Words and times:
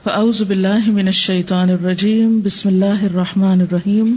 فاعوذ 0.05 0.45
بالله 0.45 0.91
من 0.91 1.09
الشيطان 1.09 1.71
الرجيم. 1.71 2.41
بسم 2.45 2.69
الله 2.69 3.05
الرحمن 3.05 3.61
الرحيم. 3.61 4.17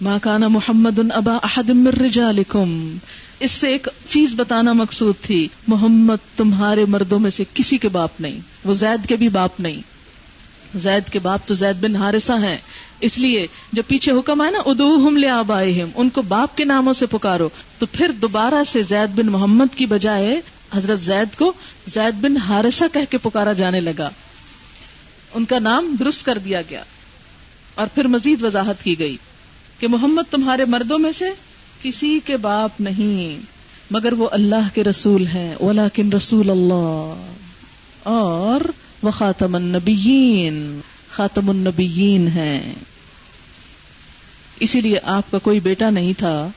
ما 0.00 0.18
كان 0.22 0.40
محمد 0.40 1.00
ابا 1.14 1.38
احد 1.42 1.70
من 1.70 1.86
رجالكم. 1.86 2.96
اس 3.40 3.50
سے 3.50 3.68
ایک 3.68 3.88
چیز 4.08 4.34
بتانا 4.36 4.72
مقصود 4.72 5.14
تھی، 5.22 5.48
محمد 5.68 6.36
تمہارے 6.36 6.84
مردوں 6.88 7.18
میں 7.18 7.30
سے 7.30 7.44
کسی 7.54 7.78
کے 7.78 7.88
باپ 7.88 8.20
نہیں، 8.20 8.40
وہ 8.64 8.74
زید 8.74 9.06
کے 9.06 9.16
بھی 9.16 9.28
باپ 9.28 9.60
نہیں۔ 9.60 9.97
زید 10.74 11.12
کے 11.12 11.18
باپ 11.18 11.40
تو 11.46 11.54
زید 11.54 11.84
بن 11.84 11.96
حارثہ 11.96 12.32
ہیں۔ 12.32 12.58
اس 13.00 13.18
لیے 13.18 13.46
جب 13.72 13.82
پیچھے 13.88 14.12
حکم 14.12 14.40
آئے 14.40 14.50
نا 14.50 14.58
ادو 14.66 14.96
ہم 14.96 15.16
لے 15.16 15.28
آبائے 15.28 15.84
ان 15.94 16.08
کو 16.08 16.22
باپ 16.22 16.56
کے 16.56 16.64
ناموں 16.64 16.92
سے 16.92 17.06
پکارو۔ 17.06 17.48
تو 17.78 17.86
پھر 17.86 18.10
دوبارہ 18.10 18.64
سے 18.66 18.82
زید 18.82 19.18
بن 19.18 19.26
محمد 19.26 19.76
کی 19.76 19.86
بجائے 19.86 20.40
حضرت 20.74 21.00
زید 21.00 21.38
کو 21.38 21.52
زید 21.88 22.14
بن 22.20 22.36
ہارسا 22.36 22.86
کہہ 22.92 23.10
کے 23.10 23.18
پکارا 23.18 23.52
جانے 23.52 23.80
لگا۔ 23.80 24.10
ان 25.34 25.44
کا 25.44 25.58
نام 25.58 25.96
درست 25.98 26.24
کر 26.24 26.38
دیا 26.38 26.62
گیا۔ 26.62 26.82
اور 27.74 27.86
پھر 27.94 28.06
مزید 28.06 28.42
وضاحت 28.42 28.84
کی 28.84 28.98
گئی 28.98 29.16
کہ 29.78 29.88
محمد 29.88 30.22
تمہارے 30.30 30.64
مردوں 30.64 30.98
میں 30.98 31.12
سے 31.12 31.24
کسی 31.82 32.20
کے 32.24 32.36
باپ 32.36 32.80
نہیں، 32.80 33.40
مگر 33.90 34.12
وہ 34.12 34.28
اللہ 34.32 34.74
کے 34.74 34.84
رسول 34.84 35.26
ہیں، 35.26 35.54
ولیکن 35.60 36.12
رسول 36.12 36.50
اللہ۔ 36.50 37.26
اور 38.02 38.60
وہ 39.02 39.10
خاتم 39.10 39.54
النبیین 39.54 40.80
خاتم 41.10 41.50
النبیین 41.50 42.28
ہیں۔ 42.28 42.74
اسی 44.60 44.80
لیے 44.80 44.98
آپ 45.02 45.30
کا 45.30 45.38
کوئی 45.38 45.60
بیٹا 45.60 45.90
نہیں 45.90 46.12
تھا 46.18 46.48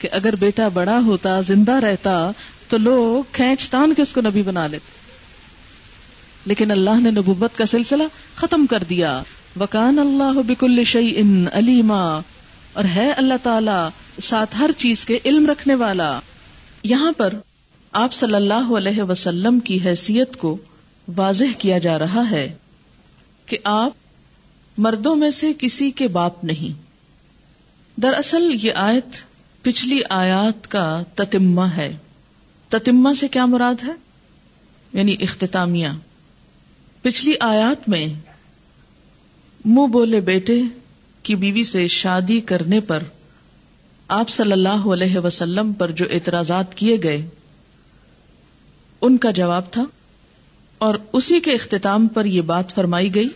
کہ 0.00 0.08
اگر 0.12 0.34
بیٹا 0.36 0.68
بڑا 0.68 0.98
ہوتا، 0.98 1.40
زندہ 1.40 1.72
رہتا، 1.72 2.30
تو 2.68 2.76
لوگ 2.78 3.32
کھینچ 3.32 3.70
تان 3.70 3.94
کے 3.94 4.02
اس 4.02 4.12
کو 4.12 4.20
نبی 4.20 4.42
بنا 4.42 4.66
لیتے۔ 4.66 5.04
لیکن 6.44 6.70
اللہ 6.70 7.00
نے 7.00 7.10
نبوت 7.10 7.58
کا 7.58 7.66
سلسلہ 7.66 8.02
ختم 8.34 8.66
کر 8.66 8.82
دیا۔ 8.90 9.22
وکان 9.60 9.98
اللہ 9.98 10.42
بکل 10.46 10.84
شعی 10.84 11.12
ان 11.16 11.44
علیما۔ 11.52 12.20
اور 12.72 12.84
ہے 12.84 13.12
اللہ 13.12 13.34
تعالی 13.42 13.88
ساتھ 14.22 14.56
ہر 14.58 14.70
چیز 14.76 15.04
کے 15.04 15.18
علم 15.24 15.46
رکھنے 15.46 15.74
والا۔ 15.74 16.20
یہاں 16.82 17.12
پر 17.16 17.34
آپ 17.92 18.12
صلی 18.12 18.34
اللہ 18.34 18.72
علیہ 18.78 19.02
وسلم 19.02 19.60
کی 19.60 19.78
حیثیت 19.84 20.36
کو 20.36 20.56
واضح 21.16 21.44
کیا 21.58 21.78
جا 21.78 21.98
رہا 21.98 22.30
ہے 22.30 22.54
کہ 23.46 23.58
آپ 23.64 23.90
مردوں 24.78 25.16
میں 25.16 25.30
سے 25.30 25.52
کسی 25.58 25.90
کے 25.90 26.08
باپ 26.08 26.44
نہیں۔ 26.44 26.82
دراصل 28.00 28.50
یہ 28.62 28.72
آیت 28.72 29.06
پچھلی 29.62 30.00
آیات 30.08 30.68
کا 30.68 31.02
تتمہ 31.14 31.62
ہے۔ 31.62 31.96
تتمہ 32.68 33.14
سے 33.14 33.28
کیا 33.28 33.46
مراد 33.46 33.74
ہے؟ 33.86 33.92
یعنی 34.92 35.16
اختتامیہ۔ 35.20 35.88
پچھلی 37.02 37.34
آیات 37.40 37.88
میں 37.88 38.08
منہ 39.64 39.86
بولے 39.86 40.20
بیٹے 40.20 40.62
کی 41.22 41.34
بیوی 41.34 41.62
سے 41.62 41.86
شادی 41.86 42.40
کرنے 42.40 42.80
پر 42.80 43.02
آپ 44.08 44.28
صلی 44.28 44.52
اللہ 44.52 44.92
علیہ 44.92 45.18
وسلم 45.18 45.72
پر 45.72 45.90
جو 45.90 46.04
اعتراضات 46.10 46.74
کیے 46.74 46.96
گئے، 47.02 47.28
ان 49.00 49.16
کا 49.16 49.30
جواب 49.30 49.72
تھا 49.72 49.84
اور 50.84 50.94
اسی 51.12 51.40
کے 51.40 51.52
اختتام 51.52 52.06
پر 52.06 52.24
یہ 52.24 52.40
بات 52.40 52.74
فرمائی 52.74 53.14
گئی 53.14 53.28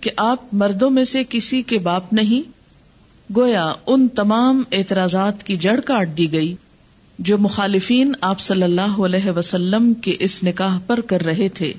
کہ 0.00 0.10
آپ 0.16 0.54
مردوں 0.54 0.90
میں 0.90 1.04
سے 1.04 1.22
کسی 1.28 1.62
کے 1.62 1.78
باپ 1.78 2.12
نہیں، 2.12 2.48
گویا 3.36 3.72
ان 3.86 4.08
تمام 4.08 4.62
اعتراضات 4.72 5.44
کی 5.44 5.56
جڑ 5.56 5.80
کاٹ 5.80 6.08
دی 6.18 6.32
گئی 6.32 6.54
جو 7.18 7.38
مخالفین 7.38 8.12
آپ 8.20 8.40
صلی 8.40 8.62
اللہ 8.62 8.98
علیہ 9.00 9.30
وسلم 9.30 9.94
کے 9.94 10.16
اس 10.18 10.44
نکاح 10.44 10.78
پر 10.86 11.00
کر 11.00 11.20
رہے 11.20 11.48
تھے۔ 11.48 11.72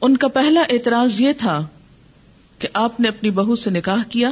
ان 0.00 0.16
کا 0.16 0.28
پہلا 0.28 0.60
اعتراض 0.60 1.20
یہ 1.20 1.32
تھا 1.38 1.66
کہ 2.58 2.68
آپ 2.72 3.00
نے 3.00 3.08
اپنی 3.08 3.30
بہو 3.30 3.54
سے 3.54 3.70
نکاح 3.70 4.02
کیا، 4.08 4.30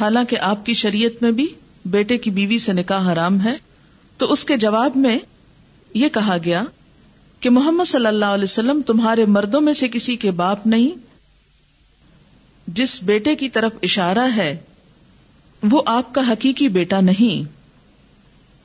حالانکہ 0.00 0.38
آپ 0.38 0.66
کی 0.66 0.72
شریعت 0.72 1.22
میں 1.22 1.30
بھی 1.30 1.46
بیٹے 1.84 2.18
کی 2.18 2.30
بیوی 2.30 2.58
سے 2.58 2.72
نکاح 2.72 3.12
حرام 3.12 3.40
ہے۔ 3.40 3.56
تو 4.16 4.32
اس 4.32 4.44
کے 4.44 4.56
جواب 4.56 4.96
میں 4.96 5.18
یہ 5.94 6.08
کہا 6.08 6.36
گیا 6.44 6.64
کہ 7.40 7.50
محمد 7.50 7.88
صلی 7.88 8.06
اللہ 8.06 8.24
علیہ 8.24 8.44
وسلم 8.44 8.80
تمہارے 8.86 9.24
مردوں 9.24 9.60
میں 9.60 9.72
سے 9.72 9.88
کسی 9.88 10.16
کے 10.16 10.30
باپ 10.30 10.66
نہیں؟ 10.66 10.98
جس 12.66 13.02
بیٹے 13.02 13.34
کی 13.34 13.48
طرف 13.48 13.72
اشارہ 13.82 14.26
ہے، 14.36 14.56
وہ 15.70 15.82
آپ 15.86 16.14
کا 16.14 16.20
حقیقی 16.28 16.68
بیٹا 16.68 17.00
نہیں۔ 17.00 17.52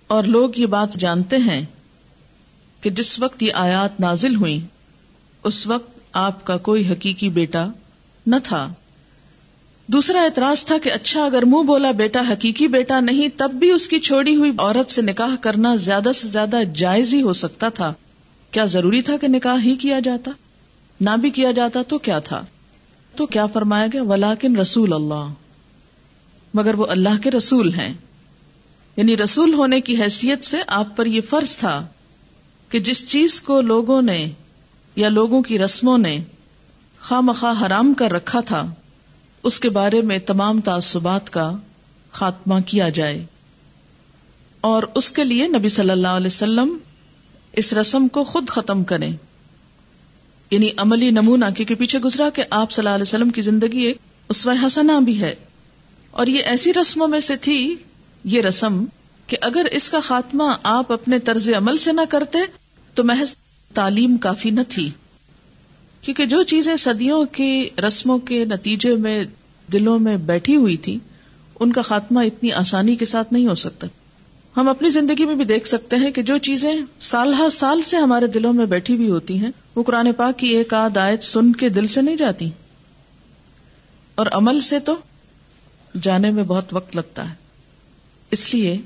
اور 0.07 0.23
لوگ 0.23 0.50
یہ 0.56 0.66
بات 0.66 0.94
جانتے 0.94 1.38
ہیں 1.38 1.66
کہ 2.81 2.89
جس 2.89 3.19
وقت 3.19 3.44
یہ 3.44 3.51
آیات 3.53 4.00
نازل 4.00 4.35
ہوئی 4.35 4.59
اس 5.44 5.67
وقت 5.67 6.00
آپ 6.13 6.45
کا 6.45 6.57
کوئی 6.57 6.91
حقیقی 6.91 7.29
بیٹا 7.29 7.67
نہ 8.28 8.35
تھا۔ 8.44 8.73
دوسرا 9.88 10.22
اعتراض 10.22 10.66
تھا 10.66 10.78
کہ 10.78 10.91
اچھا 10.91 11.25
اگر 11.25 11.41
منہ 11.41 11.63
بولا 11.63 11.91
بیٹا 11.91 12.19
حقیقی 12.29 12.67
بیٹا 12.67 13.00
نہیں، 13.00 13.28
تب 13.38 13.51
بھی 13.51 13.72
اس 13.72 13.88
کی 13.88 14.00
چھوڑی 14.00 14.35
ہوئی 14.35 14.51
عورت 14.57 14.91
سے 14.91 15.01
نکاح 15.01 15.35
کرنا 15.41 15.75
زیادہ 15.75 16.12
سے 16.16 16.28
زیادہ 16.28 16.57
جائز 16.75 17.13
ہی 17.13 17.22
ہو 17.22 17.33
سکتا 17.33 17.69
تھا۔ 17.69 17.94
کیا 18.53 18.65
ضروری 18.65 19.01
تھا 19.01 19.17
کہ 19.17 19.27
نکاح 19.27 19.57
ہی 19.63 19.75
کیا 19.75 19.99
جاتا؟ 19.99 20.31
نہ 21.01 21.09
بھی 21.21 21.29
کیا 21.29 21.51
جاتا 21.51 21.81
تو 21.87 21.97
کیا 21.97 22.19
تھا؟ 22.19 22.45
تو 23.15 23.25
کیا 23.25 23.45
فرمایا 23.45 23.87
گیا؟ 23.93 24.03
ولاکن 24.03 24.55
رسول 24.55 24.93
اللہ۔ 24.93 25.27
مگر 26.53 26.73
وہ 26.73 26.85
اللہ 26.89 27.21
کے 27.23 27.31
رسول 27.31 27.73
ہیں۔ 27.73 27.93
یعنی 28.97 29.17
رسول 29.17 29.53
ہونے 29.53 29.81
کی 29.81 30.01
حیثیت 30.01 30.45
سے 30.45 30.57
آپ 30.67 30.97
پر 30.97 31.05
یہ 31.05 31.21
فرض 31.29 31.55
تھا 31.55 31.87
کہ 32.69 32.79
جس 32.79 33.09
چیز 33.09 33.41
کو 33.41 33.61
لوگوں 33.61 34.01
نے 34.01 34.31
یا 34.95 35.09
لوگوں 35.09 35.41
کی 35.41 35.59
رسموں 35.59 35.97
نے 35.97 36.23
خواہ 37.01 37.21
مخواہ 37.21 37.65
حرام 37.65 37.93
کر 37.93 38.11
رکھا 38.11 38.39
تھا، 38.39 38.73
اس 39.43 39.59
کے 39.59 39.69
بارے 39.69 40.01
میں 40.01 40.19
تمام 40.19 40.61
تعصبات 40.61 41.29
کا 41.29 41.51
خاتمہ 42.11 42.55
کیا 42.65 42.89
جائے۔ 42.89 43.25
اور 44.61 44.83
اس 44.95 45.11
کے 45.11 45.23
لیے 45.23 45.47
نبی 45.47 45.69
صلی 45.69 45.89
اللہ 45.89 46.07
علیہ 46.07 46.27
وسلم 46.27 46.77
اس 47.53 47.73
رسم 47.73 48.07
کو 48.07 48.23
خود 48.23 48.47
ختم 48.47 48.83
کریں۔ 48.83 49.11
یعنی 50.51 50.69
عملی 50.77 51.09
نمونہ، 51.09 51.45
کیونکہ 51.57 51.75
پیچھے 51.75 51.99
گزرا 51.99 52.29
کہ 52.29 52.43
آپ 52.49 52.71
صلی 52.71 52.81
اللہ 52.85 52.95
علیہ 52.95 53.01
وسلم 53.01 53.29
کی 53.29 53.41
زندگی 53.41 53.79
ایک 53.79 53.97
اسوہ 54.29 54.53
حسنا 54.65 54.99
بھی 54.99 55.21
ہے۔ 55.21 55.35
اور 56.11 56.27
یہ 56.27 56.39
ایسی 56.43 56.73
رسموں 56.73 57.07
میں 57.07 57.19
سے 57.19 57.35
تھی، 57.35 57.75
یہ 58.23 58.41
رسم، 58.41 58.85
کہ 59.27 59.37
اگر 59.41 59.65
اس 59.71 59.89
کا 59.89 59.99
خاتمہ 59.99 60.43
آپ 60.63 60.91
اپنے 60.91 61.19
طرز 61.19 61.49
عمل 61.57 61.77
سے 61.77 61.91
نہ 61.91 62.01
کرتے، 62.09 62.39
تو 62.93 63.03
محض 63.03 63.35
تعلیم 63.73 64.17
کافی 64.17 64.49
نہ 64.49 64.61
تھی۔ 64.69 64.89
کیونکہ 66.01 66.25
جو 66.25 66.43
چیزیں 66.43 66.75
صدیوں 66.75 67.25
کی 67.25 67.69
رسموں 67.87 68.17
کے 68.17 68.45
نتیجے 68.45 68.95
میں 68.95 69.23
دلوں 69.73 69.99
میں 69.99 70.17
بیٹھی 70.17 70.55
ہوئی 70.55 70.77
تھی 70.77 70.99
ان 71.59 71.71
کا 71.71 71.81
خاتمہ 71.81 72.19
اتنی 72.19 72.51
آسانی 72.51 72.95
کے 72.95 73.05
ساتھ 73.05 73.33
نہیں 73.33 73.47
ہو 73.47 73.55
سکتا۔ 73.55 73.87
ہم 74.57 74.69
اپنی 74.69 74.89
زندگی 74.89 75.25
میں 75.25 75.35
بھی 75.35 75.45
دیکھ 75.45 75.67
سکتے 75.67 75.95
ہیں 75.95 76.11
کہ 76.11 76.21
جو 76.21 76.37
چیزیں 76.37 76.73
سال 76.99 77.33
ہر 77.33 77.49
سال 77.49 77.81
سے 77.81 77.97
ہمارے 77.97 78.27
دلوں 78.27 78.53
میں 78.53 78.65
بیٹھی 78.65 78.95
ہوئی 78.95 79.09
ہوتی 79.09 79.37
ہیں، 79.37 79.51
وہ 79.75 79.83
قرآن 79.83 80.13
پاک 80.13 80.39
کی 80.39 80.47
ایک 80.47 80.73
آدھ 80.73 80.97
آیت 80.97 81.23
سن 81.23 81.53
کے 81.53 81.69
دل 81.69 81.87
سے 81.87 82.01
نہیں 82.01 82.15
جاتی۔ 82.15 82.49
اور 84.15 84.25
عمل 84.31 84.59
سے 84.59 84.79
تو 84.79 84.95
جانے 86.01 86.31
میں 86.31 86.43
بہت 86.43 86.65
وقت 86.71 86.95
لگتا 86.95 87.29
ہے۔ 87.29 87.35
اس 88.31 88.53
لیے 88.53 88.77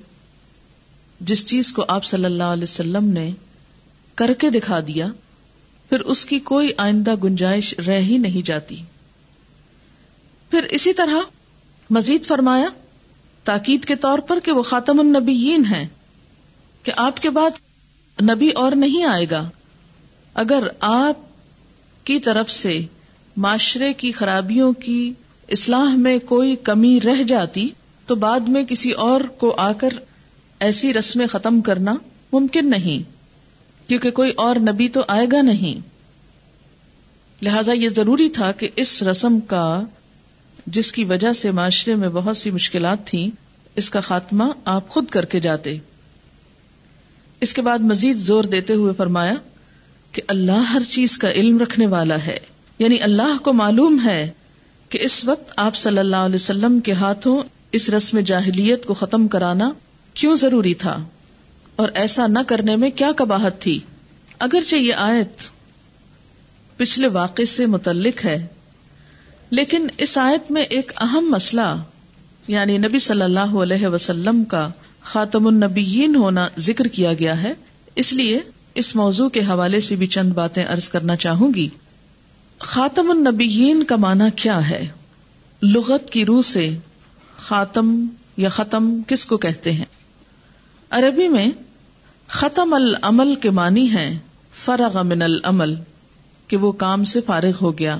جس 1.19 1.45
چیز 1.45 1.73
کو 1.73 1.85
آپ 1.87 2.05
صلی 2.05 2.25
اللہ 2.25 2.43
علیہ 2.43 2.63
وسلم 2.63 3.05
نے 3.05 3.31
کر 4.15 4.33
کے 4.33 4.49
دکھا 4.49 4.79
دیا، 4.79 5.07
پھر 5.89 5.99
اس 5.99 6.25
کی 6.25 6.39
کوئی 6.39 6.71
آئندہ 6.77 7.15
گنجائش 7.23 7.79
رہ 7.87 7.99
ہی 7.99 8.17
نہیں 8.17 8.45
جاتی۔ 8.45 8.75
پھر 10.49 10.63
اسی 10.63 10.93
طرح 10.93 11.15
مزید 11.89 12.25
فرمایا 12.25 12.67
تاکید 13.47 13.85
کے 13.85 13.95
طور 13.95 14.19
پر 14.19 14.39
کہ 14.39 14.51
وہ 14.51 14.63
خاتم 14.63 14.99
النبیین 14.99 15.65
ہیں، 15.65 15.85
کہ 16.83 16.91
آپ 16.97 17.21
کے 17.21 17.29
بعد 17.29 17.59
نبی 18.21 18.49
اور 18.55 18.71
نہیں 18.75 19.05
آئے 19.05 19.25
گا۔ 19.31 19.49
اگر 20.33 20.67
آپ 20.79 21.25
کی 22.03 22.19
طرف 22.19 22.51
سے 22.51 22.79
معاشرے 23.37 23.93
کی 23.93 24.11
خرابیوں 24.11 24.71
کی 24.73 25.13
اصلاح 25.49 25.95
میں 25.95 26.17
کوئی 26.25 26.55
کمی 26.63 26.99
رہ 27.01 27.23
جاتی، 27.23 27.67
تو 28.07 28.15
بعد 28.15 28.47
میں 28.47 28.63
کسی 28.63 28.91
اور 29.01 29.21
کو 29.37 29.53
آ 29.57 29.71
کر 29.71 29.93
ایسی 30.59 30.93
رسمیں 30.93 31.27
ختم 31.27 31.61
کرنا 31.61 31.95
ممکن 32.31 32.69
نہیں، 32.69 33.03
کیونکہ 33.89 34.11
کوئی 34.11 34.31
اور 34.37 34.55
نبی 34.61 34.89
تو 34.89 35.01
آئے 35.07 35.27
گا 35.31 35.41
نہیں۔ 35.41 35.85
لہذا 37.41 37.71
یہ 37.71 37.89
ضروری 37.89 38.29
تھا 38.29 38.51
کہ 38.51 38.69
اس 38.75 39.01
رسم 39.03 39.39
کا 39.39 39.65
جس 40.67 40.91
کی 40.91 41.03
وجہ 41.03 41.33
سے 41.33 41.51
معاشرے 41.51 41.95
میں 41.95 42.09
بہت 42.09 42.37
سی 42.37 42.51
مشکلات 42.51 43.07
تھیں، 43.07 43.29
اس 43.75 43.89
کا 43.89 43.99
خاتمہ 43.99 44.43
آپ 44.65 44.89
خود 44.89 45.05
کر 45.05 45.25
کے 45.25 45.39
جاتے۔ 45.39 45.77
اس 47.41 47.53
کے 47.53 47.61
بعد 47.61 47.79
مزید 47.79 48.17
زور 48.17 48.43
دیتے 48.43 48.73
ہوئے 48.73 48.93
فرمایا 48.97 49.33
کہ 50.11 50.21
اللہ 50.27 50.51
ہر 50.51 50.81
چیز 50.89 51.17
کا 51.17 51.31
علم 51.31 51.57
رکھنے 51.57 51.87
والا 51.87 52.15
ہے۔ 52.25 52.37
یعنی 52.79 53.01
اللہ 53.01 53.37
کو 53.41 53.53
معلوم 53.53 53.99
ہے 54.05 54.31
کہ 54.89 54.99
اس 55.01 55.25
وقت 55.25 55.53
آپ 55.55 55.75
صلی 55.75 55.97
اللہ 55.97 56.15
علیہ 56.15 56.35
وسلم 56.35 56.79
کے 56.79 56.91
ہاتھوں 56.91 57.43
اس 57.71 57.89
رسم 57.89 58.19
جاہلیت 58.19 58.85
کو 58.85 58.93
ختم 58.93 59.27
کرانا 59.27 59.71
کیوں 60.13 60.35
ضروری 60.35 60.73
تھا؟ 60.73 61.03
اور 61.75 61.89
ایسا 61.93 62.27
نہ 62.27 62.39
کرنے 62.47 62.75
میں 62.75 62.89
کیا 62.89 63.11
کباہت 63.15 63.61
تھی؟ 63.61 63.79
اگرچہ 64.39 64.75
یہ 64.75 64.93
آیت 64.93 65.41
پچھلے 66.77 67.07
واقع 67.07 67.41
سے 67.47 67.65
متعلق 67.65 68.25
ہے 68.25 68.47
لیکن 69.49 69.87
اس 69.97 70.17
آیت 70.17 70.51
میں 70.51 70.61
ایک 70.61 70.91
اہم 70.97 71.29
مسئلہ 71.29 71.75
یعنی 72.47 72.77
نبی 72.77 72.99
صلی 72.99 73.21
اللہ 73.21 73.55
علیہ 73.61 73.87
وسلم 73.87 74.43
کا 74.43 74.69
خاتم 75.03 75.47
النبیین 75.47 76.15
ہونا 76.15 76.47
ذکر 76.57 76.87
کیا 76.87 77.13
گیا 77.13 77.41
ہے، 77.41 77.53
اس 77.95 78.13
لیے 78.13 78.39
اس 78.75 78.95
موضوع 78.95 79.29
کے 79.29 79.39
حوالے 79.39 79.79
سے 79.79 79.95
بھی 79.95 80.07
چند 80.07 80.31
باتیں 80.31 80.65
ارض 80.65 80.89
کرنا 80.89 81.15
چاہوں 81.15 81.53
گی۔ 81.53 81.67
خاتم 82.59 83.11
النبیین 83.11 83.83
کا 83.83 83.95
معنی 83.95 84.23
کیا 84.35 84.69
ہے؟ 84.69 84.87
لغت 85.61 86.09
کی 86.09 86.25
روح 86.25 86.41
سے 86.41 86.77
خاتم 87.37 88.05
یا 88.37 88.49
ختم 88.49 89.01
کس 89.07 89.25
کو 89.25 89.37
کہتے 89.37 89.71
ہیں؟ 89.71 89.85
عربی 90.89 91.27
میں 91.27 91.47
ختم 92.27 92.73
العمل 92.73 93.35
کے 93.35 93.49
معنی 93.49 93.91
ہے 93.93 94.17
فرغ 94.65 95.01
من 95.05 95.21
العمل، 95.21 95.75
کہ 96.47 96.57
وہ 96.57 96.71
کام 96.71 97.03
سے 97.03 97.21
فارغ 97.21 97.51
ہو 97.61 97.77
گیا۔ 97.79 97.97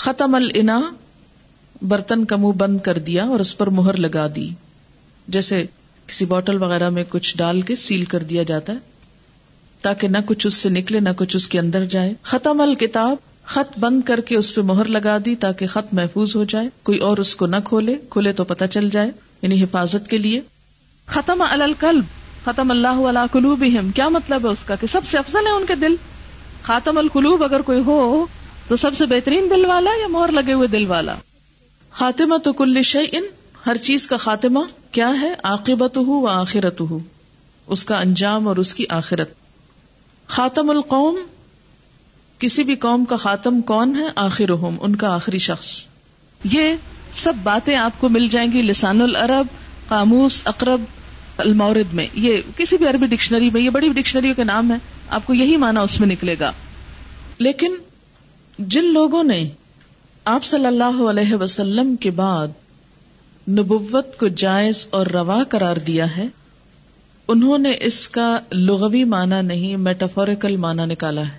ختم 0.00 0.34
النا 0.34 0.80
برتن 1.82 2.24
کا 2.24 2.36
منہ 2.36 2.52
بند 2.52 2.78
کر 2.78 2.98
دیا 2.98 3.24
اور 3.24 3.40
اس 3.40 3.58
پر 3.58 3.66
مہر 3.66 3.96
لگا 3.96 4.26
دی۔ 4.36 4.48
جیسے 5.28 5.64
کسی 6.06 6.24
بوٹل 6.24 6.62
وغیرہ 6.62 6.90
میں 6.90 7.04
کچھ 7.08 7.36
ڈال 7.36 7.60
کے 7.60 7.74
سیل 7.74 8.04
کر 8.04 8.22
دیا 8.22 8.42
جاتا 8.42 8.72
ہے، 8.72 8.78
تاکہ 9.80 10.08
نہ 10.08 10.18
کچھ 10.26 10.46
اس 10.46 10.54
سے 10.54 10.68
نکلے، 10.68 11.00
نہ 11.00 11.08
کچھ 11.16 11.36
اس 11.36 11.48
کے 11.48 11.58
اندر 11.58 11.84
جائے۔ 11.84 12.14
ختم 12.22 12.60
الکتاب، 12.60 13.16
خط 13.44 13.78
بند 13.78 14.02
کر 14.02 14.20
کے 14.20 14.36
اس 14.36 14.54
پہ 14.54 14.60
مہر 14.60 14.84
لگا 14.84 15.18
دی 15.24 15.34
تاکہ 15.36 15.66
خط 15.66 15.94
محفوظ 15.94 16.36
ہو 16.36 16.44
جائے۔ 16.44 16.68
کوئی 16.82 16.98
اور 16.98 17.18
اس 17.18 17.36
کو 17.36 17.46
نہ 17.46 17.56
کھولے 17.64 17.96
کھولے 18.10 18.32
تو 18.32 18.44
پتہ 18.44 18.64
چل 18.64 18.90
جائے 18.90 19.10
یعنی 19.42 19.62
حفاظت 19.62 20.08
کے 20.08 20.18
لیے۔ 20.18 20.40
ختم 21.06 21.42
القلب، 21.50 22.04
ختم 22.44 22.70
اللہ 22.70 23.06
علیہ 23.08 23.26
قلوب 23.32 23.64
کیا 23.94 24.08
مطلب 24.08 24.46
ہے 24.46 24.50
اس 24.50 24.66
کا 24.66 24.74
کہ 24.74 24.86
سب 24.86 25.06
سے 25.06 25.18
افضل 25.18 25.46
ہے 25.46 25.52
ان 25.52 25.66
کے 25.66 25.74
دل؟ 25.74 25.94
خاتم 26.62 26.98
القلوب 26.98 27.44
اگر 27.44 27.62
کوئی 27.62 27.82
ہو 27.86 28.26
تو 28.70 28.76
سب 28.76 28.90
سے 28.98 29.06
بہترین 29.06 29.46
دل 29.50 29.64
والا 29.64 29.90
یا 30.00 30.06
مہر 30.06 30.32
لگے 30.32 30.52
ہوئے 30.52 30.68
دل 30.68 30.86
والا؟ 30.86 31.14
خاتمہ 31.92 32.36
تو 32.36 32.52
کل 32.52 32.80
ان 32.94 33.22
ہر 33.66 33.76
چیز 33.76 34.06
کا 34.06 34.16
خاتمہ 34.16 34.58
کیا 34.90 35.20
ہے؟ 35.20 35.34
عاقبت 35.42 35.96
ہو 35.96 36.20
و 36.20 36.26
آخرت 36.26 36.80
ہو 36.80 36.98
اس 37.66 37.84
کا 37.84 38.00
انجام 38.00 38.48
اور 38.48 38.56
اس 38.56 38.74
کی 38.74 38.84
آخرت۔ 38.88 39.30
خاتم 40.26 40.70
القوم 40.70 41.20
کسی 42.38 42.62
بھی 42.62 42.76
قوم 42.76 43.04
کا 43.04 43.16
خاتم 43.16 43.60
کون 43.60 43.96
ہے؟ 43.96 44.06
آخر 44.14 44.50
ان 44.80 44.96
کا 44.96 45.14
آخری 45.14 45.38
شخص۔ 45.38 45.86
یہ 46.44 46.74
سب 47.14 47.32
باتیں 47.42 47.76
آپ 47.76 47.92
کو 48.00 48.08
مل 48.08 48.28
جائیں 48.28 48.52
گی 48.52 48.62
لسان 48.62 49.00
العرب 49.00 49.46
قاموس 49.88 50.42
اقرب 50.44 50.80
المورد 51.36 51.94
میں۔ 51.94 52.06
یہ 52.14 52.36
کسی 52.56 52.76
بھی 52.76 52.86
عربی 52.86 53.06
ڈکشنری 53.06 53.50
میں 53.50 53.60
یہ 53.60 53.70
بڑی 53.70 53.88
ڈکشنریوں 53.88 54.34
کے 54.34 54.44
نام 54.44 54.72
ہے 54.72 54.76
آپ 55.10 55.26
کو 55.26 55.34
یہی 55.34 55.56
مانا 55.56 55.80
اس 55.80 56.00
میں 56.00 56.08
نکلے 56.08 56.36
گا۔ 56.40 56.52
لیکن 57.38 57.74
جن 58.66 58.84
لوگوں 58.84 59.22
نے 59.24 59.50
آپ 60.24 60.44
صلی 60.44 60.66
اللہ 60.66 61.02
علیہ 61.10 61.34
وسلم 61.34 61.96
کے 61.96 62.10
بعد 62.10 62.48
نبوت 63.48 64.18
کو 64.18 64.28
جائز 64.28 64.86
اور 64.90 65.06
روا 65.06 65.44
قرار 65.48 65.76
دیا 65.76 66.16
ہے، 66.16 66.26
انہوں 67.28 67.58
نے 67.58 67.72
اس 67.80 68.08
کا 68.08 68.38
لغوی 68.52 69.04
معنی 69.04 69.42
نہیں 69.42 69.76
میٹافوریکل 69.76 70.56
معنی 70.56 70.86
نکالا 70.86 71.20
ہے۔ 71.20 71.38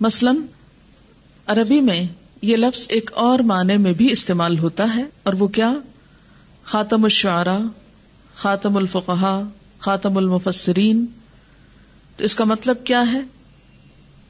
مثلا، 0.00 0.32
عربی 1.46 1.80
میں 1.80 2.06
یہ 2.42 2.56
لفظ 2.56 2.86
ایک 2.88 3.10
اور 3.14 3.38
معنی 3.38 3.76
میں 3.76 3.92
بھی 3.92 4.12
استعمال 4.12 4.58
ہوتا 4.58 4.94
ہے، 4.94 5.04
اور 5.22 5.34
وہ 5.34 5.48
کیا؟ 5.48 5.72
خاتم 6.64 7.04
الشعراء 7.04 7.58
خاتم 8.34 8.76
الفقہ 8.76 9.42
خاتم 9.78 10.16
المفسرین۔ 10.16 11.06
تو 12.16 12.24
اس 12.24 12.34
کا 12.34 12.44
مطلب 12.44 12.76
کیا 12.84 13.12
ہے؟ 13.12 13.20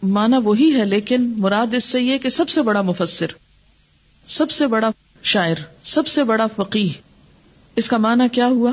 مانا 0.03 0.39
وہی 0.39 0.73
ہے، 0.77 0.85
لیکن 0.85 1.33
مراد 1.37 1.75
اس 1.75 1.85
سے 1.85 2.01
یہ 2.03 2.19
کہ 2.19 2.29
سب 2.29 2.49
سے 2.49 2.63
بڑا 2.63 2.83
مفسر، 2.83 3.27
سب 4.27 4.51
سے 4.51 4.67
بڑا 4.67 4.91
شاعر، 5.23 5.57
سب 5.85 6.07
سے 6.07 6.25
بڑا 6.25 6.47
فقیر 6.57 7.01
اس 7.77 7.89
کا 7.89 7.97
معنی 7.97 8.29
کیا 8.33 8.47
ہوا؟ 8.47 8.73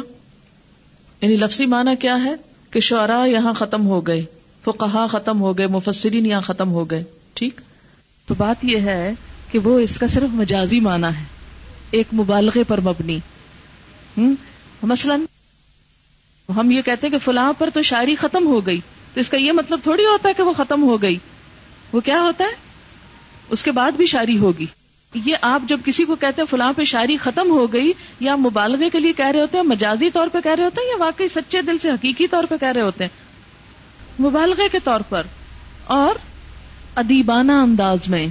یعنی 1.22 1.36
لفظی 1.36 1.66
معنی 1.66 1.96
کیا 1.96 2.24
ہے 2.24 2.36
کہ 2.72 2.80
شعرا 2.80 3.26
یہاں 3.26 3.54
ختم 3.54 3.88
ہو 3.88 4.08
گئے 4.08 4.26
فقہا 4.66 5.08
ختم 5.08 5.42
ہو 5.42 5.58
گئے، 5.58 5.68
مفسرین 5.68 6.26
یہاں 6.26 6.42
ختم 6.42 6.72
ہو 6.72 6.90
گئے، 6.92 7.04
ٹھیک؟ 7.34 7.62
تو 8.28 8.34
بات 8.34 8.66
یہ 8.66 8.78
ہے 8.78 9.14
کہ 9.52 9.60
وہ 9.60 9.80
اس 9.80 9.98
کا 9.98 10.08
صرف 10.08 10.34
مجازی 10.34 10.80
معنی 10.80 11.08
ہے، 11.20 11.24
ایک 11.92 12.08
مبالغے 12.14 12.64
پر 12.64 12.82
مبنی۔ 12.82 13.20
مثلا 14.84 15.16
ہم 16.56 16.72
یہ 16.72 16.82
کہتے 16.82 17.08
ہیں 17.08 17.12
کہ 17.12 17.26
فلاں 17.26 17.54
پر 17.58 17.70
تو 17.74 17.82
شاعری 17.82 18.16
ختم 18.16 18.48
ہو 18.48 18.66
گئی۔ 18.66 18.80
تو 19.14 19.20
اس 19.20 19.30
کا 19.30 19.38
یہ 19.38 19.52
مطلب 19.52 19.80
تھوڑی 19.84 20.06
ہوتا 20.06 20.30
ہے 20.30 20.34
کہ 20.34 20.44
وہ 20.44 20.54
ختم 20.54 20.84
ہو 20.84 21.02
گئی۔ 21.02 21.18
وہ 21.94 22.00
کیا 22.00 22.22
ہوتا 22.22 22.44
ہے؟ 22.44 22.50
اس 23.50 23.64
کے 23.64 23.72
بعد 23.72 23.92
بھی 23.92 24.06
شاعری 24.06 24.38
ہوگی۔ 24.38 24.66
یہ 25.16 25.36
آپ 25.42 25.62
جب 25.68 25.80
کسی 25.86 26.06
کو 26.06 26.16
کہتے 26.16 26.42
ہیں 26.42 26.52
فلاں 26.52 26.74
پہ 26.74 26.84
شاعری 26.84 27.18
ختم 27.18 27.50
ہو 27.50 27.74
گئی 27.74 27.94
یا 28.20 28.36
مبالغے 28.36 28.90
کے 28.90 29.00
لیے 29.00 29.14
کہہ 29.14 29.26
رہے 29.26 29.40
ہوتے 29.40 29.58
ہیں، 29.58 29.66
مجازی 29.66 30.10
طور 30.10 30.28
پہ 30.28 30.38
کہہ 30.44 30.52
رہے 30.52 30.64
ہوتے 30.64 30.82
ہیں 30.82 30.90
یا 30.90 30.96
واقعی 30.98 31.28
سچے 31.28 31.62
دل 31.62 31.78
سے 31.82 31.90
حقیقی 31.90 32.28
طور 32.28 32.44
پہ 32.44 32.56
کہہ 32.60 32.68
رہے 32.68 32.82
ہوتے 32.82 33.04
ہیں؟ 33.04 33.28
مبالغے 34.22 34.68
کے 34.72 34.80
طور 34.84 35.00
پر۔ 35.10 35.22
اور 35.84 36.16
ادیبانہ 36.96 37.52
انداز 37.52 38.00
میں۔ 38.08 38.28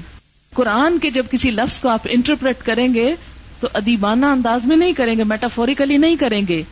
قرآن 0.55 0.99
کے 0.99 1.11
جب 1.11 1.27
کسی 1.31 1.51
لفظ 1.51 1.81
کو 1.81 1.89
آپ 1.89 2.01
انٹرپریٹ 2.05 2.63
کریں 2.63 2.95
گے 2.95 3.15
تو 3.61 3.69
ادیبانہ 3.75 4.27
انداز 4.27 4.61
میں 4.65 4.77
نہیں 4.77 4.93
کریں 4.93 5.19
گے 5.19 5.25
میٹافوریکلی 5.25 5.97
نہیں 5.97 6.17
کریں 6.17 6.43
گے۔ 6.49 6.63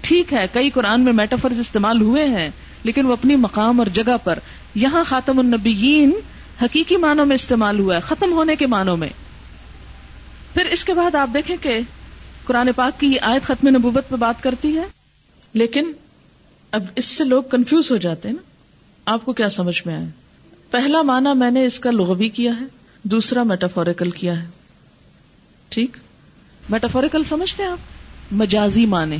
ٹھیک 0.00 0.32
ہے، 0.32 0.46
کئی 0.52 0.70
قرآن 0.70 1.00
میں 1.00 1.12
میٹافورز 1.12 1.60
استعمال 1.60 2.00
ہوئے 2.00 2.24
ہیں۔ 2.24 2.50
لیکن 2.84 3.06
وہ 3.06 3.12
اپنی 3.12 3.36
مقام 3.36 3.78
اور 3.78 3.86
جگہ 3.86 4.16
پر 4.24 4.38
یہاں 4.74 5.04
خاتم 5.04 5.38
النبیین 5.38 6.12
حقیقی 6.62 6.96
معنوں 6.96 7.26
میں 7.26 7.34
استعمال 7.34 7.78
ہوا 7.78 7.96
ہے، 7.96 8.00
ختم 8.00 8.32
ہونے 8.32 8.56
کے 8.56 8.66
معنوں 8.66 8.96
میں۔ 8.96 9.08
پھر 10.54 10.64
اس 10.64 10.84
کے 10.84 10.94
بعد 10.94 11.14
آپ 11.14 11.28
دیکھیں 11.34 11.56
کہ 11.62 11.80
قرآن 12.44 12.68
پاک 12.76 13.00
کی 13.00 13.06
یہ 13.06 13.20
آیت 13.22 13.42
ختم 13.42 13.68
نبوت 13.68 14.08
پہ 14.08 14.16
بات 14.16 14.42
کرتی 14.42 14.76
ہے۔ 14.76 14.84
لیکن 15.52 15.92
اب 16.70 16.82
اس 16.96 17.04
سے 17.04 17.24
لوگ 17.24 17.42
کنفیوز 17.42 17.90
ہو 17.90 17.96
جاتے 17.96 18.28
ہیں 18.28 18.36
نا۔ 18.36 18.50
آپ 19.06 19.24
کو 19.24 19.32
کیا 19.32 19.48
سمجھ 19.48 19.82
میں 19.86 19.94
آئے؟ 19.94 20.06
پہلا 20.70 21.02
معنی 21.02 21.38
میں 21.38 21.50
نے 21.50 21.66
اس 21.66 21.80
کا 21.80 21.90
لغوی 21.90 22.28
کیا 22.28 22.52
ہے، 22.60 22.64
دوسرا 23.02 23.42
میٹافوریکل 23.42 24.10
کیا 24.10 24.42
ہے۔ 24.42 24.46
ٹھیک؟ 25.68 25.96
میٹافوریکل 26.70 27.22
سمجھتے 27.24 27.62
ہیں 27.62 27.70
آپ؟ 27.70 27.78
مجازی 28.32 28.86
معنی۔ 28.86 29.16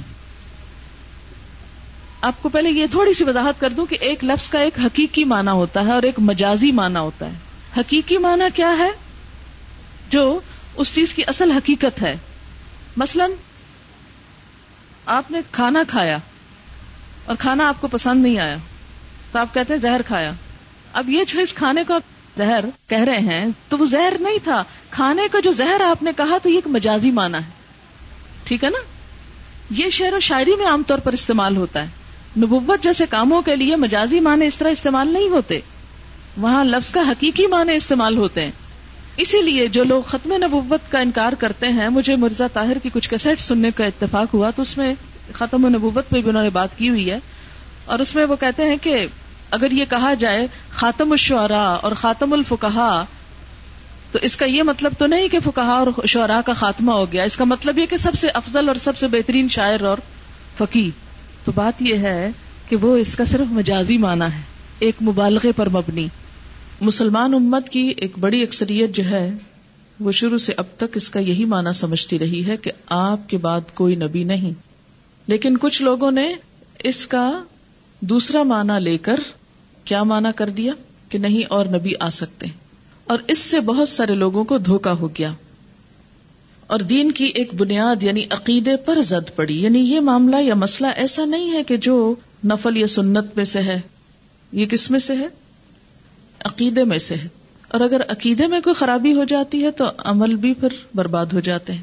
آپ 2.24 2.42
کو 2.42 2.48
پہلے 2.48 2.70
یہ 2.70 2.86
تھوڑی 2.90 3.12
سی 3.12 3.24
وضاحت 3.24 3.60
کر 3.60 3.70
دوں 3.70 3.86
کہ 3.86 3.96
ایک 4.00 4.24
لفظ 4.24 4.48
کا 4.48 4.58
ایک 4.58 4.78
حقیقی 4.78 5.24
معنی 5.24 5.50
ہوتا 5.50 5.84
ہے 5.84 5.92
اور 5.92 6.02
ایک 6.02 6.14
مجازی 6.18 6.72
معنی 6.72 6.96
ہوتا 6.96 7.26
ہے۔ 7.26 7.32
حقیقی 7.76 8.18
معنی 8.18 8.44
کیا 8.54 8.78
ہے؟ 8.78 8.90
جو 10.10 10.40
اس 10.76 10.94
چیز 10.94 11.14
کی 11.14 11.22
اصل 11.26 11.50
حقیقت 11.50 12.02
ہے۔ 12.02 12.16
مثلا، 12.96 13.26
آپ 15.06 15.30
نے 15.30 15.40
کھانا 15.52 15.82
کھایا 15.88 16.18
اور 17.24 17.36
کھانا 17.38 17.68
آپ 17.68 17.80
کو 17.80 17.88
پسند 17.88 18.22
نہیں 18.22 18.38
آیا، 18.38 18.56
تو 19.32 19.38
آپ 19.38 19.54
کہتے 19.54 19.72
ہیں 19.74 19.80
زہر 19.80 20.00
کھایا۔ 20.06 20.32
اب 20.92 21.10
یہ 21.10 21.24
جو 21.28 21.40
اس 21.40 21.54
کھانے 21.54 21.82
کا 21.88 21.98
زہر 22.36 22.64
کہہ 22.88 22.98
رہے 22.98 23.18
ہیں، 23.18 23.46
تو 23.68 23.78
وہ 23.78 23.86
زہر 23.86 24.12
نہیں 24.20 24.38
تھا۔ 24.44 24.64
کھانے 24.90 25.22
کا 25.32 25.40
جو 25.40 25.52
زہر 25.52 25.80
آپ 25.80 26.02
نے 26.02 26.10
کہا، 26.16 26.38
تو 26.42 26.48
یہ 26.48 26.54
ایک 26.54 26.66
مجازی 26.66 27.10
معنی 27.10 27.38
ہے۔ 27.38 27.50
ٹھیک 28.44 28.64
ہے 28.64 28.70
نا؟ 28.70 28.78
یہ 29.70 29.90
شعر 29.90 30.12
و 30.12 30.20
شاعری 30.20 30.56
میں 30.56 30.66
عام 30.66 30.82
طور 30.82 30.98
پر 30.98 31.12
استعمال 31.12 31.56
ہوتا 31.56 31.82
ہے۔ 31.82 32.03
نبوت 32.36 32.84
جیسے 32.84 33.04
کاموں 33.10 33.42
کے 33.42 33.56
لیے 33.56 33.76
مجازی 33.76 34.20
معنی 34.20 34.46
اس 34.46 34.58
طرح 34.58 34.68
استعمال 34.68 35.08
نہیں 35.08 35.28
ہوتے۔ 35.28 35.60
وہاں 36.36 36.64
لفظ 36.64 36.90
کا 36.90 37.00
حقیقی 37.00 37.46
معنی 37.46 37.72
استعمال 37.72 38.16
ہوتے 38.16 38.44
ہیں۔ 38.44 38.50
اسی 39.16 39.42
لیے 39.42 39.66
جو 39.66 39.84
لوگ 39.84 40.02
ختم 40.02 40.32
نبوت 40.32 40.92
کا 40.92 40.98
انکار 40.98 41.32
کرتے 41.32 41.68
ہیں، 41.68 41.88
مجھے 41.88 42.16
مرزا 42.16 42.46
طاہر 42.52 42.78
کی 42.82 42.90
کچھ 42.92 43.10
کیسٹ 43.10 43.40
سننے 43.40 43.70
کا 43.76 43.84
اتفاق 43.84 44.34
ہوا 44.34 44.50
تو 44.50 44.62
اس 44.62 44.78
میں 44.78 44.94
ختم 45.32 45.68
نبوت 45.68 46.10
پہ 46.10 46.20
بھی 46.20 46.30
انہوں 46.30 46.42
نے 46.42 46.50
بات 46.50 46.78
کی 46.78 46.88
ہوئی 46.88 47.10
ہے۔ 47.10 47.18
اور 47.84 47.98
اس 47.98 48.14
میں 48.14 48.24
وہ 48.24 48.36
کہتے 48.40 48.62
ہیں 48.62 48.76
کہ 48.82 49.06
اگر 49.50 49.70
یہ 49.70 49.84
کہا 49.90 50.14
جائے 50.14 50.46
خاتم 50.70 51.12
الشعراء 51.12 51.74
اور 51.82 51.92
خاتم 51.92 52.32
الفقہا 52.32 53.04
تو 54.12 54.18
اس 54.22 54.36
کا 54.36 54.44
یہ 54.44 54.62
مطلب 54.62 54.92
تو 54.98 55.06
نہیں 55.06 55.28
کہ 55.28 55.38
فکہ 55.44 55.60
اور 55.60 56.06
شعراء 56.06 56.40
کا 56.46 56.52
خاتمہ 56.52 56.92
ہو 56.92 57.12
گیا۔ 57.12 57.24
اس 57.24 57.36
کا 57.36 57.44
مطلب 57.44 57.78
یہ 57.78 57.86
کہ 57.86 57.96
سب 57.96 58.14
سے 58.14 58.28
افضل 58.28 58.68
اور 58.68 58.76
سب 58.76 58.96
سے 58.96 59.06
بہترین 59.06 59.48
شاعر 59.48 59.84
اور 59.84 59.98
فقی 60.58 60.90
تو 61.44 61.52
بات 61.54 61.82
یہ 61.82 61.94
ہے 61.94 62.30
کہ 62.68 62.76
وہ 62.76 62.96
اس 62.96 63.16
کا 63.16 63.24
صرف 63.24 63.52
مجازی 63.52 63.98
معنی 63.98 64.34
ہے، 64.36 64.40
ایک 64.78 65.02
مبالغے 65.02 65.52
پر 65.56 65.68
مبنی۔ 65.68 66.08
مسلمان 66.80 67.34
امت 67.34 67.68
کی 67.68 67.94
ایک 67.96 68.18
بڑی 68.20 68.42
اکثریت 68.42 68.90
جو 68.90 69.04
ہے، 69.04 69.30
وہ 70.00 70.12
شروع 70.12 70.38
سے 70.38 70.52
اب 70.56 70.64
تک 70.76 70.96
اس 70.96 71.10
کا 71.10 71.20
یہی 71.20 71.44
معنی 71.44 71.72
سمجھتی 71.72 72.18
رہی 72.18 72.46
ہے 72.46 72.56
کہ 72.56 72.70
آپ 72.86 73.28
کے 73.28 73.38
بعد 73.38 73.60
کوئی 73.74 73.96
نبی 73.96 74.24
نہیں۔ 74.24 74.52
لیکن 75.26 75.56
کچھ 75.56 75.82
لوگوں 75.82 76.10
نے 76.10 76.34
اس 76.84 77.06
کا 77.06 77.42
دوسرا 78.00 78.42
معنی 78.42 78.84
لے 78.84 78.98
کر 78.98 79.20
کیا 79.84 80.02
معنی 80.02 80.28
کر 80.36 80.50
دیا 80.50 80.72
کہ 81.08 81.18
نہیں 81.18 81.42
اور 81.48 81.66
نبی 81.66 81.92
آ 82.00 82.10
سکتے۔ 82.10 82.46
اور 83.04 83.18
اس 83.28 83.38
سے 83.38 83.60
بہت 83.60 83.88
سارے 83.88 84.14
لوگوں 84.14 84.44
کو 84.44 84.58
دھوکا 84.58 84.92
ہو 84.92 85.08
گیا۔ 85.08 85.32
اور 86.66 86.80
دین 86.80 87.12
کی 87.12 87.24
ایک 87.24 87.54
بنیاد 87.54 88.02
یعنی 88.02 88.24
عقیدے 88.30 88.76
پر 88.76 89.02
زد 89.02 89.36
پڑی۔ 89.36 89.62
یعنی 89.62 89.78
یہ 89.78 90.00
معاملہ 90.00 90.36
یا 90.36 90.54
مسئلہ 90.54 90.88
ایسا 90.96 91.24
نہیں 91.24 91.52
ہے 91.52 91.62
کہ 91.64 91.76
جو 91.76 92.14
نفل 92.44 92.76
یا 92.76 92.86
سنت 92.86 93.36
میں 93.36 93.44
سے 93.44 93.58
ہے۔ 93.58 93.80
یہ 94.52 94.66
کس 94.66 94.90
میں 94.90 94.98
سے 94.98 95.16
ہے؟ 95.16 95.28
عقیدے 96.40 96.84
میں 96.84 96.98
سے 96.98 97.14
ہے۔ 97.14 97.28
اور 97.68 97.80
اگر 97.80 98.00
عقیدے 98.08 98.46
میں 98.46 98.60
کوئی 98.60 98.74
خرابی 98.74 99.14
ہو 99.14 99.24
جاتی 99.24 99.64
ہے 99.64 99.70
تو 99.70 99.84
عمل 99.98 100.34
بھی 100.34 100.54
پھر 100.54 100.68
برباد 100.94 101.26
ہو 101.26 101.40
جاتے 101.40 101.72
ہیں۔ 101.72 101.82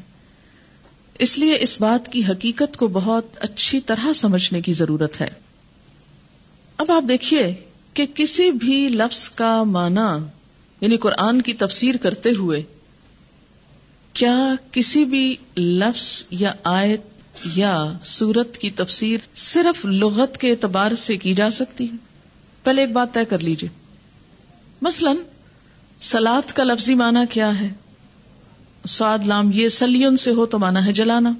اس 1.18 1.38
لیے 1.38 1.58
اس 1.60 1.80
بات 1.80 2.12
کی 2.12 2.22
حقیقت 2.24 2.76
کو 2.76 2.88
بہت 2.88 3.24
اچھی 3.40 3.80
طرح 3.80 4.12
سمجھنے 4.12 4.60
کی 4.60 4.72
ضرورت 4.72 5.20
ہے۔ 5.20 5.28
اب 6.76 6.90
آپ 6.90 7.08
دیکھیے 7.08 7.54
کہ 7.94 8.06
کسی 8.14 8.50
بھی 8.50 8.88
لفظ 8.88 9.28
کا 9.28 9.62
معنی 9.62 10.24
یعنی 10.80 10.96
قرآن 10.96 11.42
کی 11.42 11.54
تفسیر 11.54 11.94
کرتے 11.96 12.30
ہوئے 12.30 12.62
کیا 14.12 14.54
کسی 14.72 15.04
بھی 15.04 15.36
لفظ 15.56 16.24
یا 16.30 16.52
آیت 16.64 17.00
یا 17.54 17.92
سورت 18.04 18.58
کی 18.58 18.70
تفسیر 18.70 19.18
صرف 19.34 19.84
لغت 19.84 20.38
کے 20.38 20.50
اعتبار 20.50 20.92
سے 20.92 21.16
کی 21.16 21.34
جا 21.34 21.50
سکتی 21.50 21.90
ہے؟ 21.90 21.96
پہلے 22.62 22.80
ایک 22.80 22.92
بات 22.92 23.14
طے 23.14 23.24
کر 23.24 23.38
لیجیے 23.38 23.68
مثلا، 24.82 25.12
سلاد 26.00 26.52
کا 26.52 26.64
لفظی 26.64 26.94
معنی 26.94 27.20
کیا 27.30 27.60
ہے؟ 27.60 27.68
سواد 28.88 29.18
لام 29.26 29.50
یہ 29.54 29.68
سلیون 29.68 30.16
سے 30.16 30.30
ہو 30.30 30.46
تو 30.46 30.58
مانا 30.58 30.86
ہے 30.86 30.92
جلانا۔ 30.92 31.32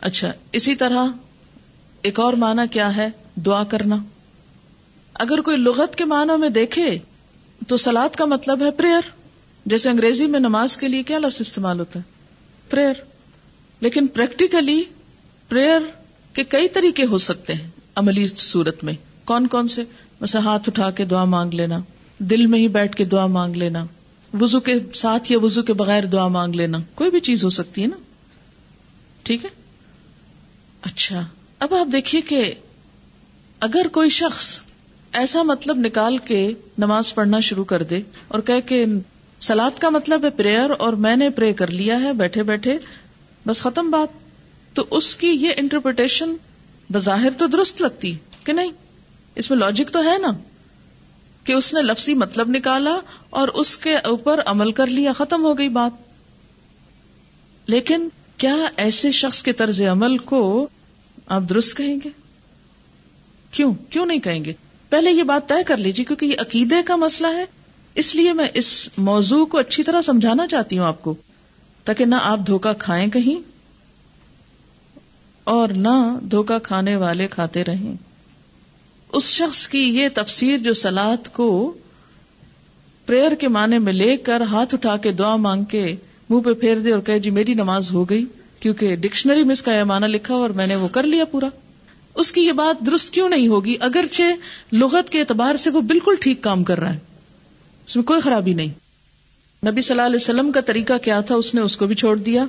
اچھا 0.00 0.32
اسی 0.52 0.74
طرح 0.74 1.04
ایک 2.02 2.20
اور 2.20 2.32
معنی 2.32 2.62
کیا 2.70 2.96
ہے؟ 2.96 3.08
دعا 3.36 3.64
کرنا۔ 3.64 3.96
اگر 5.14 5.40
کوئی 5.40 5.56
لغت 5.56 5.96
کے 5.96 6.04
معنوں 6.04 6.38
میں 6.38 6.48
دیکھے 6.48 6.98
تو 7.66 7.76
سلاد 7.76 8.16
کا 8.16 8.24
مطلب 8.24 8.62
ہے 8.62 8.70
پریئر۔ 8.70 9.19
جیسے 9.70 9.90
انگریزی 9.90 10.26
میں 10.26 10.40
نماز 10.40 10.76
کے 10.76 10.88
لیے 10.88 11.02
کیا 11.02 11.18
لفظ 11.18 11.40
استعمال 11.40 11.80
ہوتا 11.80 11.98
ہے؟ 11.98 12.04
پریئر 12.70 12.92
لیکن 13.80 14.06
پریکٹیکلی 14.06 14.84
پریئر 15.48 15.80
کے 16.32 16.44
کئی 16.44 16.68
طریقے 16.68 17.04
ہو 17.04 17.18
سکتے 17.18 17.54
ہیں 17.54 17.68
عملی 17.94 18.26
صورت 18.26 18.84
میں۔ 18.84 18.92
کون 19.24 19.46
کون 19.46 19.68
سے؟ 19.68 19.82
مثلا 20.20 20.40
ہاتھ 20.40 20.68
اٹھا 20.68 20.90
کے 20.90 21.04
دعا 21.04 21.24
مانگ 21.24 21.54
لینا، 21.54 21.78
دل 22.18 22.46
میں 22.46 22.58
ہی 22.58 22.68
بیٹھ 22.68 22.96
کے 22.96 23.04
دعا 23.04 23.26
مانگ 23.26 23.56
لینا 23.56 23.86
وزو 24.40 24.60
کے 24.60 24.74
ساتھ 24.94 25.32
یا 25.32 25.38
وزو 25.38 25.62
کے 25.62 25.72
بغیر 25.72 26.04
دعا 26.04 26.28
مانگ 26.28 26.54
لینا، 26.54 26.78
کوئی 26.94 27.10
بھی 27.10 27.20
چیز 27.20 27.44
ہو 27.44 27.50
سکتی 27.50 27.82
ہے 27.82 27.86
نا؟ 27.86 27.96
ٹھیک 29.22 29.44
ہے؟ 29.44 29.50
اچھا 30.82 31.26
اب 31.58 31.74
آپ 31.74 31.92
دیکھیے 31.92 32.20
کہ 32.20 32.54
اگر 33.60 33.86
کوئی 33.92 34.10
شخص 34.10 34.60
ایسا 35.12 35.42
مطلب 35.42 35.76
نکال 35.78 36.18
کے 36.18 36.52
نماز 36.78 37.14
پڑھنا 37.14 37.40
شروع 37.40 37.64
کر 37.64 37.82
دے 37.82 38.00
اور 38.28 38.40
کہ 38.40 38.84
سلاد 39.40 39.70
کا 39.78 39.88
مطلب 39.88 40.24
ہے 40.24 40.30
پریئر 40.30 40.70
اور 40.78 40.92
میں 40.92 41.16
نے 41.16 41.30
پرے 41.30 41.52
کر 41.52 41.70
لیا 41.70 42.00
ہے، 42.00 42.12
بیٹھے 42.12 42.42
بیٹھے، 42.42 42.78
بس 43.46 43.60
ختم 43.60 43.90
بات۔ 43.90 44.08
تو 44.76 44.86
اس 44.90 45.16
کی 45.16 45.26
یہ 45.26 45.50
انٹرپریٹیشن 45.56 46.34
بظاہر 46.92 47.30
تو 47.38 47.46
درست 47.46 47.82
لگتی 47.82 48.14
کہ 48.44 48.52
نہیں؟ 48.52 48.70
اس 49.34 49.50
میں 49.50 49.58
لاجک 49.58 49.92
تو 49.92 50.04
ہے 50.04 50.18
نا؟ 50.18 50.28
کہ 51.44 51.52
اس 51.52 51.74
نے 51.74 51.82
لفظی 51.82 52.14
مطلب 52.14 52.48
نکالا 52.48 52.98
اور 53.30 53.48
اس 53.48 53.76
کے 53.76 53.96
اوپر 53.96 54.40
عمل 54.46 54.72
کر 54.72 54.86
لیا، 54.86 55.12
ختم 55.12 55.44
ہو 55.44 55.58
گئی 55.58 55.68
بات۔ 55.68 55.92
لیکن 57.70 58.08
کیا 58.36 58.56
ایسے 58.76 59.10
شخص 59.10 59.42
کے 59.42 59.52
طرز 59.52 59.82
عمل 59.82 60.18
کو 60.18 60.68
آپ 61.26 61.42
درست 61.48 61.76
کہیں 61.76 61.96
گے؟ 62.04 62.08
کیوں؟ 63.50 63.74
کیوں 63.90 64.06
نہیں 64.06 64.18
کہیں 64.18 64.44
گے؟ 64.44 64.52
پہلے 64.88 65.10
یہ 65.10 65.22
بات 65.22 65.48
طے 65.48 65.62
کر 65.66 65.76
لیجیے، 65.76 66.04
کیونکہ 66.04 66.26
یہ 66.26 66.36
عقیدے 66.38 66.82
کا 66.82 66.96
مسئلہ 66.96 67.36
ہے۔ 67.36 67.44
اس 68.00 68.14
لیے 68.14 68.32
میں 68.32 68.48
اس 68.54 68.88
موضوع 68.98 69.44
کو 69.46 69.58
اچھی 69.58 69.82
طرح 69.82 70.02
سمجھانا 70.02 70.46
چاہتی 70.46 70.78
ہوں 70.78 70.86
آپ 70.86 71.02
کو، 71.02 71.14
تاکہ 71.84 72.04
نہ 72.04 72.14
آپ 72.22 72.46
دھوکا 72.46 72.72
کھائیں 72.72 73.06
کہیں 73.10 73.42
اور 75.44 75.68
نہ 75.68 76.18
دھوکا 76.30 76.58
کھانے 76.58 76.96
والے 76.96 77.26
کھاتے 77.26 77.64
رہیں۔ 77.64 77.94
اس 79.12 79.24
شخص 79.24 79.68
کی 79.68 79.78
یہ 79.78 80.08
تفسیر 80.14 80.58
جو 80.58 80.72
سلاد 80.72 81.32
کو 81.32 81.72
پریئر 83.06 83.34
کے 83.34 83.48
معنی 83.48 83.78
میں 83.78 83.92
لے 83.92 84.16
کر 84.16 84.40
ہاتھ 84.40 84.74
اٹھا 84.74 84.96
کے 84.96 85.12
دعا 85.12 85.36
مانگ 85.36 85.64
کے 85.64 85.96
منہ 86.30 86.40
پہ 86.40 86.52
پھیر 86.52 86.78
دے 86.78 86.92
اور 86.92 87.00
کہ 87.00 87.18
جی 87.18 87.30
میری 87.30 87.54
نماز 87.54 87.92
ہو 87.92 88.04
گئی، 88.10 88.24
کیونکہ 88.60 88.96
ڈکشنری 88.96 89.42
میں 89.42 89.52
اس 89.52 89.62
کا 89.62 89.74
یہ 89.74 89.84
معنی 89.84 90.06
لکھا 90.06 90.34
اور 90.34 90.50
میں 90.50 90.66
نے 90.66 90.74
وہ 90.76 90.88
کر 90.88 91.02
لیا 91.02 91.24
پورا۔ 91.24 91.48
اس 92.14 92.32
کی 92.32 92.40
یہ 92.40 92.52
بات 92.52 92.86
درست 92.86 93.10
کیوں 93.10 93.28
نہیں 93.28 93.48
ہوگی؟ 93.48 93.76
اگرچہ 93.80 94.74
لغت 94.74 95.10
کے 95.10 95.20
اعتبار 95.20 95.56
سے 95.56 95.70
وہ 95.70 95.80
بالکل 95.80 96.14
ٹھیک 96.20 96.42
کام 96.42 96.64
کر 96.64 96.80
رہا 96.80 96.94
ہے۔ 96.94 97.09
اس 97.90 97.96
میں 97.96 98.04
کوئی 98.04 98.20
خرابی 98.20 98.54
نہیں۔ 98.54 98.68
نبی 99.66 99.80
صلی 99.80 99.92
اللہ 99.92 100.06
علیہ 100.06 100.16
وسلم 100.16 100.52
کا 100.52 100.60
طریقہ 100.60 100.92
کیا 101.02 101.20
تھا؟ 101.20 101.34
اس 101.34 101.54
نے 101.54 101.60
اس 101.60 101.76
کو 101.76 101.86
بھی 101.86 101.94
چھوڑ 101.94 102.16
دیا۔ 102.16 102.44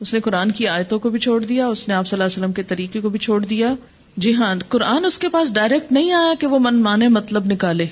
اس 0.00 0.14
نے 0.14 0.20
قرآن 0.20 0.50
کی 0.50 0.68
آیتوں 0.68 0.98
کو 0.98 1.10
بھی 1.10 1.18
چھوڑ 1.18 1.44
دیا۔ 1.44 1.66
اس 1.66 1.88
نے 1.88 1.94
آپ 1.94 2.06
صلی 2.06 2.16
اللہ 2.16 2.24
علیہ 2.24 2.38
وسلم 2.38 2.52
کے 2.52 2.62
طریقے 2.62 3.00
کو 3.00 3.08
بھی 3.08 3.18
چھوڑ 3.18 3.44
دیا۔ 3.44 3.74
جی 4.16 4.34
ہاں 4.34 4.54
قرآن 4.68 5.04
اس 5.04 5.18
کے 5.18 5.28
پاس 5.28 5.54
ڈائریکٹ 5.54 5.92
نہیں 5.92 6.12
آیا 6.12 6.34
کہ 6.40 6.46
وہ 6.46 6.58
من 6.58 6.76
مانے 6.76 7.08
مطلب 7.08 7.46
نکالے۔ 7.46 7.86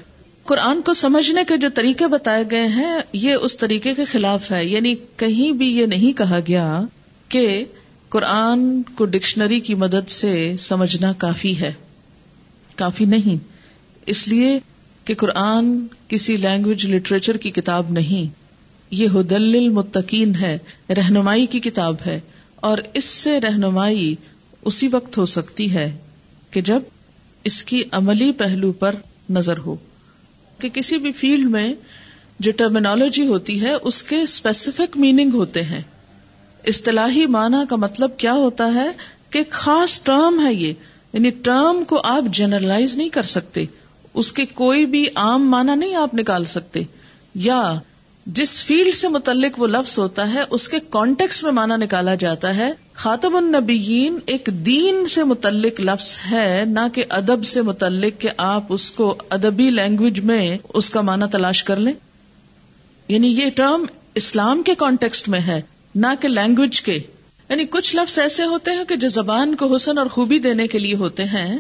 قرآن 0.45 0.83
کو 0.83 0.93
سمجھنے 0.93 1.41
کے 1.49 1.57
جو 1.57 1.69
طریقے 1.75 2.07
بتائے 2.07 2.45
گئے 2.51 2.67
ہیں، 2.67 2.99
یہ 3.13 3.35
اس 3.35 3.57
طریقے 3.57 3.95
کے 3.95 4.05
خلاف 4.05 4.51
ہے۔ 4.51 4.65
یعنی 4.65 4.95
کہیں 5.17 5.53
بھی 5.53 5.77
یہ 5.77 5.87
نہیں 5.87 6.19
کہا 6.19 6.39
گیا 6.49 6.83
کہ 7.29 7.65
قرآن 8.09 8.83
کو 8.83 9.05
ڈکشنری 9.05 9.61
کی 9.61 9.75
مدد 9.75 10.11
سے 10.11 10.57
سمجھنا 10.59 11.13
کافی 11.13 11.61
ہے۔ 11.61 11.73
کافی 12.77 13.05
نہیں۔ 13.05 13.45
اس 14.07 14.29
لیے 14.29 14.61
کہ 15.07 15.15
قرآن 15.15 15.87
کسی 16.09 16.37
لینگویج 16.37 16.87
لٹریچر 16.87 17.37
کی 17.37 17.51
کتاب 17.51 17.91
نہیں، 17.91 18.35
یہ 18.91 19.09
حدل 19.15 19.57
المتقین 19.57 20.35
ہے، 20.35 20.59
رہنمائی 20.91 21.47
کی 21.47 21.61
کتاب 21.61 21.97
ہے، 22.07 22.21
اور 22.57 22.79
اس 22.95 23.05
سے 23.05 23.41
رہنمائی 23.41 24.15
اسی 24.63 24.89
وقت 24.93 25.19
ہو 25.19 25.27
سکتی 25.27 25.75
ہے 25.75 25.99
کہ 26.51 26.61
جب 26.61 26.81
اس 27.45 27.63
کی 27.63 27.83
عملی 27.93 28.33
پہلو 28.33 28.73
پر 28.73 28.95
نظر 29.31 29.59
ہو۔ 29.59 29.77
کہ 30.59 30.69
کسی 30.69 30.97
بھی 30.97 31.13
فیلڈ 31.13 31.47
میں 31.47 31.75
جو 32.41 32.53
ٹرمینالوجی 32.53 33.27
ہوتی 33.27 33.61
ہے، 33.61 33.73
اس 33.73 34.03
کے 34.03 34.23
اسپیسیفک 34.23 34.97
میننگ 34.97 35.31
ہوتے 35.35 35.63
ہیں۔ 35.63 35.81
اصطلاحی 36.67 37.27
معنی 37.27 37.57
کا 37.69 37.77
مطلب 37.77 38.17
کیا 38.17 38.33
ہوتا 38.33 38.75
ہے؟ 38.75 38.91
کہ 39.31 39.43
خاص 39.51 40.03
ٹرم 40.03 40.47
ہے 40.47 40.55
یہ 40.55 40.73
یعنی 41.13 41.31
ٹرم 41.31 41.85
کو 41.87 42.01
آپ 42.05 42.23
جنرلائز 42.33 42.97
نہیں 42.97 43.09
کر 43.09 43.23
سکتے۔ 43.23 43.65
اس 44.17 44.33
کے 44.33 44.47
کوئی 44.47 44.87
بھی 44.87 45.07
عام 45.15 45.51
معنی 45.51 45.77
نہیں 45.77 45.95
آپ 45.95 46.15
نکال 46.15 46.45
سکتے۔ 46.45 46.81
یا 47.35 47.75
جس 48.27 48.65
فیلڈ 48.65 48.95
سے 48.95 49.09
متعلق 49.09 49.61
وہ 49.61 49.67
لفظ 49.67 49.99
ہوتا 49.99 50.35
ہے، 50.35 50.41
اس 50.51 50.69
کے 50.69 50.77
کانٹیکس 50.91 51.43
میں 51.43 51.53
معنی 51.53 51.85
نکالا 51.85 52.15
جاتا 52.15 52.57
ہے۔ 52.57 52.73
خاتم 52.95 53.37
النبیین 53.37 54.19
ایک 54.27 54.47
دین 54.47 55.09
سے 55.09 55.25
متعلق 55.25 55.81
لفظ 55.81 56.19
ہے، 56.31 56.65
نہ 56.67 56.81
کہ 56.95 57.05
ادب 57.09 57.45
سے 57.45 57.63
متعلق 57.63 58.21
کہ 58.21 58.29
آپ 58.37 58.65
اس 58.69 58.93
کو 58.93 59.15
ادبی 59.29 59.71
لینگویج 59.71 60.21
میں 60.21 60.59
اس 60.75 60.91
کا 60.91 61.01
معنی 61.01 61.25
تلاش 61.33 61.65
کر 61.65 61.77
لیں۔ 61.77 61.93
یعنی 63.09 63.29
یہ 63.29 63.51
ٹرم 63.51 63.85
اسلام 64.15 64.63
کے 64.63 64.75
کانٹیکسٹ 64.75 65.29
میں 65.29 65.41
ہے، 65.41 65.63
نہ 65.95 66.07
کہ 66.21 66.29
لینگویج 66.29 66.83
کے۔ 66.83 66.99
یعنی 67.49 67.65
کچھ 67.71 67.97
لفظ 67.97 68.19
ایسے 68.19 68.45
ہوتے 68.45 68.71
ہیں 68.71 68.85
کہ 68.85 68.97
جو 68.97 69.09
زبان 69.09 69.55
کو 69.55 69.77
حسن 69.77 69.99
اور 69.99 70.07
خوبی 70.07 70.39
دینے 70.39 70.67
کے 70.67 70.79
لیے 70.79 70.95
ہوتے 70.95 71.25
ہیں، 71.25 71.59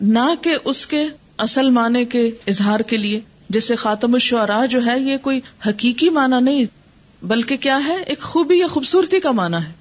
نہ 0.00 0.34
کہ 0.42 0.56
اس 0.64 0.86
کے 0.86 1.04
اصل 1.38 1.70
معنی 1.70 2.04
کے 2.04 2.30
اظہار 2.46 2.80
کے 2.80 2.96
لیے 2.96 3.20
جیسے 3.48 3.76
خاتم 3.76 4.14
الشعراء 4.14 4.66
جو 4.66 4.86
ہے، 4.86 4.98
یہ 5.00 5.16
کوئی 5.16 5.40
حقیقی 5.66 6.10
معنی 6.10 6.40
نہیں، 6.40 6.64
بلکہ 7.22 7.56
کیا 7.56 7.80
ہے؟ 7.86 8.02
ایک 8.02 8.20
خوبی 8.20 8.58
یا 8.58 8.66
خوبصورتی 8.66 9.20
کا 9.20 9.30
معنی 9.32 9.56
ہے 9.56 9.72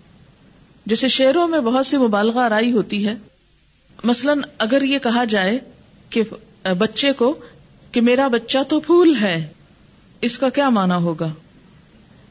جیسے 0.86 1.08
شعروں 1.08 1.48
میں 1.48 1.60
بہت 1.60 1.86
سی 1.86 1.98
مبالغہ 1.98 2.40
آرائی 2.40 2.72
ہوتی 2.72 3.08
ہے۔ 3.08 3.16
مثلاً 4.04 4.42
اگر 4.58 4.82
یہ 4.82 5.00
کہا 5.00 5.24
جائے 5.24 5.60
کہ 6.10 6.22
بچے 6.78 7.12
کو 7.12 7.36
کہ 7.92 8.02
میرا 8.02 8.28
بچہ 8.28 8.58
تو 8.68 8.80
پھول 8.80 9.16
ہے، 9.22 9.48
اس 10.22 10.40
کا 10.40 10.50
کیا 10.50 10.70
معنی 10.70 11.04
ہوگا؟ 11.04 11.30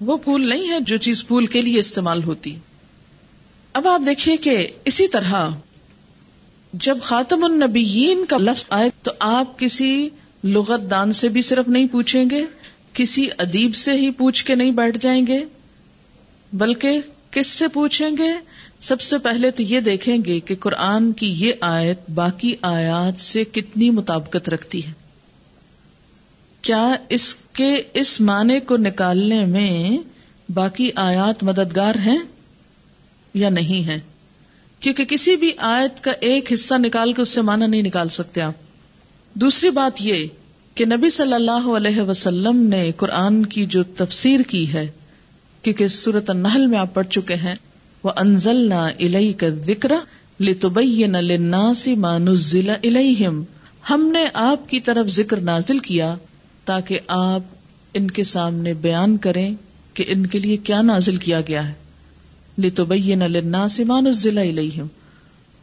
وہ 0.00 0.16
پھول 0.16 0.48
نہیں 0.48 0.68
ہے 0.68 0.80
جو 0.80 0.96
چیز 0.96 1.26
پھول 1.26 1.46
کے 1.46 1.60
لیے 1.60 1.78
استعمال 1.78 2.22
ہوتی۔ 2.24 2.56
اب 3.72 3.88
آپ 3.88 4.00
دیکھیے 4.06 4.36
کہ 4.36 4.66
اسی 4.84 5.08
طرح 5.08 5.48
جب 6.80 6.98
خاتم 7.02 7.44
النبیین 7.44 8.24
کا 8.24 8.36
لفظ 8.36 8.66
آئے 8.70 8.90
تو 9.02 9.10
آپ 9.20 9.58
کسی 9.58 10.08
لغت 10.44 10.90
دان 10.90 11.12
سے 11.12 11.28
بھی 11.28 11.42
صرف 11.42 11.68
نہیں 11.68 11.86
پوچھیں 11.86 12.24
گے، 12.30 12.44
کسی 12.92 13.28
ادیب 13.38 13.74
سے 13.74 13.92
ہی 13.92 14.10
پوچھ 14.10 14.44
کے 14.44 14.54
نہیں 14.54 14.70
بیٹھ 14.70 14.98
جائیں 14.98 15.26
گے، 15.26 15.44
بلکہ 16.52 17.00
کس 17.30 17.46
سے 17.46 17.68
پوچھیں 17.68 18.10
گے؟ 18.18 18.32
سب 18.80 19.00
سے 19.00 19.18
پہلے 19.18 19.50
تو 19.50 19.62
یہ 19.62 19.80
دیکھیں 19.80 20.18
گے 20.26 20.40
کہ 20.40 20.54
قرآن 20.54 21.12
کی 21.12 21.34
یہ 21.38 21.52
آیت 21.60 22.10
باقی 22.10 22.54
آیات 22.62 23.20
سے 23.20 23.44
کتنی 23.44 23.90
مطابقت 23.90 24.48
رکھتی 24.48 24.86
ہے۔ 24.86 24.92
کیا 26.60 26.96
اس 27.08 27.34
کے 27.34 27.82
اس 27.94 28.20
معنی 28.20 28.60
کو 28.60 28.76
نکالنے 28.76 29.44
میں 29.44 29.98
باقی 30.52 30.90
آیات 30.94 31.42
مددگار 31.42 31.94
ہیں 31.94 32.18
یا 33.34 33.48
نہیں 33.48 33.86
ہے 33.86 34.00
کیونکہ 34.80 35.04
کسی 35.04 35.36
بھی 35.36 35.52
آیت 35.58 36.04
کا 36.04 36.12
ایک 36.20 36.52
حصہ 36.52 36.74
نکال 36.74 37.12
کے 37.12 37.22
اس 37.22 37.28
سے 37.28 37.40
معنی 37.40 37.66
نہیں 37.66 37.82
نکال 37.82 38.08
سکتے 38.08 38.40
آپ۔ 38.40 38.52
دوسری 39.34 39.70
بات 39.70 40.00
یہ 40.00 40.26
کہ 40.74 40.84
نبی 40.84 41.10
صلی 41.10 41.34
اللہ 41.34 41.68
علیہ 41.76 42.00
وسلم 42.00 42.56
نے 42.56 42.92
قرآن 42.96 43.46
کی 43.46 43.66
جو 43.66 43.82
تفسیر 43.82 44.40
کی 44.40 44.72
ہے، 44.72 44.86
کیونکہ 45.62 45.88
صورت 45.88 46.30
النحل 46.30 46.66
میں 46.66 46.78
آپ 46.78 46.94
پڑھ 46.94 47.06
چکے 47.06 47.34
ہیں 47.34 47.54
وہ 48.04 48.10
انزل 48.16 48.56
نہ 48.68 48.74
الہی 48.74 49.32
کا 49.32 49.48
ذکر 49.48 49.92
لتبین 50.40 51.12
للناس 51.12 51.88
ما 51.88 52.18
نزل 52.18 52.70
الیہم 52.70 53.42
ہم 53.90 54.10
نے 54.12 54.24
آپ 54.32 54.68
کی 54.68 54.80
طرف 54.80 55.06
ذکر 55.06 55.40
نازل 55.40 55.78
کیا 55.78 56.14
تاکہ 56.64 56.98
آپ 57.06 57.40
ان 57.94 58.10
کے 58.10 58.24
سامنے 58.24 58.74
بیان 58.74 59.16
کریں 59.16 59.54
کہ 59.94 60.04
ان 60.08 60.26
کے 60.26 60.38
لیے 60.38 60.56
کیا 60.56 60.82
نازل 60.82 61.16
کیا 61.16 61.40
گیا 61.40 61.68
ہے۔ 61.68 61.85
لتبین 62.58 63.18
للناس 63.18 63.80
ما 63.80 64.00
نزل 64.00 64.38
الیہم، 64.38 64.86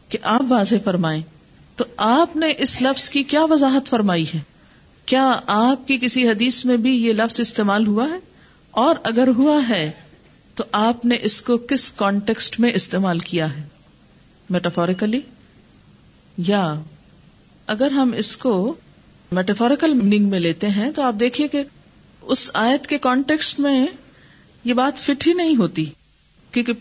کہ 0.08 0.18
آپ 0.22 0.42
واضح 0.48 0.74
فرمائیں۔ 0.84 1.22
تو 1.76 1.84
آپ 1.96 2.36
نے 2.36 2.52
اس 2.58 2.82
لفظ 2.82 3.08
کی 3.08 3.22
کیا 3.22 3.44
وضاحت 3.44 3.88
فرمائی 3.88 4.24
ہے؟ 4.34 4.40
کیا 5.06 5.40
آپ 5.46 5.88
کی 5.88 5.98
کسی 5.98 6.28
حدیث 6.28 6.64
میں 6.64 6.76
بھی 6.76 7.06
یہ 7.06 7.12
لفظ 7.12 7.40
استعمال 7.40 7.86
ہوا 7.86 8.08
ہے؟ 8.08 8.18
اور 8.70 8.94
اگر 9.02 9.28
ہوا 9.36 9.60
ہے، 9.68 9.90
تو 10.54 10.64
آپ 10.72 11.04
نے 11.04 11.16
اس 11.22 11.42
کو 11.42 11.56
کس 11.56 11.92
کانٹیکسٹ 11.92 12.60
میں 12.60 12.72
استعمال 12.74 13.18
کیا 13.18 13.56
ہے؟ 13.56 13.62
میٹافوریکلی 14.50 15.20
یا 16.38 16.80
اگر 17.66 17.90
ہم 17.90 18.12
اس 18.16 18.36
کو 18.36 18.74
میٹافوریکل 19.32 19.94
میننگ 19.94 20.28
میں 20.28 20.40
لیتے 20.40 20.68
ہیں، 20.68 20.90
تو 20.90 21.02
آپ 21.02 21.14
دیکھیے 21.20 21.48
کہ 21.48 21.62
اس 22.22 22.50
آیت 22.54 22.86
کے 22.86 22.98
کانٹیکسٹ 22.98 23.60
میں 23.60 23.86
یہ 24.64 24.74
بات 24.74 24.98
فٹ 24.98 25.26
ہی 25.26 25.32
نہیں 25.32 25.56
ہوتی۔ 25.56 25.86
کیونکہ 26.54 26.72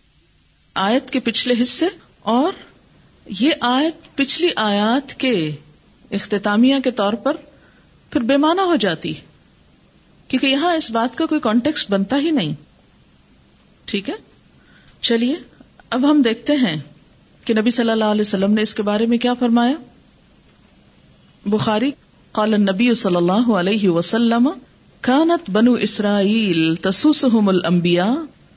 آیت 0.75 1.11
کے 1.11 1.19
پچھلے 1.19 1.55
حصے 1.61 1.85
اور 2.21 2.51
یہ 3.25 3.51
آیت 3.61 4.17
پچھلی 4.17 4.49
آیات 4.55 5.13
کے 5.13 5.51
اختتامیہ 6.11 6.75
کے 6.83 6.91
طور 6.91 7.13
پر 7.13 7.35
پھر 8.09 8.21
بے 8.21 8.37
معنی 8.37 8.65
ہو 8.65 8.75
جاتی 8.75 9.13
کیونکہ 10.27 10.47
یہاں 10.47 10.75
اس 10.75 10.91
بات 10.91 11.15
کا 11.15 11.25
کوئی 11.25 11.41
کانٹیکسٹ 11.41 11.91
بنتا 11.91 12.17
ہی 12.17 12.31
نہیں۔ 12.31 12.53
ٹھیک 13.85 14.09
ہے؟ 14.09 14.13
چلیے، 15.01 15.35
اب 15.89 16.11
ہم 16.11 16.21
دیکھتے 16.21 16.53
ہیں 16.53 16.81
کہ 17.45 17.53
نبی 17.53 17.69
صلی 17.69 17.89
اللہ 17.89 18.05
علیہ 18.05 18.21
وسلم 18.21 18.53
نے 18.53 18.61
اس 18.61 18.75
کے 18.75 18.83
بارے 18.83 19.05
میں 19.05 19.17
کیا 19.17 19.33
فرمایا۔ 19.33 19.75
بخاری 21.45 21.91
قال 22.31 22.53
النبی 22.53 22.93
صلی 22.93 23.15
اللہ 23.15 23.51
علیہ 23.51 23.89
وسلم، 23.89 24.49
کانت 25.01 25.49
بنو 25.49 25.73
اسرائیل 25.73 26.75
تسوسهم 26.75 27.47
الانبیاء 27.47 28.13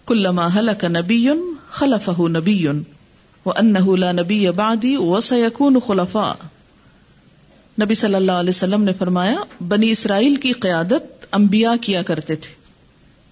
کلما 0.06 0.48
هلك 0.54 0.84
نبی 0.84 1.28
خلفه 1.70 2.28
نبی 2.28 2.66
وانه 3.46 3.96
لا 3.96 4.12
نبی 4.12 4.48
بعدی 4.48 4.96
وسيكون 4.96 5.80
خلفاء۔ 5.80 6.32
نبی 7.82 7.94
صلی 7.94 8.14
اللہ 8.14 8.32
علیہ 8.32 8.48
وسلم 8.48 8.82
نے 8.82 8.92
فرمایا، 8.92 9.36
بنی 9.68 9.90
اسرائیل 9.90 10.34
کی 10.34 10.52
قیادت 10.52 11.26
انبیاء 11.32 11.72
کیا 11.80 12.02
کرتے 12.02 12.36
تھے۔ 12.36 12.54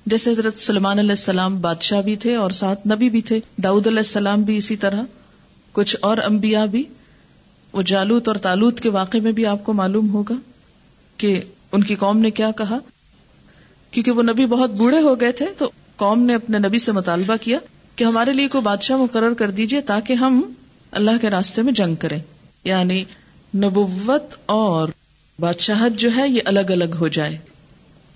جیسے 0.06 0.30
حضرت 0.30 0.58
سلمان 0.58 0.98
علیہ 0.98 1.10
السلام 1.10 1.60
بادشاہ 1.60 2.02
بھی 2.02 2.16
تھے 2.16 2.34
اور 2.34 2.50
ساتھ 2.50 2.88
نبی 2.88 3.10
بھی 3.10 3.20
تھے، 3.20 3.40
داؤد 3.56 3.86
علیہ 3.86 3.98
السلام 3.98 4.42
بھی 4.42 4.56
اسی 4.56 4.76
طرح، 4.76 5.02
کچھ 5.72 5.96
اور 6.00 6.18
انبیاء 6.18 6.64
بھی۔ 6.64 6.82
وہ 7.72 7.82
جالوت 7.82 8.28
اور 8.28 8.36
تالوت 8.36 8.80
کے 8.80 8.88
واقعے 8.88 9.20
میں 9.20 9.32
بھی 9.32 9.46
آپ 9.46 9.64
کو 9.64 9.72
معلوم 9.72 10.14
ہوگا 10.14 10.34
کہ 11.16 11.40
ان 11.72 11.82
کی 11.82 11.94
قوم 11.94 12.18
نے 12.18 12.30
کیا 12.30 12.50
کہا۔ 12.50 12.78
کیونکہ 13.90 14.10
وہ 14.10 14.22
نبی 14.22 14.46
بہت 14.46 14.70
بوڑھے 14.70 15.00
ہو 15.00 15.20
گئے 15.20 15.32
تھے، 15.32 15.46
تو 15.58 15.70
قوم 15.96 16.22
نے 16.22 16.34
اپنے 16.34 16.58
نبی 16.58 16.78
سے 16.78 16.92
مطالبہ 16.92 17.36
کیا 17.40 17.58
کہ 17.96 18.04
ہمارے 18.04 18.32
لیے 18.32 18.48
کوئی 18.48 18.62
بادشاہ 18.62 18.96
مقرر 18.96 19.34
کر 19.34 19.50
دیجیے 19.50 19.80
تاکہ 19.80 20.12
ہم 20.12 20.52
اللہ 20.90 21.10
کے 21.20 21.30
راستے 21.30 21.62
میں 21.62 21.72
جنگ 21.72 21.94
کریں۔ 21.94 22.18
یعنی 22.64 23.04
نبوت 23.56 24.34
اور 24.46 24.88
بادشاہت 25.40 25.92
جو 25.92 26.10
ہے 26.16 26.28
یہ 26.28 26.40
الگ 26.44 26.60
الگ 26.60 26.96
ہو 27.00 27.08
جائے۔ 27.08 27.38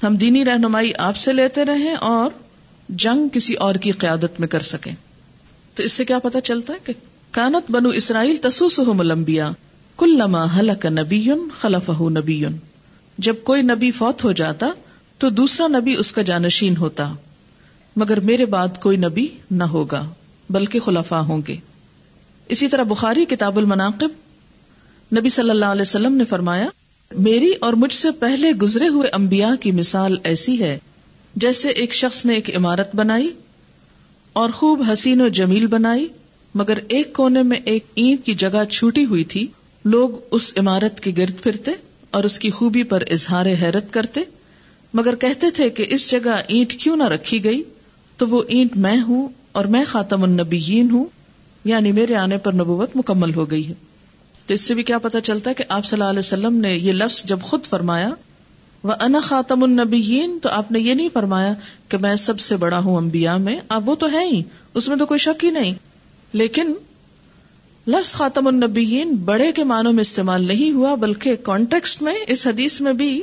ہم 0.03 0.17
دینی 0.17 0.45
رہنمائی 0.45 0.93
آپ 0.99 1.17
سے 1.17 1.33
لیتے 1.33 1.65
رہیں 1.65 1.95
اور 1.95 2.31
جنگ 2.89 3.29
کسی 3.29 3.55
اور 3.55 3.75
کی 3.75 3.91
قیادت 3.91 4.41
میں 4.41 4.49
کر 4.49 4.61
سکیں۔ 4.61 4.95
تو 5.75 5.83
اس 5.83 5.93
سے 5.93 6.05
کیا 6.05 6.19
پتا 6.19 6.41
چلتا 6.41 6.73
ہے 6.73 6.79
کہ 6.85 6.93
کانت 7.31 7.71
بنو 7.71 7.89
اسرائیل 7.89 8.37
تسوس 8.37 8.79
ہو 8.79 8.93
ملمبیا 8.93 9.51
کل 9.97 10.23
حلق 10.37 10.87
نبی 10.87 11.29
خلف 11.61 11.91
نبی۔ 12.01 12.45
جب 13.19 13.35
کوئی 13.45 13.63
نبی 13.63 13.91
فوت 13.91 14.25
ہو 14.25 14.33
جاتا 14.33 14.67
تو 15.19 15.31
دوسرا 15.31 15.67
نبی 15.69 15.95
اس 15.99 16.13
کا 16.13 16.23
جانشین 16.23 16.77
ہوتا۔ 16.77 17.13
مگر 17.97 18.21
میرے 18.21 18.47
بعد 18.47 18.69
کوئی 18.81 18.97
نبی 18.97 19.29
نہ 19.51 19.65
ہوگا، 19.65 20.11
بلکہ 20.51 20.81
خلفا 20.81 21.21
ہوں 21.21 21.43
گے۔ 21.49 21.57
اسی 22.49 22.69
طرح 22.69 22.83
بخاری 22.83 23.25
کتاب 23.25 23.57
المناقب، 23.57 24.09
نبی 25.19 25.29
صلی 25.29 25.51
اللہ 25.51 25.67
علیہ 25.67 25.83
وسلم 25.83 26.13
نے 26.13 26.25
فرمایا، 26.25 26.69
میری 27.19 27.53
اور 27.61 27.73
مجھ 27.73 27.93
سے 27.93 28.11
پہلے 28.11 28.53
گزرے 28.53 28.89
ہوئے 28.89 29.09
انبیاء 29.09 29.55
کی 29.61 29.71
مثال 29.71 30.17
ایسی 30.25 30.61
ہے، 30.61 30.79
جیسے 31.35 31.69
ایک 31.69 31.95
شخص 31.95 32.27
نے 32.27 32.35
ایک 32.35 32.57
عمارت 32.57 32.97
بنائی 32.97 33.31
اور 34.33 34.51
خوب 34.51 34.83
حسین 34.93 35.21
و 35.21 35.29
جمیل 35.29 35.67
بنائی، 35.67 36.09
مگر 36.55 36.79
ایک 36.89 37.13
کونے 37.13 37.43
میں 37.43 37.59
ایک 37.65 37.85
اینٹ 37.95 38.27
کی 38.27 38.35
جگہ 38.35 38.65
چھوٹی 38.65 39.05
ہوئی 39.05 39.25
تھی۔ 39.25 39.47
لوگ 39.85 40.11
اس 40.31 40.53
عمارت 40.57 41.01
کے 41.01 41.13
گرد 41.17 41.43
پھرتے 41.43 41.71
اور 42.11 42.25
اس 42.25 42.39
کی 42.39 42.51
خوبی 42.51 42.83
پر 42.83 43.03
اظہار 43.11 43.47
حیرت 43.47 43.93
کرتے، 43.93 44.21
مگر 44.95 45.15
کہتے 45.15 45.51
تھے 45.51 45.71
کہ 45.71 45.87
اس 45.89 46.11
جگہ 46.11 46.41
اینٹ 46.49 46.73
کیوں 46.73 46.97
نہ 46.97 47.05
رکھی 47.05 47.45
گئی۔ 47.45 47.63
تو 48.19 48.29
وہ 48.29 48.43
اینٹ 48.49 48.77
میں 48.77 49.01
ہوں 49.01 49.29
اور 49.53 49.65
میں 49.65 49.85
خاتم 49.85 50.23
النبیین 50.23 50.91
ہوں 50.91 51.05
یعنی 51.65 51.93
میرے 51.93 52.15
آنے 52.15 52.39
پر 52.39 52.53
نبوت 52.53 52.97
مکمل 52.97 53.35
ہو 53.35 53.51
گئی 53.51 53.69
ہے۔ 53.69 53.73
تو 54.47 54.55
اس 54.55 54.61
سے 54.61 54.75
بھی 54.75 54.83
کیا 54.83 54.99
پتا 54.99 55.21
چلتا 55.21 55.51
ہے 55.51 55.55
کہ 55.55 55.65
آپ 55.69 55.85
صلی 55.85 55.97
اللہ 56.01 56.11
علیہ 56.11 56.19
وسلم 56.19 56.55
نے 56.55 56.77
یہ 56.77 56.93
لفظ 56.93 57.25
جب 57.25 57.41
خود 57.41 57.65
فرمایا، 57.65 58.11
وہ 58.83 58.93
انا 59.01 59.21
خاتم 59.21 59.63
النبیین، 59.63 60.39
تو 60.43 60.49
آپ 60.49 60.73
نے 60.73 60.81
یہ 60.81 60.95
نہیں 60.95 61.09
فرمایا 61.13 61.55
کہ 61.89 61.99
میں 61.99 62.17
سب 62.17 62.41
سے 62.41 62.57
بڑا 62.57 62.79
ہوں 62.79 62.97
انبیاء 62.97 63.37
میں، 63.37 63.57
آپ 63.69 63.83
وہ 63.87 63.95
تو 63.95 64.13
ہے 64.13 64.25
ہی، 64.33 64.43
اس 64.75 64.89
میں 64.89 64.97
تو 64.97 65.07
کوئی 65.07 65.19
شک 65.19 65.45
ہی 65.45 65.51
نہیں۔ 65.51 65.75
لیکن 66.33 66.73
لفظ 67.87 68.13
خاتم 68.13 68.47
النبیین 68.47 69.11
بڑے 69.11 69.53
کے 69.53 69.65
معنوں 69.65 69.93
میں 69.93 70.01
استعمال 70.01 70.47
نہیں 70.47 70.73
ہوا، 70.73 70.95
بلکہ 70.95 71.37
کانٹیکسٹ 71.37 72.03
میں 72.03 72.15
اس 72.27 72.47
حدیث 72.47 72.81
میں 72.81 72.93
بھی 72.93 73.23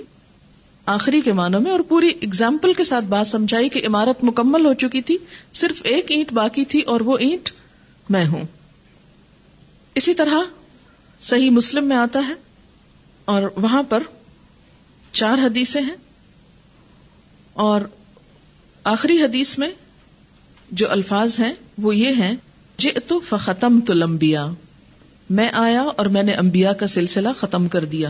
آخری 0.86 1.22
کے 1.22 1.34
معنوں 1.34 1.62
میں 1.62 1.72
اور 1.72 1.80
پوری 1.80 2.10
اگزامپل 2.10 2.74
کے 2.74 2.84
ساتھ 2.84 3.06
بات 3.06 3.28
سمجھائی 3.28 3.70
کہ 3.70 3.82
عمارت 3.88 4.24
مکمل 4.24 4.66
ہو 4.66 4.74
چکی 4.74 5.02
تھی، 5.02 5.18
صرف 5.54 5.82
ایک 5.84 6.12
اینٹ 6.12 6.34
باقی 6.34 6.66
تھی 6.66 6.82
اور 6.82 7.02
وہ 7.02 7.18
اینٹ 7.18 7.50
میں 8.10 8.26
ہوں۔ 8.26 8.44
اسی 9.96 10.14
طرح 10.14 10.36
صحیح 11.22 11.50
مسلم 11.50 11.86
میں 11.86 11.98
آتا 11.98 12.20
ہے 12.28 12.34
اور 13.26 13.42
وہاں 13.56 13.84
پر 13.84 14.04
چار 15.12 15.38
حدیثیں 15.38 15.82
ہیں 15.82 15.96
اور 17.54 17.82
آخری 18.84 19.22
حدیث 19.22 19.58
میں 19.58 19.72
جو 20.72 20.92
الفاظ 20.92 21.40
ہیں 21.40 21.54
وہ 21.78 21.96
یہ 21.96 22.10
ہیں 22.10 22.36
تو 23.08 23.20
فختم 23.20 23.80
تو 23.80 23.94
لمبیا 23.94 24.48
میں 25.30 25.50
آیا 25.54 25.82
اور 25.82 26.06
میں 26.06 26.24
نے 26.24 26.34
انبیاء 26.34 26.72
کا 26.72 26.88
سلسلہ 26.88 27.30
ختم 27.38 27.68
کر 27.68 27.86
دیا۔ 27.86 28.10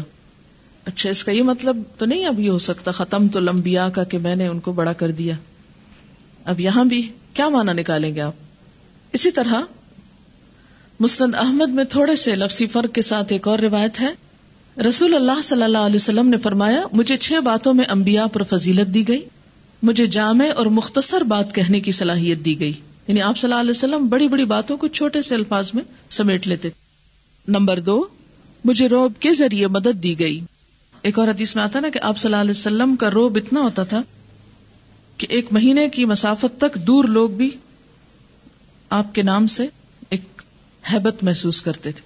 اچھا 0.86 1.10
اس 1.10 1.24
کا 1.24 1.32
یہ 1.32 1.44
مطلب 1.44 1.78
تو 1.98 2.06
نہیں 2.06 2.26
اب 2.26 2.40
یہ 2.40 2.50
ہو 2.50 2.58
سکتا 2.58 2.92
ختم 2.92 3.28
تو 3.28 3.40
لمبیا 3.40 3.90
کا 3.90 4.04
کہ 4.04 4.18
میں 4.18 4.36
نے 4.36 4.48
ان 4.48 4.60
کو 4.60 4.72
بڑا 4.72 4.94
کر 4.94 5.12
دیا۔ 5.12 5.36
اب 6.46 6.60
یہاں 6.60 6.86
بھی 6.86 7.12
کیا 7.34 7.50
مانا 7.50 7.74
نکالیں 7.74 8.16
گے 8.16 8.22
آپ؟ 8.22 8.34
اسی 9.14 9.32
طرح 9.32 9.62
مسند 11.00 11.36
احمد 11.36 11.68
میں 11.68 11.84
تھوڑے 11.84 12.16
سے 12.16 12.36
لفظی 12.36 12.68
فرق 12.68 12.96
کے 12.96 13.02
ساتھ 13.02 13.34
ایک 13.34 13.48
اور 13.48 13.60
روایت 13.60 14.02
ہے۔ 14.02 14.14
رسول 14.90 15.16
اللہ 15.16 15.42
صلی 15.44 15.64
اللہ 15.64 15.78
علیہ 15.78 15.96
وسلم 15.96 16.30
نے 16.30 16.38
فرمایا، 16.38 16.84
مجھے 16.92 17.18
چھ 17.18 17.34
باتوں 17.44 17.74
میں 17.74 17.86
انبیاء 17.86 18.26
پر 18.26 18.44
فضیلت 18.44 18.94
دی 18.94 19.08
گئی۔ 19.08 19.26
مجھے 19.84 20.06
جامع 20.06 20.46
اور 20.56 20.66
مختصر 20.66 21.22
بات 21.22 21.56
کہنے 21.56 21.80
کی 21.80 21.92
صلاحیت 21.92 22.38
دی 22.46 22.60
گئی۔ 22.60 22.74
یعنی 23.08 23.22
آپ 23.22 23.38
صلی 23.38 23.52
اللہ 23.52 23.62
علیہ 23.62 23.72
وسلم 23.72 24.08
بڑی 24.08 24.28
بڑی 24.28 24.46
باتوں 24.46 24.78
کو 24.78 24.88
چھوٹے 24.88 25.22
سے 25.22 25.36
الفاظ 25.36 25.72
میں 25.74 25.84
سمیٹ 26.10 26.48
لیتے۔ 26.48 26.70
نمبر 27.48 27.80
دو، 27.80 28.06
مجھے 28.66 28.88
روب 28.88 29.14
کے 29.20 29.34
ذریعے 29.34 29.68
مدد 29.68 30.04
دی 30.04 30.20
گئی۔ 30.20 30.42
ایک 31.06 31.20
اور 31.20 31.28
حدیث 31.28 31.56
میں 31.56 31.64
آتا 31.64 31.80
نا 31.80 31.90
کہ 31.90 32.00
آپ 32.04 32.18
صلی 32.18 32.34
اللہ 32.34 32.42
علیہ 32.42 32.52
وسلم 32.52 32.96
کا 32.96 33.12
روب 33.12 33.36
اتنا 33.36 33.62
ہوتا 33.62 33.84
تھا 33.84 34.04
کہ 35.18 35.28
ایک 35.30 35.46
مہینے 35.52 35.90
کی 35.90 36.06
مسافت 36.06 36.62
تک 36.62 36.76
دور 36.76 37.04
لوگ 37.04 37.30
بھی 37.30 37.50
آپ 38.90 39.16
کے 39.16 39.22
نام 39.22 39.48
سے 39.48 39.68
ایک 40.10 40.42
ہیبت 40.94 41.24
محسوس 41.24 41.62
کرتے 41.62 41.92
تھے۔ 41.92 42.02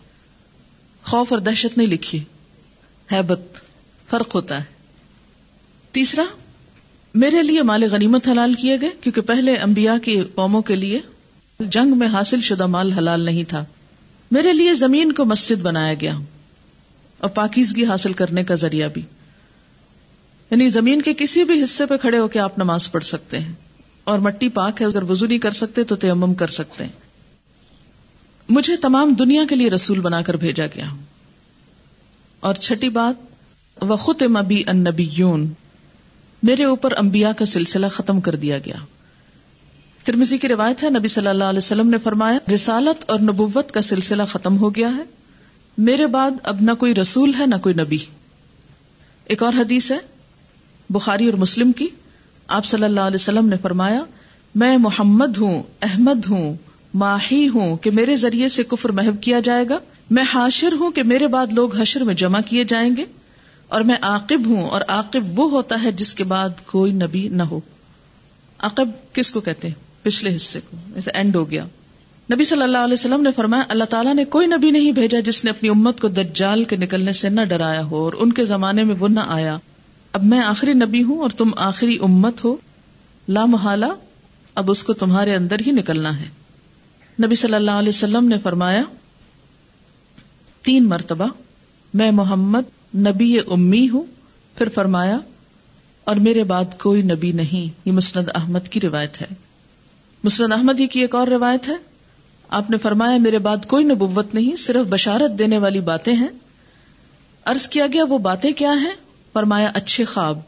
خوف 1.03 1.33
اور 1.33 1.39
دہشت 1.39 1.77
نہیں 1.77 1.88
لکھی۔ 1.88 2.23
ہیبت، 3.12 3.41
فرق 4.09 4.35
ہوتا 4.35 4.59
ہے۔ 4.59 4.63
تیسرا، 5.91 6.23
میرے 7.13 7.43
لیے 7.43 7.63
مال 7.63 7.83
غنیمت 7.91 8.27
حلال 8.27 8.53
کیے 8.53 8.81
گئے 8.81 8.89
کیونکہ 9.01 9.21
پہلے 9.21 9.55
انبیاء 9.55 9.97
کی 9.97 10.23
قوموں 10.35 10.62
کے 10.62 10.75
لیے 10.75 10.99
جنگ 11.59 11.97
میں 11.97 12.07
حاصل 12.07 12.41
شدہ 12.41 12.65
مال 12.65 12.91
حلال 12.91 13.21
نہیں 13.21 13.43
تھا۔ 13.43 13.65
میرے 14.31 14.53
لیے 14.53 14.73
زمین 14.73 15.12
کو 15.12 15.25
مسجد 15.25 15.62
بنایا 15.62 15.93
گیا۔ 15.93 16.17
اور 17.19 17.29
پاکیزگی 17.29 17.86
حاصل 17.86 18.13
کرنے 18.13 18.43
کا 18.43 18.55
ذریعہ 18.55 18.89
بھی۔ 18.89 19.01
یعنی 20.51 20.69
زمین 20.69 21.01
کے 21.01 21.13
کسی 21.13 21.43
بھی 21.43 21.63
حصے 21.63 21.86
پہ 21.86 21.97
کھڑے 21.97 22.17
ہو 22.17 22.27
کے 22.27 22.39
آپ 22.39 22.58
نماز 22.58 22.91
پڑھ 22.91 23.03
سکتے 23.03 23.39
ہیں۔ 23.39 23.53
اور 24.03 24.19
مٹی 24.19 24.49
پاک 24.49 24.82
ہے، 24.82 24.86
اگر 24.86 25.03
وزو 25.03 25.25
نہیں 25.25 25.39
کر 25.39 25.51
سکتے 25.51 25.84
تو 25.84 25.95
تیمم 25.95 26.34
کر 26.34 26.47
سکتے 26.47 26.84
ہیں۔ 26.84 26.91
مجھے 28.49 28.75
تمام 28.75 29.13
دنیا 29.13 29.43
کے 29.49 29.55
لیے 29.55 29.69
رسول 29.69 29.99
بنا 29.99 30.21
کر 30.21 30.34
بھیجا 30.34 30.65
گیا۔ 30.65 30.86
اور 32.39 32.53
چھٹی 32.53 32.89
بات 32.89 33.34
وہ 33.84 33.95
خط 33.95 34.23
ان 34.67 34.86
میرے 36.43 36.63
اوپر 36.63 36.93
انبیاء 36.97 37.32
کا 37.32 37.45
سلسلہ 37.45 37.88
ختم 37.88 38.21
کر 38.21 38.36
دیا 38.36 38.58
گیا۔ 38.58 38.75
ترمزی 40.03 40.38
کی 40.38 40.47
روایت 40.47 40.84
ہے، 40.84 40.89
نبی 40.89 41.08
صلی 41.08 41.27
اللہ 41.27 41.43
علیہ 41.43 41.58
وسلم 41.58 41.89
نے 41.89 41.97
فرمایا، 41.97 42.53
رسالت 42.53 43.10
اور 43.10 43.19
نبوت 43.19 43.71
کا 43.71 43.82
سلسلہ 43.82 44.23
ختم 44.23 44.58
ہو 44.58 44.75
گیا 44.75 44.89
ہے۔ 44.89 45.18
میرے 45.79 46.07
بعد 46.07 46.31
اب 46.43 46.57
نہ 46.61 46.71
کوئی 46.71 46.95
رسول 46.95 47.31
ہے، 47.39 47.45
نہ 47.45 47.55
کوئی 47.55 47.75
نبی۔ 47.75 47.97
ایک 49.25 49.43
اور 49.43 49.53
حدیث 49.53 49.91
ہے، 49.91 49.97
بخاری 50.89 51.25
اور 51.25 51.33
مسلم 51.33 51.71
کی۔ 51.71 51.87
آپ 52.47 52.65
صلی 52.65 52.83
اللہ 52.83 52.99
علیہ 52.99 53.15
وسلم 53.15 53.49
نے 53.49 53.55
فرمایا، 53.61 54.03
میں 54.55 54.77
محمد 54.77 55.37
ہوں، 55.37 55.63
احمد 55.81 56.25
ہوں، 56.29 56.55
ماہی 56.93 57.47
ہوں 57.47 57.77
کہ 57.77 57.91
میرے 57.91 58.15
ذریعے 58.15 58.47
سے 58.47 58.63
کفر 58.63 58.89
محب 58.89 59.21
کیا 59.21 59.39
جائے 59.39 59.65
گا۔ 59.69 59.79
میں 60.09 60.23
حاشر 60.33 60.71
ہوں 60.71 60.91
کہ 60.91 61.03
میرے 61.03 61.27
بعد 61.27 61.47
لوگ 61.53 61.75
حشر 61.75 62.01
میں 62.01 62.13
جمع 62.13 62.39
کیے 62.45 62.63
جائیں 62.63 62.95
گے۔ 62.97 63.05
اور 63.67 63.81
میں 63.81 63.95
عاقب 64.01 64.45
ہوں 64.45 64.69
اور 64.69 64.81
عاقب 64.87 65.39
وہ 65.39 65.51
ہوتا 65.51 65.83
ہے 65.83 65.91
جس 65.91 66.15
کے 66.15 66.23
بعد 66.23 66.49
کوئی 66.65 66.91
نبی 66.91 67.27
نہ 67.27 67.43
ہو۔ 67.43 67.59
عاقب 68.59 68.89
کس 69.13 69.31
کو 69.31 69.41
کہتے 69.41 69.67
ہیں؟ 69.67 69.75
پچھلے 70.01 70.35
حصے 70.35 70.59
کو 70.59 70.77
اینڈ 71.13 71.35
ہو 71.35 71.51
گیا۔ 71.51 71.65
نبی 72.33 72.43
صلی 72.43 72.61
اللہ 72.61 72.77
علیہ 72.77 72.93
وسلم 72.93 73.21
نے 73.21 73.31
فرمایا، 73.31 73.63
اللہ 73.69 73.83
تعالیٰ 73.83 74.13
نے 74.13 74.25
کوئی 74.25 74.47
نبی 74.47 74.71
نہیں 74.71 74.91
بھیجا 74.91 75.19
جس 75.19 75.43
نے 75.43 75.49
اپنی 75.49 75.69
امت 75.69 76.01
کو 76.01 76.07
دجال 76.07 76.63
کے 76.63 76.75
نکلنے 76.75 77.13
سے 77.13 77.29
نہ 77.29 77.41
ڈرایا 77.41 77.83
ہو 77.83 77.97
اور 77.97 78.13
ان 78.17 78.33
کے 78.33 78.45
زمانے 78.45 78.83
میں 78.83 78.95
وہ 78.99 79.07
نہ 79.07 79.19
آیا۔ 79.27 79.57
اب 80.13 80.23
میں 80.23 80.39
آخری 80.39 80.73
نبی 80.73 81.03
ہوں 81.03 81.19
اور 81.19 81.29
تم 81.29 81.49
آخری 81.55 81.97
امت 82.01 82.43
ہو۔ 82.43 82.55
لا 83.27 83.45
محالہ، 83.45 83.85
اب 84.55 84.71
اس 84.71 84.83
کو 84.83 84.93
تمہارے 84.93 85.35
اندر 85.35 85.55
ہی 85.67 85.71
نکلنا 85.71 86.19
ہے۔ 86.19 86.29
نبی 87.25 87.35
صلی 87.35 87.53
اللہ 87.53 87.71
علیہ 87.71 87.89
وسلم 87.89 88.27
نے 88.27 88.37
فرمایا، 88.43 88.83
تین 90.61 90.85
مرتبہ 90.85 91.27
میں 91.93 92.11
محمد 92.11 92.95
نبی 92.95 93.39
امی 93.47 93.89
ہوں۔ 93.89 94.03
پھر 94.57 94.69
فرمایا، 94.69 95.17
اور 96.03 96.15
میرے 96.15 96.43
بعد 96.43 96.79
کوئی 96.79 97.01
نبی 97.01 97.31
نہیں۔ 97.31 97.79
یہ 97.85 97.91
مسند 97.91 98.29
احمد 98.35 98.67
کی 98.69 98.79
روایت 98.79 99.21
ہے۔ 99.21 99.27
مسند 100.23 100.51
احمد 100.51 100.79
ہی 100.79 100.87
کی 100.87 101.01
ایک 101.01 101.15
اور 101.15 101.27
روایت 101.27 101.69
ہے۔ 101.69 101.88
آپ 102.49 102.69
نے 102.69 102.77
فرمایا، 102.77 103.17
میرے 103.17 103.39
بعد 103.39 103.57
کوئی 103.67 103.85
نبوت 103.85 104.33
نہیں، 104.33 104.55
صرف 104.55 104.88
بشارت 104.89 105.39
دینے 105.39 105.57
والی 105.57 105.79
باتیں 105.79 106.13
ہیں۔ 106.13 106.27
ارض 107.45 107.67
کیا 107.67 107.88
گیا، 107.93 108.03
وہ 108.03 108.17
باتیں 108.17 108.51
کیا 108.51 108.73
ہیں؟ 108.73 108.93
فرمایا، 109.33 109.71
اچھے 109.73 110.05
خواب۔ 110.05 110.39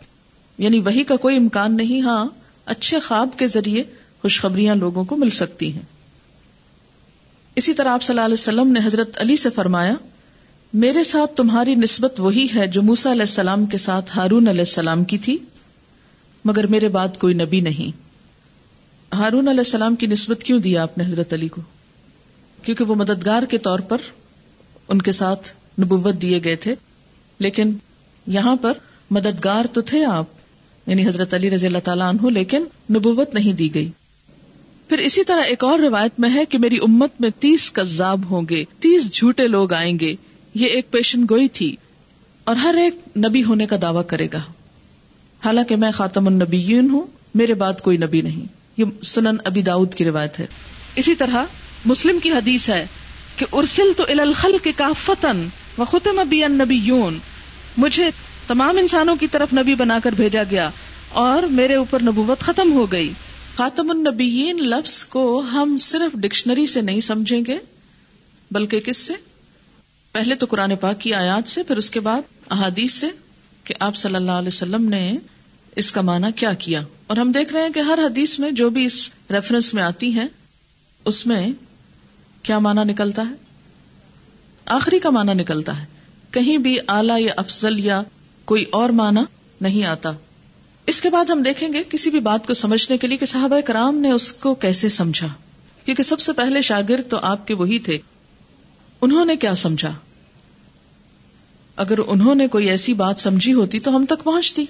یعنی 0.58 0.80
وہی 0.80 1.04
کا 1.04 1.16
کوئی 1.16 1.38
امکان 1.38 1.78
نہیں 1.78 2.02
ہاں 2.02 2.26
اچھے 2.66 3.00
خواب 3.00 3.30
کے 3.38 3.48
ذریعے 3.48 3.84
خوشخبریاں 4.22 4.76
لوگوں 4.76 5.04
کو 5.04 5.16
مل 5.16 5.30
سکتی 5.30 5.74
ہیں۔ 5.74 5.82
اسی 7.56 7.74
طرح 7.74 7.90
آپ 7.90 8.04
صلی 8.04 8.14
اللہ 8.14 8.26
علیہ 8.26 8.34
وسلم 8.34 8.68
نے 8.68 8.80
حضرت 8.86 9.22
علی 9.22 9.36
سے 9.36 9.50
فرمایا، 9.50 9.94
میرے 10.74 11.04
ساتھ 11.04 11.36
تمہاری 11.36 11.76
نسبت 11.76 12.20
وہی 12.20 12.48
ہے 12.56 12.68
جو 12.68 12.82
موسا 12.82 13.12
علیہ 13.12 13.22
السلام 13.22 13.66
کے 13.66 13.78
ساتھ 13.78 14.18
ہارون 14.18 14.48
علیہ 14.48 14.62
السلام 14.62 15.04
کی 15.04 15.18
تھی، 15.18 15.38
مگر 16.46 16.68
میرے 16.68 16.88
بعد 16.88 17.08
کوئی 17.20 17.34
نبی 17.34 17.60
نہیں۔ 17.60 18.02
ہارون 19.16 19.48
علیہ 19.48 19.60
السلام 19.60 19.96
کی 19.96 20.06
نسبت 20.06 20.44
کیوں 20.44 20.60
دیا 20.60 20.84
آپ 20.84 20.98
نے 20.98 21.04
حضرت 21.04 21.34
علی 21.34 21.48
کو؟ 21.48 21.62
کیونکہ 22.64 22.84
وہ 22.84 22.96
مددگار 22.96 23.44
کے 23.44 23.58
طور 23.58 23.80
پر 23.80 23.98
ان 24.88 25.02
کے 25.02 25.12
ساتھ 25.12 25.50
نبوت 25.82 26.22
دیے 26.22 26.40
گئے 26.44 26.56
تھے۔ 26.56 26.76
لیکن 27.40 27.74
یہاں 28.28 28.56
پر 28.56 28.74
مددگار 29.12 29.66
تو 29.74 29.82
تھے 29.82 30.06
آپ 30.06 30.26
یعنی 30.88 31.08
حضرت 31.08 31.34
علی 31.34 31.50
رضی 31.50 31.68
اللہ 31.68 31.80
تعالیٰ 31.84 32.10
عنہ، 32.10 32.30
لیکن 32.30 32.64
نبوت 32.90 33.34
نہیں 33.34 33.54
دی 33.54 33.74
گئی۔ 33.74 33.92
پھر 34.88 34.98
اسی 34.98 35.24
طرح 35.24 35.42
ایک 35.42 35.64
اور 35.64 35.80
روایت 35.80 36.20
میں 36.20 36.30
ہے 36.34 36.46
کہ 36.46 36.58
میری 36.58 36.76
امت 36.76 37.12
میں 37.20 37.30
تیس 37.40 37.72
کذاب 37.72 38.30
ہوں 38.30 38.42
گے، 38.50 38.64
تیس 38.80 39.12
جھوٹے 39.14 39.48
لوگ 39.48 39.74
آئیں 39.74 40.00
گے۔ 40.00 40.16
یہ 40.56 40.66
ایک 40.66 40.92
پیشن 40.92 41.24
گوئی 41.30 41.48
تھی 41.48 41.76
اور 42.44 42.56
ہر 42.56 42.76
ایک 42.78 43.18
نبی 43.18 43.44
ہونے 43.44 43.66
کا 43.66 43.76
دعویٰ 43.82 44.02
کرے 44.08 44.28
گا۔ 44.34 44.40
حالانکہ 45.46 45.76
میں 45.76 45.92
خاتم 45.92 46.28
النبیین 46.28 46.90
ہوں، 46.90 47.06
میرے 47.36 47.54
بعد 47.54 47.82
کوئی 47.82 47.98
نبی 47.98 48.22
نہیں۔ 48.22 48.46
یہ 48.78 48.86
سنن 49.04 49.36
ابی 49.46 49.62
داؤد 49.62 49.94
کی 49.94 50.06
روایت 50.06 50.40
ہے۔ 50.40 50.46
اسی 50.96 51.16
طرح 51.16 51.44
مسلم 51.86 52.20
کی 52.20 52.32
حدیث 52.32 52.70
ہے 52.70 52.88
کہ 53.36 53.46
ارسل 53.54 53.92
تو 53.98 54.04
الخل 54.08 54.58
کے 54.64 54.72
کافتن 54.76 55.48
و 55.78 55.86
ختم 55.86 56.20
ابی 56.20 56.44
النبیون، 56.44 57.20
مجھے 57.78 58.10
تمام 58.48 58.78
انسانوں 58.78 59.16
کی 59.16 59.28
طرف 59.28 59.54
نبی 59.54 59.76
بنا 59.76 60.00
کر 60.04 60.12
بھیجا 60.12 60.44
گیا 60.52 60.70
اور 61.10 61.44
میرے 61.44 61.76
اوپر 61.76 62.02
نبوت 62.02 62.40
ختم 62.40 62.74
ہو 62.74 62.92
گئی۔ 62.92 63.12
خاتم 63.56 63.90
النبیین 63.90 64.58
لفظ 64.58 65.04
کو 65.06 65.40
ہم 65.40 65.78
صرف 65.78 66.16
ڈکشنری 66.16 66.66
سے 66.66 66.82
نہیں 66.82 67.02
سمجھیں 67.02 67.42
گے، 67.48 67.58
بلکہ 68.52 68.80
کس 68.80 68.98
سے؟ 68.98 69.14
پہلے 70.12 70.36
تو 70.36 70.46
قرآن 70.50 70.76
پاک 70.76 71.02
کی 71.02 71.14
آیات 71.14 71.50
سے، 71.50 71.64
پھر 71.64 71.78
اس 71.78 71.92
کے 71.92 72.00
بعد 72.00 72.22
احادیث 72.52 72.94
سے 72.94 73.08
کہ 73.64 73.74
آپ 73.80 73.96
صلی 73.96 74.16
اللہ 74.16 74.32
علیہ 74.32 74.48
وسلم 74.48 74.90
نے 74.90 75.18
اس 75.76 75.92
کا 75.92 76.02
معنی 76.02 76.28
کیا 76.36 76.54
کیا۔ 76.54 76.82
اور 77.08 77.18
ہم 77.18 77.32
دیکھ 77.32 77.54
رہے 77.54 77.62
ہیں 77.62 77.70
کہ 77.70 77.80
ہر 77.80 78.00
حدیث 78.06 78.40
میں 78.40 78.52
جو 78.52 78.70
بھی 78.70 78.86
اس 78.86 79.14
ریفرنس 79.32 79.74
میں 79.74 79.84
آتی 79.84 80.12
ہیں 80.12 80.28
اس 81.06 81.28
میں 81.28 81.50
کیا 82.44 82.60
معنی 82.60 82.84
نکلتا 82.84 83.22
ہے؟ 83.22 83.36
آخری 84.66 85.00
کا 85.00 85.10
معنی 85.10 85.34
نکلتا 85.34 85.82
ہے، 85.82 85.86
کہیں 86.32 86.58
بھی 86.58 86.78
اعلی 86.88 87.24
یا 87.24 87.34
افضل 87.38 87.80
یا 87.80 88.04
کوئی 88.46 88.66
اور 88.72 88.90
معنی 88.90 89.22
نہیں 89.62 89.86
آتا۔ 89.86 90.12
اس 90.88 91.02
کے 91.02 91.10
بعد 91.10 91.26
ہم 91.26 91.42
دیکھیں 91.42 91.74
گے 91.74 91.84
کسی 91.90 92.10
بھی 92.10 92.20
بات 92.20 92.48
کو 92.48 92.54
سمجھنے 92.54 92.98
کے 92.98 93.08
لیے 93.08 93.18
کہ 93.18 93.26
صحابہ 93.26 93.60
کرام 93.60 93.96
نے 93.96 94.12
اس 94.12 94.34
کو 94.34 94.56
کیسے 94.56 94.90
سمجھا۔ 94.90 95.28
کیونکہ 95.86 96.04
سب 96.04 96.20
سے 96.20 96.34
پہلے 96.34 96.62
شاگرد 96.62 97.10
تو 97.10 97.18
آپ 97.22 97.48
کے 97.48 97.54
وہی 97.54 97.80
تھے۔ 97.80 97.98
انہوں 99.02 99.26
نے 99.26 99.36
کیا 99.36 99.56
سمجھا؟ 99.56 99.94
اگر 101.76 102.00
انہوں 102.08 102.36
نے 102.36 102.48
کوئی 102.48 102.70
ایسی 102.70 102.94
بات 102.94 103.20
سمجھی 103.20 103.54
ہوتی 103.54 103.80
تو 103.80 103.96
ہم 103.96 104.06
تک 104.06 104.24
پہنچتی۔ 104.24 104.66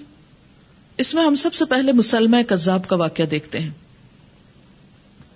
اس 0.97 1.13
میں 1.13 1.25
ہم 1.25 1.35
سب 1.35 1.53
سے 1.53 1.65
پہلے 1.65 1.91
مسلمہ 1.91 2.37
کذاب 2.47 2.87
کا 2.87 2.95
واقعہ 2.95 3.25
دیکھتے 3.25 3.59
ہیں۔ 3.59 3.69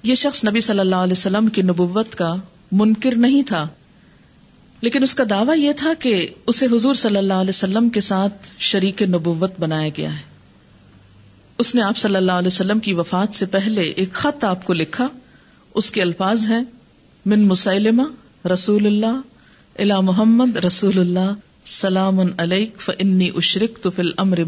یہ 0.05 0.15
شخص 0.15 0.45
نبی 0.45 0.61
صلی 0.61 0.79
اللہ 0.79 0.95
علیہ 0.95 1.11
وسلم 1.11 1.47
کی 1.47 1.61
نبوت 1.61 2.15
کا 2.15 2.35
منکر 2.71 3.15
نہیں 3.15 3.43
تھا۔ 3.43 3.67
لیکن 4.81 5.03
اس 5.03 5.15
کا 5.15 5.23
دعویٰ 5.29 5.57
یہ 5.57 5.71
تھا 5.77 5.93
کہ 5.99 6.27
اسے 6.47 6.65
حضور 6.65 6.95
صلی 6.95 7.17
اللہ 7.17 7.33
علیہ 7.33 7.49
وسلم 7.49 7.89
کے 7.89 7.99
ساتھ 7.99 8.47
شریک 8.59 9.01
نبوت 9.01 9.51
بنایا 9.59 9.89
گیا 9.97 10.13
ہے۔ 10.13 10.21
اس 11.57 11.75
نے 11.75 11.81
آپ 11.81 11.97
صلی 11.97 12.15
اللہ 12.15 12.31
علیہ 12.31 12.47
وسلم 12.47 12.79
کی 12.79 12.93
وفات 12.93 13.35
سے 13.35 13.45
پہلے 13.45 13.81
ایک 13.81 14.13
خط 14.13 14.43
آپ 14.43 14.65
کو 14.65 14.73
لکھا۔ 14.73 15.07
اس 15.73 15.91
کے 15.91 16.01
الفاظ 16.01 16.47
ہیں، 16.47 16.63
من 17.25 17.47
مسلمہ 17.47 18.47
رسول 18.47 18.85
اللہ 18.85 19.21
الا 19.79 19.99
محمد 20.01 20.57
رسول 20.57 20.99
اللہ، 20.99 21.33
سلام 21.65 22.19
علیک 22.37 22.81
فنی 22.81 23.29
اشرک 23.35 23.83
تو 23.83 23.91
فل 23.91 24.09
امر 24.17 24.43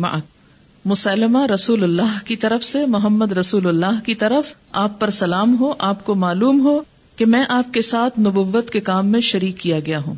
مسلمہ 0.88 1.46
رسول 1.46 1.84
اللہ 1.84 2.26
کی 2.26 2.36
طرف 2.36 2.64
سے، 2.64 2.86
محمد 2.86 3.32
رسول 3.32 3.68
اللہ 3.68 4.06
کی 4.06 4.16
طرف 4.16 4.54
آپ 4.72 5.00
پر 5.00 5.10
سلام 5.10 5.60
ہو، 5.60 5.74
آپ 5.80 6.06
کو 6.06 6.16
معلوم 6.16 6.62
ہو 6.66 6.80
کہ 7.16 7.26
میں 7.26 7.46
آپ 7.50 7.74
کے 7.74 7.82
ساتھ 7.82 8.20
نبوت 8.20 8.70
کے 8.70 8.80
کام 8.80 9.08
میں 9.08 9.22
شریک 9.22 9.60
کیا 9.60 9.80
گیا 9.80 10.00
ہوں۔ 10.00 10.16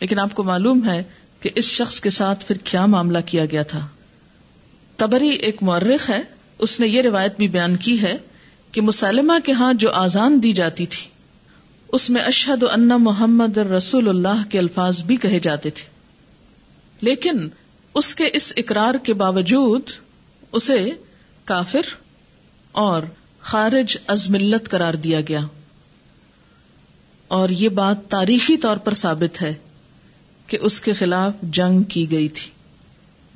لیکن 0.00 0.18
آپ 0.18 0.34
کو 0.34 0.42
معلوم 0.42 0.88
ہے 0.88 1.02
کہ 1.40 1.50
اس 1.54 1.64
شخص 1.64 2.00
کے 2.00 2.10
ساتھ 2.10 2.46
پھر 2.46 2.56
کیا 2.64 2.86
معاملہ 2.86 3.18
کیا 3.26 3.44
گیا 3.44 3.62
تھا۔ 3.62 3.86
تبری 4.96 5.28
ایک 5.28 5.62
مورخ 5.62 6.10
ہے، 6.10 6.22
اس 6.58 6.80
نے 6.80 6.88
یہ 6.88 7.02
روایت 7.02 7.36
بھی 7.36 7.48
بیان 7.48 7.76
کی 7.76 8.02
ہے 8.02 8.18
کہ 8.72 8.80
مسلمہ 8.80 9.32
کے 9.44 9.52
ہاں 9.52 9.74
جو 9.74 9.90
آزان 9.90 10.42
دی 10.42 10.52
جاتی 10.52 10.86
تھی، 10.86 11.08
اس 11.88 12.10
میں 12.10 12.22
اشہد 12.22 12.64
ان 12.72 12.88
محمد 12.88 13.58
رسول 13.58 14.08
اللہ 14.08 14.42
کے 14.48 14.58
الفاظ 14.58 15.02
بھی 15.02 15.16
کہے 15.16 15.38
جاتے 15.40 15.70
تھے۔ 15.70 15.84
لیکن 17.00 17.48
اس 17.94 18.14
کے 18.14 18.30
اس 18.32 18.52
اقرار 18.56 18.94
کے 19.02 19.14
باوجود 19.14 19.82
اسے 20.52 20.90
کافر 21.44 21.94
اور 22.72 23.02
خارج 23.40 23.96
از 24.06 24.30
ملت 24.30 24.70
قرار 24.70 24.94
دیا 24.94 25.20
گیا۔ 25.20 25.40
اور 27.28 27.48
یہ 27.48 27.68
بات 27.68 28.08
تاریخی 28.08 28.56
طور 28.56 28.76
پر 28.76 28.94
ثابت 28.94 29.42
ہے 29.42 29.54
کہ 30.46 30.58
اس 30.60 30.80
کے 30.80 30.92
خلاف 30.92 31.32
جنگ 31.42 31.82
کی 31.82 32.10
گئی 32.10 32.28
تھی۔ 32.28 32.50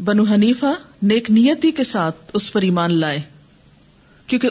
بنو 0.04 0.22
حنیفہ 0.22 0.74
نیک 1.02 1.30
نیتی 1.30 1.70
کے 1.70 1.84
ساتھ 1.84 2.16
اس 2.32 2.52
پر 2.52 2.62
ایمان 2.62 2.94
لائے۔ 2.94 3.20
کیونکہ 4.26 4.48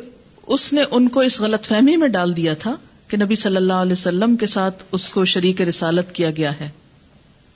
اس 0.47 0.73
نے 0.73 0.83
ان 0.91 1.07
کو 1.07 1.19
اس 1.19 1.41
غلط 1.41 1.65
فہمی 1.65 1.97
میں 1.97 2.07
ڈال 2.07 2.37
دیا 2.37 2.53
تھا 2.53 2.75
کہ 3.07 3.17
نبی 3.17 3.35
صلی 3.35 3.55
اللہ 3.55 3.73
علیہ 3.73 3.91
وسلم 3.91 4.35
کے 4.35 4.45
ساتھ 4.45 4.83
اس 4.91 5.09
کو 5.09 5.25
شریک 5.25 5.61
رسالت 5.61 6.15
کیا 6.15 6.31
گیا 6.31 6.59
ہے۔ 6.59 6.69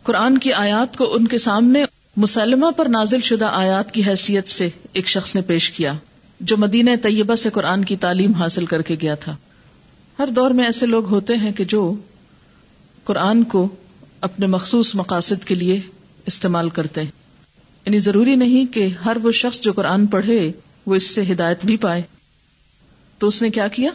قرآن 0.04 0.38
کی 0.38 0.54
آیات 0.54 0.98
کو 0.98 1.16
ان 1.16 1.28
کے 1.28 1.38
سامنے 1.38 1.86
مسلمہ 2.18 2.72
پر 2.72 2.86
نازل 2.86 3.20
شدہ 3.20 3.46
آیات 3.46 3.92
کی 3.92 4.04
حیثیت 4.08 4.48
سے 4.48 4.70
ایک 4.94 5.08
شخص 5.08 5.36
نے 5.36 5.42
پیش 5.42 5.72
کیا، 5.72 5.94
جو 6.40 6.58
مدینہ 6.58 6.90
طیبہ 7.02 7.36
سے 7.36 7.50
قرآن 7.50 7.86
کی 7.86 7.98
تعلیم 7.98 8.32
حاصل 8.32 8.66
کر 8.66 8.82
کے 8.82 8.96
گیا 9.02 9.16
تھا۔ 9.16 9.36
ہر 10.20 10.28
دور 10.28 10.52
میں 10.52 10.66
ایسے 10.66 10.86
لوگ 10.86 11.06
ہوتے 11.06 11.36
ہیں 11.36 11.52
کہ 11.52 11.64
جو 11.64 11.96
قرآن 13.04 13.44
کو 13.44 13.70
اپنے 14.22 14.48
مخصوص 14.48 14.96
مقاصد 14.96 15.46
کے 15.46 15.56
لیے 15.56 15.82
استعمال 16.26 16.70
کرتے 16.70 17.04
ہیں۔ 17.04 17.12
یعنی 17.86 18.00
ضروری 18.00 18.36
نہیں 18.36 18.74
کہ 18.74 18.88
ہر 19.06 19.18
وہ 19.24 19.32
شخص 19.32 19.60
جو 19.60 19.74
قرآن 19.74 20.06
پڑھے 20.06 20.52
وہ 20.86 20.96
اس 20.96 21.16
سے 21.16 21.22
ہدایت 21.32 21.66
بھی 21.66 21.78
پائے۔ 21.78 22.02
تو 23.18 23.28
اس 23.28 23.42
نے 23.42 23.50
کیا 23.50 23.68
کیا؟ 23.68 23.90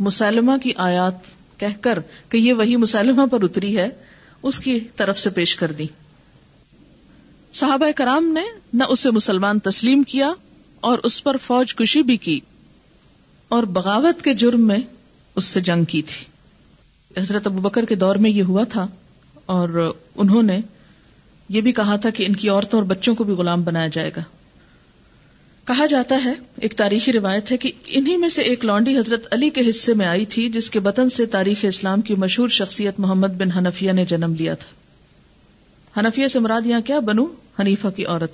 مسلمہ 0.00 0.52
کی 0.62 0.72
آیات 0.76 1.14
کہہ 1.60 1.80
کر 1.80 1.98
کہ 2.28 2.36
یہ 2.36 2.52
وہی 2.52 2.76
مسلمہ 2.76 3.26
پر 3.30 3.42
اتری 3.42 3.78
ہے، 3.78 3.88
اس 4.42 4.60
کی 4.60 4.80
طرف 4.96 5.18
سے 5.18 5.30
پیش 5.30 5.56
کر 5.56 5.72
دی۔ 5.72 5.86
صحابہ 7.52 7.86
کرام 7.96 8.24
نے 8.24 8.40
نہ 8.72 8.84
اسے 8.88 9.10
مسلمان 9.10 9.58
تسلیم 9.58 10.02
کیا 10.02 10.32
اور 10.80 10.98
اس 11.02 11.24
پر 11.24 11.36
فوج 11.36 11.74
کشی 11.74 12.02
بھی 12.02 12.16
کی 12.16 12.40
اور 13.48 13.62
بغاوت 13.62 14.22
کے 14.22 14.34
جرم 14.34 14.66
میں 14.66 14.78
اس 15.36 15.44
سے 15.44 15.60
جنگ 15.60 15.84
کی 15.84 16.02
تھی۔ 16.02 16.24
حضرت 17.20 17.46
ابو 17.46 17.60
بکر 17.60 17.84
کے 17.84 17.94
دور 17.94 18.16
میں 18.16 18.30
یہ 18.30 18.42
ہوا 18.42 18.64
تھا 18.64 18.86
اور 19.46 19.94
انہوں 20.14 20.42
نے 20.42 20.60
یہ 21.48 21.60
بھی 21.60 21.72
کہا 21.72 21.96
تھا 21.96 22.10
کہ 22.10 22.26
ان 22.26 22.36
کی 22.36 22.48
عورتوں 22.48 22.78
اور 22.78 22.86
بچوں 22.86 23.14
کو 23.14 23.24
بھی 23.24 23.32
غلام 23.32 23.62
بنایا 23.62 23.86
جائے 23.86 24.10
گا۔ 24.16 24.22
کہا 25.64 25.86
جاتا 25.86 26.20
ہے، 26.24 26.32
ایک 26.60 26.74
تاریخی 26.76 27.12
روایت 27.12 27.52
ہے 27.52 27.56
کہ 27.56 27.72
انہی 27.86 28.16
میں 28.16 28.28
سے 28.28 28.42
ایک 28.42 28.64
لانڈی 28.64 28.98
حضرت 28.98 29.34
علی 29.34 29.50
کے 29.50 29.70
حصے 29.70 29.94
میں 29.94 30.06
آئی 30.06 30.26
تھی، 30.26 30.48
جس 30.48 30.70
کے 30.70 30.80
بطن 30.80 31.10
سے 31.10 31.26
تاریخ 31.26 31.58
اسلام 31.62 32.00
کی 32.00 32.14
مشہور 32.14 32.48
شخصیت 32.48 33.00
محمد 33.00 33.28
بن 33.28 33.50
حنفیہ 33.50 33.92
نے 33.92 34.04
جنم 34.04 34.34
لیا 34.34 34.54
تھا۔ 34.54 36.00
حنفیہ 36.00 36.28
سے 36.28 36.38
مراد 36.38 36.66
یہاں 36.66 36.80
کیا؟ 36.80 36.98
بنو 36.98 37.26
حنیفہ 37.60 37.88
کی 37.88 38.06
عورت۔ 38.06 38.32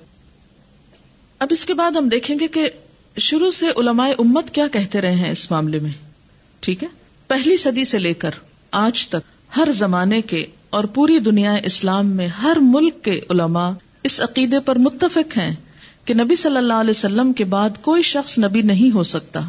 اب 1.39 1.49
اس 1.51 1.67
کے 1.67 1.75
بعد 1.75 1.91
ہم 1.91 2.09
دیکھیں 2.09 2.37
گے 2.41 2.49
کہ 2.49 2.71
شروع 3.19 3.51
سے 3.51 3.67
علماء 3.77 4.09
امت 4.19 4.51
کیا 4.51 4.69
کہتے 4.69 5.01
رہے 5.01 5.15
ہیں 5.15 5.31
اس 5.31 5.51
معاملے 5.51 5.79
میں۔ 5.79 5.91
ٹھیک 6.61 6.83
ہے؟ 6.83 6.89
پہلی 7.27 7.57
صدی 7.57 7.85
سے 7.85 7.99
لے 7.99 8.15
کر 8.15 8.31
آج 8.71 9.09
تک 9.09 9.57
ہر 9.57 9.69
زمانے 9.73 10.23
کے 10.23 10.47
اور 10.71 10.85
پوری 10.85 11.19
دنیا 11.19 11.55
اسلام 11.55 12.07
میں 12.07 12.27
ہر 12.27 12.57
ملک 12.61 13.05
کے 13.05 13.21
علماء 13.31 13.71
اس 14.03 14.21
عقیدے 14.21 14.61
پر 14.61 14.77
متفق 14.79 15.39
ہیں 15.39 15.55
کہ 16.05 16.15
نبی 16.15 16.37
صلی 16.37 16.57
اللہ 16.57 16.73
علیہ 16.73 16.91
وسلم 16.91 17.33
کے 17.33 17.45
بعد 17.45 17.71
کوئی 17.81 18.03
شخص 18.03 18.39
نبی 18.39 18.63
نہیں 18.63 18.95
ہو 18.95 19.03
سکتا۔ 19.03 19.41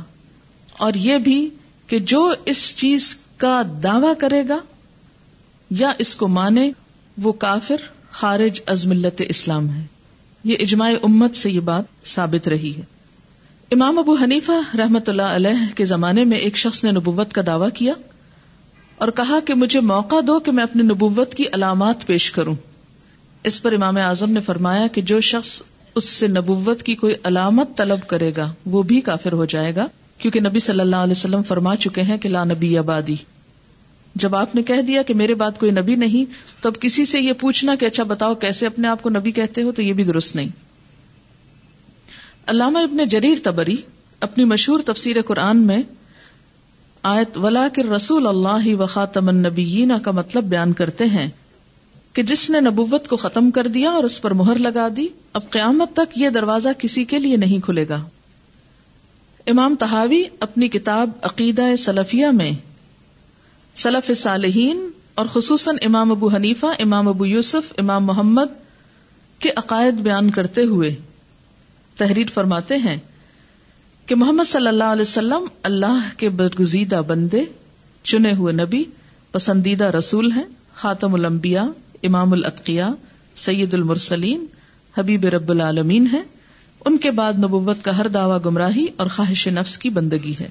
اور 0.74 0.94
یہ 0.94 1.18
بھی 1.18 1.50
کہ 1.88 2.00
جو 2.00 2.34
اس 2.46 2.76
چیز 2.76 3.16
کا 3.38 3.62
دعوی 3.84 4.14
کرے 4.18 4.44
گا 4.50 4.60
یا 5.70 5.94
اس 5.98 6.16
کو 6.16 6.28
مانے 6.28 6.72
وہ 7.22 7.32
کافر 7.32 7.76
خارج 8.12 8.62
از 8.66 8.88
ملت 8.88 9.22
اسلام 9.30 9.70
ہے۔ 9.70 9.86
یہ 10.44 10.56
اجماع 10.60 10.92
امت 11.04 11.36
سے 11.36 11.52
یہ 11.52 11.60
بات 11.60 11.84
ثابت 12.06 12.48
رہی 12.48 12.74
ہے۔ 12.78 12.82
امام 13.72 14.00
ابو 14.00 14.14
حنیفہ 14.14 14.78
رحمت 14.78 15.10
اللہ 15.10 15.22
علیہ 15.22 15.78
کے 15.78 15.86
زمانے 15.86 16.24
میں 16.24 16.38
ایک 16.38 16.58
شخص 16.58 16.84
نے 16.84 16.92
نبوت 16.92 17.34
کا 17.34 17.42
دعویٰ 17.48 17.70
کیا 17.74 17.94
اور 18.96 19.08
کہا 19.08 19.40
کہ 19.46 19.54
مجھے 19.54 19.80
موقع 19.80 20.16
دو 20.28 20.40
کہ 20.40 20.52
میں 20.52 20.64
اپنی 20.64 20.84
نبوت 20.84 21.36
کی 21.36 21.44
علامات 21.54 22.08
پیش 22.08 22.32
کروں۔ 22.32 22.56
اس 23.44 23.62
پر 23.62 23.74
امام 23.74 23.98
اعظم 23.98 24.32
نے 24.32 24.40
فرمایا 24.40 24.88
کہ 24.88 25.02
جو 25.02 25.22
شخص 25.22 25.62
اس 25.96 26.06
سے 26.06 26.28
نبوت 26.28 26.84
کی 26.84 26.96
کوئی 26.96 27.16
علامت 27.24 27.78
طلب 27.78 28.08
کرے 28.08 28.32
گا، 28.38 28.54
وہ 28.66 28.84
بھی 28.84 29.02
کافر 29.02 29.32
ہو 29.32 29.46
جائے 29.46 29.76
گا، 29.76 29.88
کیونکہ 30.18 30.40
نبی 30.40 30.60
صلی 30.60 30.80
اللہ 30.80 30.96
علیہ 30.96 31.12
وسلم 31.12 31.44
فرما 31.44 31.76
چکے 31.76 32.02
ہیں 32.02 32.18
کہ 32.18 32.30
لا 32.30 32.44
نبی 32.44 32.78
آبادی 32.78 33.16
جب 34.16 34.36
آپ 34.36 34.56
نے 34.56 34.64
کہہ 34.64 34.82
دیا 34.82 35.02
کہ 35.02 35.14
میرے 35.14 35.34
بات 35.34 35.60
کوئی 35.60 35.72
نبی 35.72 35.96
نہیں 35.96 36.26
تو 36.62 36.70
اب 36.70 36.82
کسی 36.82 37.06
سے 37.06 37.20
یہ 37.20 37.34
پوچھنا 37.34 37.76
کہ 37.76 37.86
اچھا 37.86 38.04
بتاؤ 38.04 38.36
کیسے 38.36 38.66
اپنے 38.66 38.88
آپ 38.88 39.04
کو 39.04 39.10
نبی 39.10 39.32
کہتے 39.32 39.64
ہو 39.64 39.72
تو 39.72 39.82
یہ 39.82 39.94
بھی 39.94 40.04
درست 40.04 40.36
نہیں۔ 40.36 40.50
علامہ 42.48 42.80
ابن 42.80 43.08
جریر 43.08 43.38
تبری 43.44 43.76
اپنی 44.20 44.44
مشہور 44.44 44.80
تفسیر 44.86 45.22
قرآن 45.22 45.58
میں 45.58 45.84
آیت 47.04 47.38
ولا 47.38 47.68
رسول 47.96 48.28
اللہ 48.28 48.76
و 48.76 48.86
خاتم 48.86 49.28
النبیین 49.28 49.92
کا 50.04 50.12
مطلب 50.12 50.44
بیان 50.44 50.74
کرتے 50.74 51.06
ہیں 51.06 51.30
کہ 52.14 52.24
جس 52.24 52.50
نے 52.50 52.60
نبوت 52.60 53.08
کو 53.08 53.16
ختم 53.16 53.52
کر 53.52 53.68
دیا 53.68 53.90
اور 53.90 54.04
اس 54.04 54.22
پر 54.22 54.32
مہر 54.32 54.56
لگا 54.56 54.88
دی، 54.98 55.08
اب 55.34 55.50
قیامت 55.50 55.94
تک 55.94 56.18
یہ 56.18 56.30
دروازہ 56.30 56.70
کسی 56.78 57.04
کے 57.04 57.20
لیے 57.20 57.38
نہیں 57.38 57.60
کھلے 57.60 57.86
گا۔ 57.90 58.04
امام 59.48 59.76
تحاوی 59.76 60.24
اپنی 60.40 60.68
کتاب 60.68 61.10
عقیدہ 61.22 61.76
سلفیہ 61.80 62.28
میں 62.28 62.52
سلف 63.80 64.18
صالحین 64.18 64.90
اور 65.16 65.26
خصوصاً 65.26 65.76
امام 65.82 66.12
ابو 66.12 66.30
حنیفہ، 66.36 66.66
امام 66.66 67.08
ابو 67.08 67.26
یوسف، 67.26 67.74
امام 67.78 68.06
محمد 68.06 68.46
کے 69.40 69.50
عقائد 69.56 69.94
بیان 69.94 70.30
کرتے 70.30 70.64
ہوئے 70.64 70.96
تحریر 71.98 72.28
فرماتے 72.34 72.78
ہیں 72.78 72.98
کہ 74.06 74.16
محمد 74.16 74.50
صلی 74.50 74.68
اللہ 74.68 74.84
علیہ 74.84 75.02
وسلم 75.02 75.46
اللہ 75.64 76.10
کے 76.18 76.30
برگزیدہ 76.30 77.02
بندے، 77.08 77.46
چنے 78.04 78.34
ہوئے 78.34 78.54
نبی، 78.54 78.84
پسندیدہ 79.32 79.86
رسول 79.86 80.32
ہیں، 80.32 80.44
خاتم 80.76 81.14
الانبیاء، 81.14 81.66
امام 82.04 82.34
العطقیہ 82.34 82.84
سید 83.36 83.74
المرسلین، 83.74 84.46
حبیب 84.98 85.26
رب 85.26 85.50
العالمین 85.52 86.08
ہیں۔ 86.08 86.24
ان 86.86 86.98
کے 86.98 87.12
بعد 87.12 87.34
نبوت 87.34 87.78
کا 87.82 87.98
ہر 87.98 88.08
دعوی 88.08 88.46
گمراہی 88.46 88.86
اور 88.96 89.08
خواہش 89.08 89.48
نفس 89.48 89.78
کی 89.78 89.90
بندگی 89.90 90.34
ہے۔ 90.40 90.50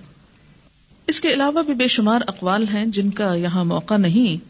اس 1.09 1.21
کے 1.21 1.33
علاوہ 1.33 1.63
بھی 1.63 1.75
بے 1.75 1.87
شمار 1.87 2.21
اقوال 2.27 2.65
ہیں 2.75 2.87
جن 2.87 3.11
کا 3.11 3.35
یہاں 3.35 3.65
موقع 3.65 3.97
نہیں۔ 3.97 4.49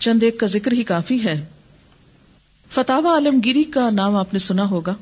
چند 0.00 0.22
ایک 0.22 0.40
کا 0.40 0.46
ذکر 0.46 0.72
ہی 0.72 0.82
کافی 0.82 1.24
ہے۔ 1.24 1.46
فتح 2.70 2.92
عالمگیری 2.92 3.64
کا 3.64 3.90
نام 3.90 4.16
آپ 4.16 4.32
نے 4.32 4.38
سنا 4.38 4.70
ہوگا 4.70 4.94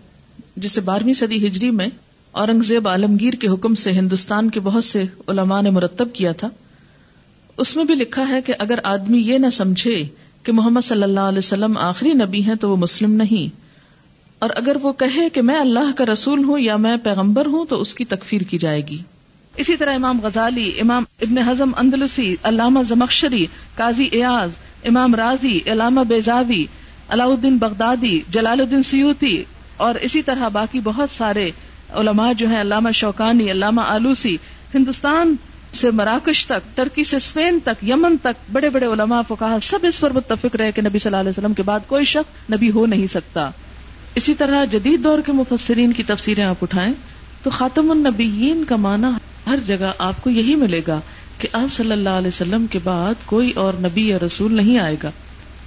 جسے 0.57 0.81
بارہویں 0.81 1.12
صدی 1.12 1.46
ہجری 1.46 1.70
میں 1.70 1.87
اورنگزیب 2.31 2.88
عالمگیر 2.88 3.33
کے 3.33 3.48
حکم 3.48 3.74
سے 3.74 3.92
ہندوستان 3.92 4.50
کے 4.50 4.61
بہت 4.61 4.85
سے 4.85 5.04
علماء 5.28 5.62
نے 5.62 5.70
مرتب 5.70 6.09
کیا 6.12 6.33
تھا۔ 6.33 6.48
اس 7.57 7.76
میں 7.76 7.85
بھی 7.85 7.94
لکھا 7.94 8.28
ہے 8.28 8.42
کہ 8.42 8.52
اگر 8.59 8.78
آدمی 8.83 9.18
یہ 9.18 9.38
نہ 9.38 9.50
سمجھے 9.50 10.04
کہ 10.42 10.52
محمد 10.52 10.81
صلی 10.81 11.02
اللہ 11.02 11.20
علیہ 11.20 11.38
وسلم 11.38 11.78
آخری 11.78 12.12
نبی 12.12 12.42
ہیں 12.42 12.54
تو 12.54 12.70
وہ 12.70 12.76
مسلم 12.76 13.12
نہیں۔ 13.12 13.57
اور 14.38 14.50
اگر 14.57 14.76
وہ 14.83 14.92
کہے 14.92 15.28
کہ 15.31 15.42
میں 15.42 15.57
اللہ 15.57 15.92
کا 15.96 16.04
رسول 16.12 16.44
ہوں 16.44 16.59
یا 16.59 16.76
میں 16.76 16.96
پیغمبر 16.96 17.46
ہوں 17.46 17.64
تو 17.66 17.81
اس 17.81 17.94
کی 17.94 18.04
تکفیر 18.04 18.40
کی 18.40 18.59
جائے 18.59 18.87
گی۔ 18.87 18.98
اسی 19.59 19.77
طرح 19.77 19.94
امام 19.94 20.21
غزالی، 20.23 20.71
امام 20.81 21.05
ابن 21.23 21.38
حزم 21.38 21.71
اندلسی، 21.77 22.35
علامہ 22.42 22.83
زمخشری، 22.83 23.47
قاضی 23.77 24.09
ایاز، 24.11 24.51
امام 24.85 25.14
راضی 25.14 25.59
علامہ 25.66 26.01
بیزاوی 26.09 26.64
علاؤدین 27.09 27.57
بغدادی 27.59 28.21
جلال 28.31 28.61
الدین 28.61 28.83
سیوتی 28.83 29.42
اور 29.77 29.94
اسی 30.01 30.23
طرح 30.23 30.49
باقی 30.49 30.81
بہت 30.85 31.11
سارے 31.11 31.51
علماء 31.94 32.33
جو 32.33 32.49
ہیں، 32.49 32.61
علامہ 32.61 32.92
شوقانی 32.92 33.51
علامہ 33.51 33.81
آلوسی، 33.81 34.37
ہندوستان 34.75 35.35
سے 35.73 35.90
مراکش 35.90 36.47
تک، 36.47 36.77
ترکی 36.77 37.05
سے 37.05 37.16
اسپین 37.16 37.59
تک، 37.64 37.85
یمن 37.88 38.16
تک، 38.23 38.51
بڑے 38.53 38.71
بڑے 38.71 38.87
علماء 38.87 39.21
کو 39.29 39.35
کہا 39.35 39.57
سب 39.62 39.79
اس 39.83 40.01
پر 40.01 40.11
متفق 40.11 40.57
رہے 40.57 40.73
کہ 40.73 40.83
نبی 40.83 40.99
صلی 40.99 41.09
اللہ 41.09 41.21
علیہ 41.21 41.38
وسلم 41.38 41.55
کے 41.55 41.62
بعد 41.62 41.81
کوئی 41.87 42.05
شخص 42.05 42.53
نبی 42.53 42.71
ہو 42.71 42.87
نہیں 42.87 43.07
سکتا۔ 43.07 43.51
اسی 44.14 44.35
طرح 44.35 44.64
جدید 44.64 45.05
دور 45.05 45.18
کے 45.27 45.33
مفسرین 45.33 45.92
کی 45.92 46.03
تفسیریں 46.03 46.44
آپ 46.44 46.62
اٹھائیں 46.62 46.92
تو 47.42 47.51
خاتم 47.51 47.90
النبیین 47.90 48.64
کا 48.64 48.77
معنی 48.77 49.07
ہر 49.48 49.58
جگہ 49.66 49.92
آپ 49.98 50.14
کو 50.20 50.30
یہی 50.30 50.54
ملے 50.54 50.80
گا 50.87 51.00
کہ 51.38 51.48
آپ 51.52 51.72
صلی 51.72 51.92
اللہ 51.92 52.08
علیہ 52.08 52.28
وسلم 52.28 52.66
کے 52.70 52.78
بعد 52.84 53.14
کوئی 53.24 53.50
اور 53.50 53.72
نبی 53.74 54.08
یا 54.08 54.18
رسول 54.26 54.54
نہیں 54.54 54.78
آئے 54.78 54.96
گا۔ 55.02 55.11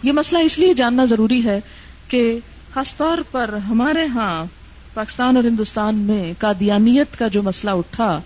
یہ 0.04 0.12
مسئلہ 0.12 0.42
اس 0.42 0.60
لیے 0.60 0.74
جاننا 0.74 1.06
ضروری 1.06 1.46
ہے 1.46 1.60
کہ 2.08 2.40
خاص 2.74 2.96
طور 2.98 3.18
پر 3.32 3.56
ہمارے 3.70 4.06
ہاں 4.06 4.46
پاکستان 4.94 5.36
اور 5.36 5.44
ہندوستان 5.44 5.96
میں 5.96 6.34
قادیانیت 6.40 7.20
کا 7.20 7.28
جو 7.28 7.44
مسئلہ 7.44 7.72
اٹھا، 7.72 8.22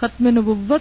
ختم 0.00 0.28
نبوت 0.28 0.80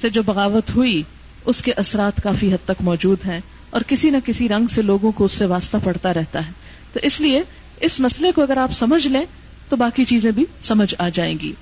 سے 0.00 0.10
جو 0.10 0.22
بغاوت 0.22 0.76
ہوئی، 0.76 1.02
اس 1.44 1.62
کے 1.62 1.72
اثرات 1.72 2.22
کافی 2.22 2.52
حد 2.52 2.64
تک 2.64 2.82
موجود 2.82 3.18
ہیں 3.26 3.40
اور 3.70 3.80
کسی 3.86 4.10
نہ 4.10 4.16
کسی 4.24 4.48
رنگ 4.48 4.66
سے 4.66 4.82
لوگوں 4.82 5.12
کو 5.12 5.24
اس 5.24 5.32
سے 5.32 5.46
واسطہ 5.46 5.76
پڑتا 5.84 6.14
رہتا 6.14 6.46
ہے۔ 6.46 6.52
تو 6.92 7.00
اس 7.02 7.20
لیے 7.20 7.42
اس 7.80 8.00
مسئلے 8.00 8.32
کو 8.32 8.42
اگر 8.42 8.56
آپ 8.56 8.72
سمجھ 8.72 9.06
لیں 9.06 9.24
تو 9.68 9.76
باقی 9.76 10.04
چیزیں 10.04 10.30
بھی 10.30 10.44
سمجھ 10.62 10.94
آ 10.98 11.08
جائیں 11.14 11.38
گی۔ 11.42 11.52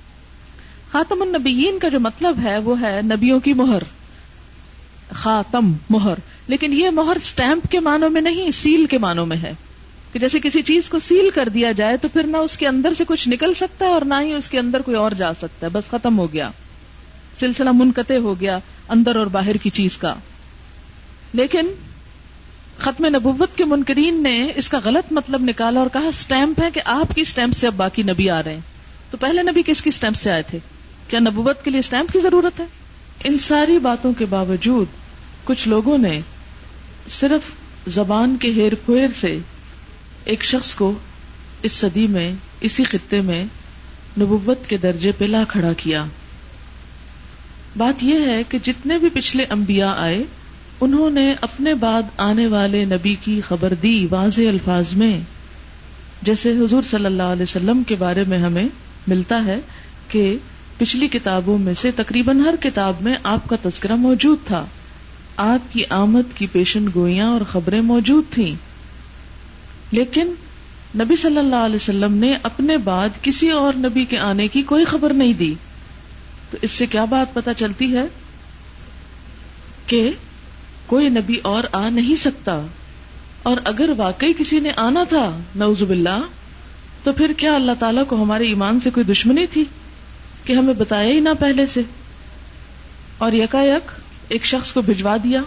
خاتم 0.91 1.21
النبیین 1.21 1.79
کا 1.79 1.87
جو 1.87 1.99
مطلب 1.99 2.37
ہے 2.43 2.57
وہ 2.57 2.81
ہے 2.81 2.99
نبیوں 3.03 3.39
کی 3.39 3.53
مہر۔ 3.53 3.83
خاتم 5.13 5.73
مہر۔ 5.89 6.13
لیکن 6.47 6.73
یہ 6.73 6.89
مہر 6.89 7.17
سٹیمپ 7.21 7.71
کے 7.71 7.79
معنوں 7.79 8.09
میں 8.09 8.21
نہیں، 8.21 8.51
سیل 8.51 8.85
کے 8.85 8.97
معنوں 8.97 9.25
میں 9.25 9.37
ہے۔ 9.37 9.53
کہ 10.11 10.19
جیسے 10.19 10.39
کسی 10.43 10.61
چیز 10.61 10.89
کو 10.89 10.99
سیل 11.07 11.29
کر 11.33 11.49
دیا 11.49 11.71
جائے 11.71 11.97
تو 11.97 12.07
پھر 12.07 12.23
نہ 12.23 12.37
اس 12.37 12.57
کے 12.57 12.67
اندر 12.67 12.93
سے 12.97 13.03
کچھ 13.07 13.29
نکل 13.29 13.53
سکتا 13.53 13.85
ہے 13.85 13.89
اور 13.89 14.01
نہ 14.01 14.13
ہی 14.21 14.33
اس 14.33 14.49
کے 14.49 14.59
اندر 14.59 14.81
کوئی 14.81 14.97
اور 14.97 15.11
جا 15.11 15.33
سکتا 15.33 15.65
ہے۔ 15.67 15.71
بس 15.71 15.83
ختم 15.89 16.19
ہو 16.19 16.33
گیا۔ 16.33 16.49
سلسلہ 17.39 17.69
منقطع 17.73 18.17
ہو 18.17 18.39
گیا 18.39 18.59
اندر 18.89 19.15
اور 19.15 19.27
باہر 19.27 19.55
کی 19.55 19.69
چیز 19.69 19.97
کا۔ 19.97 20.15
لیکن 21.33 21.71
ختم 22.77 23.05
نبوت 23.05 23.57
کے 23.57 23.65
منکرین 23.65 24.23
نے 24.23 24.47
اس 24.55 24.69
کا 24.69 24.79
غلط 24.83 25.11
مطلب 25.11 25.41
نکالا 25.41 25.79
اور 25.79 25.87
کہا 25.93 26.11
سٹیمپ 26.13 26.61
ہے 26.61 26.69
کہ 26.73 26.81
آپ 26.85 27.15
کی 27.15 27.23
سٹیمپ 27.23 27.53
سے 27.53 27.67
اب 27.67 27.73
باقی 27.73 28.03
نبی 28.03 28.29
آ 28.29 28.43
رہے 28.43 28.53
ہیں۔ 28.53 28.59
تو 29.11 29.17
پہلے 29.17 29.43
نبی 29.43 29.61
کس 29.65 29.81
کی 29.81 29.91
سٹیمپ 29.91 30.15
سے 30.15 30.31
آئے 30.31 30.41
تھے؟ 30.41 30.59
کیا 31.07 31.19
نبوت 31.19 31.63
کے 31.63 31.71
لیے 31.71 31.81
سٹیمپ 31.81 32.13
کی 32.13 32.19
ضرورت 32.19 32.59
ہے؟ 32.59 32.65
ان 33.23 33.39
ساری 33.39 33.79
باتوں 33.79 34.13
کے 34.17 34.25
باوجود 34.25 34.87
کچھ 35.43 35.67
لوگوں 35.67 35.97
نے 35.97 36.21
صرف 37.09 37.41
زبان 37.89 38.35
کے 38.39 38.51
ہیر 38.51 38.73
پھیر 38.85 39.07
سے 39.19 39.39
ایک 40.23 40.43
شخص 40.43 40.75
کو 40.75 40.93
اس 41.63 41.71
صدی 41.71 42.07
میں، 42.07 42.33
اسی 42.61 42.83
خطے 42.83 43.21
میں 43.21 43.45
نبوت 44.19 44.69
کے 44.69 44.77
درجے 44.77 45.11
پہ 45.17 45.25
لا 45.25 45.43
کھڑا 45.47 45.73
کیا۔ 45.77 46.05
بات 47.77 48.03
یہ 48.03 48.19
ہے 48.19 48.41
کہ 48.49 48.57
جتنے 48.63 48.97
بھی 48.97 49.09
پچھلے 49.13 49.45
انبیاء 49.49 49.93
آئے، 49.97 50.23
انہوں 50.81 51.09
نے 51.09 51.33
اپنے 51.41 51.73
بعد 51.73 52.03
آنے 52.17 52.47
والے 52.47 52.85
نبی 52.85 53.15
کی 53.21 53.41
خبر 53.47 53.73
دی 53.73 54.07
واضح 54.09 54.41
الفاظ 54.41 54.93
میں۔ 54.93 55.19
جیسے 56.21 56.51
حضور 56.51 56.83
صلی 56.89 57.05
اللہ 57.05 57.23
علیہ 57.23 57.43
وسلم 57.43 57.83
کے 57.83 57.95
بارے 57.95 58.23
میں 58.27 58.37
ہمیں 58.37 58.65
ملتا 59.07 59.45
ہے 59.45 59.59
کہ 60.07 60.37
پچھلی 60.77 61.07
کتابوں 61.07 61.57
میں 61.57 61.73
سے 61.73 61.91
تقریباً 61.91 62.39
ہر 62.39 62.55
کتاب 62.59 62.93
میں 63.01 63.15
آپ 63.23 63.49
کا 63.49 63.55
تذکرہ 63.61 63.95
موجود 63.95 64.37
تھا۔ 64.47 64.65
آپ 65.37 65.73
کی 65.73 65.83
آمد 65.89 66.37
کی 66.37 66.47
پیشن 66.51 66.85
گوئیاں 66.95 67.27
اور 67.27 67.41
خبریں 67.51 67.81
موجود 67.81 68.23
تھیں۔ 68.31 68.55
لیکن 69.91 70.33
نبی 70.95 71.15
صلی 71.15 71.37
اللہ 71.37 71.55
علیہ 71.55 71.75
وسلم 71.75 72.13
نے 72.13 72.37
اپنے 72.43 72.77
بعد 72.77 73.09
کسی 73.21 73.49
اور 73.49 73.73
نبی 73.77 74.05
کے 74.05 74.17
آنے 74.17 74.47
کی 74.47 74.61
کوئی 74.61 74.85
خبر 74.85 75.13
نہیں 75.13 75.33
دی۔ 75.33 75.53
تو 76.51 76.57
اس 76.61 76.71
سے 76.71 76.85
کیا 76.85 77.05
بات 77.05 77.33
پتا 77.33 77.53
چلتی 77.53 77.93
ہے 77.93 78.05
کہ 79.87 80.11
کوئی 80.85 81.09
نبی 81.09 81.39
اور 81.41 81.63
آ 81.71 81.89
نہیں 81.89 82.15
سکتا۔ 82.15 82.61
اور 83.43 83.57
اگر 83.63 83.89
واقعی 83.97 84.33
کسی 84.37 84.59
نے 84.59 84.71
آنا 84.75 85.03
تھا 85.03 85.39
نوز 85.55 85.83
باللہ، 85.83 86.21
تو 87.03 87.13
پھر 87.13 87.31
کیا 87.37 87.55
اللہ 87.55 87.71
تعالیٰ 87.79 88.03
کو 88.07 88.23
ہمارے 88.23 88.43
ایمان 88.43 88.79
سے 88.79 88.89
کوئی 88.89 89.03
دشمنی 89.03 89.47
تھی؟ 89.47 89.63
کہ 90.47 90.53
ہمیں 90.53 90.73
بتایا 90.73 91.13
ہی 91.13 91.19
نہ 91.19 91.29
پہلے 91.39 91.65
سے۔ 91.67 91.81
اور 93.17 93.31
یکا 93.31 93.63
یک 93.63 93.91
ایک 94.27 94.45
شخص 94.45 94.73
کو 94.73 94.81
بھجوا 94.81 95.17
دیا۔ 95.23 95.41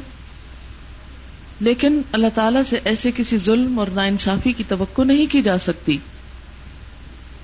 لیکن 1.60 2.00
اللہ 2.12 2.26
تعالیٰ 2.34 2.62
سے 2.68 2.78
ایسے 2.84 3.10
کسی 3.16 3.38
ظلم 3.38 3.78
اور 3.78 3.86
نا 3.92 4.02
انصافی 4.02 4.52
کی 4.52 4.64
توقع 4.68 5.02
نہیں 5.02 5.32
کی 5.32 5.42
جا 5.42 5.58
سکتی۔ 5.58 5.98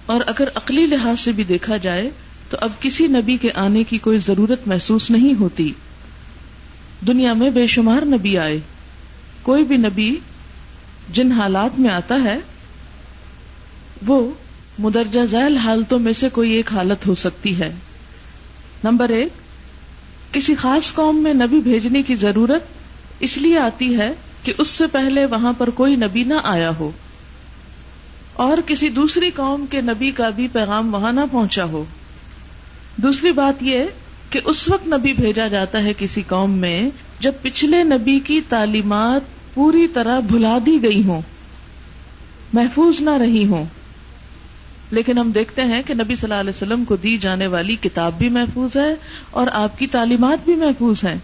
اور 0.06 0.20
اگر 0.26 0.48
عقلی 0.54 0.86
لحاظ 0.86 1.20
سے 1.20 1.32
بھی 1.32 1.44
دیکھا 1.44 1.76
جائے 1.76 2.10
تو 2.50 2.56
اب 2.60 2.70
کسی 2.80 3.06
نبی 3.06 3.36
کے 3.36 3.48
آنے 3.54 3.84
کی 3.84 3.98
کوئی 3.98 4.18
ضرورت 4.18 4.68
محسوس 4.68 5.10
نہیں 5.10 5.40
ہوتی۔ 5.40 5.72
دنیا 7.06 7.32
میں 7.32 7.50
بے 7.50 7.66
شمار 7.66 8.02
نبی 8.02 8.38
آئے۔ 8.38 8.60
کوئی 9.42 9.64
بھی 9.64 9.76
نبی 9.76 10.16
جن 11.12 11.32
حالات 11.32 11.80
میں 11.80 11.90
آتا 11.90 12.14
ہے 12.24 12.38
وہ 14.06 14.30
مدرجہ 14.78 15.20
ذیل 15.30 15.56
حالتوں 15.56 15.98
میں 15.98 16.12
سے 16.12 16.28
کوئی 16.28 16.50
ایک 16.52 16.72
حالت 16.72 17.06
ہو 17.06 17.14
سکتی 17.14 17.58
ہے۔ 17.58 17.72
نمبر 18.84 19.08
ایک، 19.08 19.28
کسی 20.34 20.54
خاص 20.54 20.92
قوم 20.94 21.22
میں 21.22 21.34
نبی 21.34 21.60
بھیجنے 21.60 22.02
کی 22.02 22.14
ضرورت 22.14 22.62
اس 23.20 23.36
لیے 23.36 23.58
آتی 23.58 23.96
ہے 23.96 24.12
کہ 24.42 24.52
اس 24.58 24.68
سے 24.68 24.86
پہلے 24.86 25.24
وہاں 25.24 25.52
پر 25.58 25.70
کوئی 25.70 25.96
نبی 25.96 26.24
نہ 26.24 26.34
آیا 26.42 26.70
ہو 26.80 26.90
اور 28.32 28.58
کسی 28.66 28.88
دوسری 28.88 29.30
قوم 29.30 29.64
کے 29.70 29.80
نبی 29.80 30.10
کا 30.10 30.30
بھی 30.30 30.48
پیغام 30.52 30.94
وہاں 30.94 31.12
نہ 31.12 31.20
پہنچا 31.32 31.64
ہو۔ 31.64 31.84
دوسری 32.96 33.32
بات 33.32 33.62
یہ 33.62 33.84
کہ 34.30 34.40
اس 34.44 34.68
وقت 34.68 34.86
نبی 34.88 35.12
بھیجا 35.12 35.48
جاتا 35.48 35.82
ہے 35.82 35.92
کسی 35.98 36.22
قوم 36.28 36.50
میں 36.50 36.90
جب 37.20 37.32
پچھلے 37.42 37.82
نبی 37.82 38.20
کی 38.24 38.40
تعلیمات 38.48 39.54
پوری 39.54 39.86
طرح 39.88 40.20
بھلا 40.20 40.58
دی 40.66 40.78
گئی 40.82 41.02
ہوں، 41.04 41.20
محفوظ 42.52 43.00
نہ 43.00 43.10
رہی 43.10 43.46
ہوں۔ 43.46 43.64
لیکن 44.90 45.18
ہم 45.18 45.30
دیکھتے 45.30 45.62
ہیں 45.62 45.82
کہ 45.86 45.94
نبی 45.94 46.16
صلی 46.16 46.32
اللہ 46.32 46.34
علیہ 46.34 46.50
وسلم 46.50 46.84
کو 46.84 46.96
دی 46.96 47.18
جانے 47.18 47.46
والی 47.46 47.76
کتاب 47.76 48.12
بھی 48.18 48.28
محفوظ 48.28 48.76
ہے 48.76 48.94
اور 49.30 49.46
آپ 49.52 49.78
کی 49.78 49.86
تعلیمات 49.86 50.44
بھی 50.44 50.54
محفوظ 50.54 51.04
ہیں۔ 51.04 51.18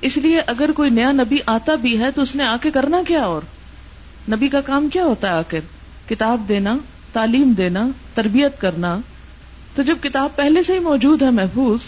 اس 0.00 0.16
لیے 0.16 0.40
اگر 0.46 0.72
کوئی 0.72 0.90
نیا 0.90 1.12
نبی 1.12 1.36
آتا 1.46 1.74
بھی 1.74 1.98
ہے 1.98 2.10
تو 2.10 2.22
اس 2.22 2.36
نے 2.36 2.44
آ 2.44 2.56
کے 2.62 2.70
کرنا 2.70 3.02
کیا 3.08 3.22
اور؟ 3.22 3.42
نبی 4.30 4.48
کا 4.48 4.60
کام 4.60 4.88
کیا 4.88 5.04
ہوتا 5.04 5.28
ہے 5.28 5.32
آ 5.32 5.42
کتاب 6.08 6.40
دینا، 6.48 6.76
تعلیم 7.12 7.52
دینا، 7.52 7.88
تربیت 8.14 8.60
کرنا۔ 8.60 8.98
تو 9.74 9.82
جب 9.82 9.96
کتاب 10.00 10.36
پہلے 10.36 10.62
سے 10.62 10.74
ہی 10.74 10.78
موجود 10.78 11.22
ہے 11.22 11.30
محفوظ، 11.30 11.80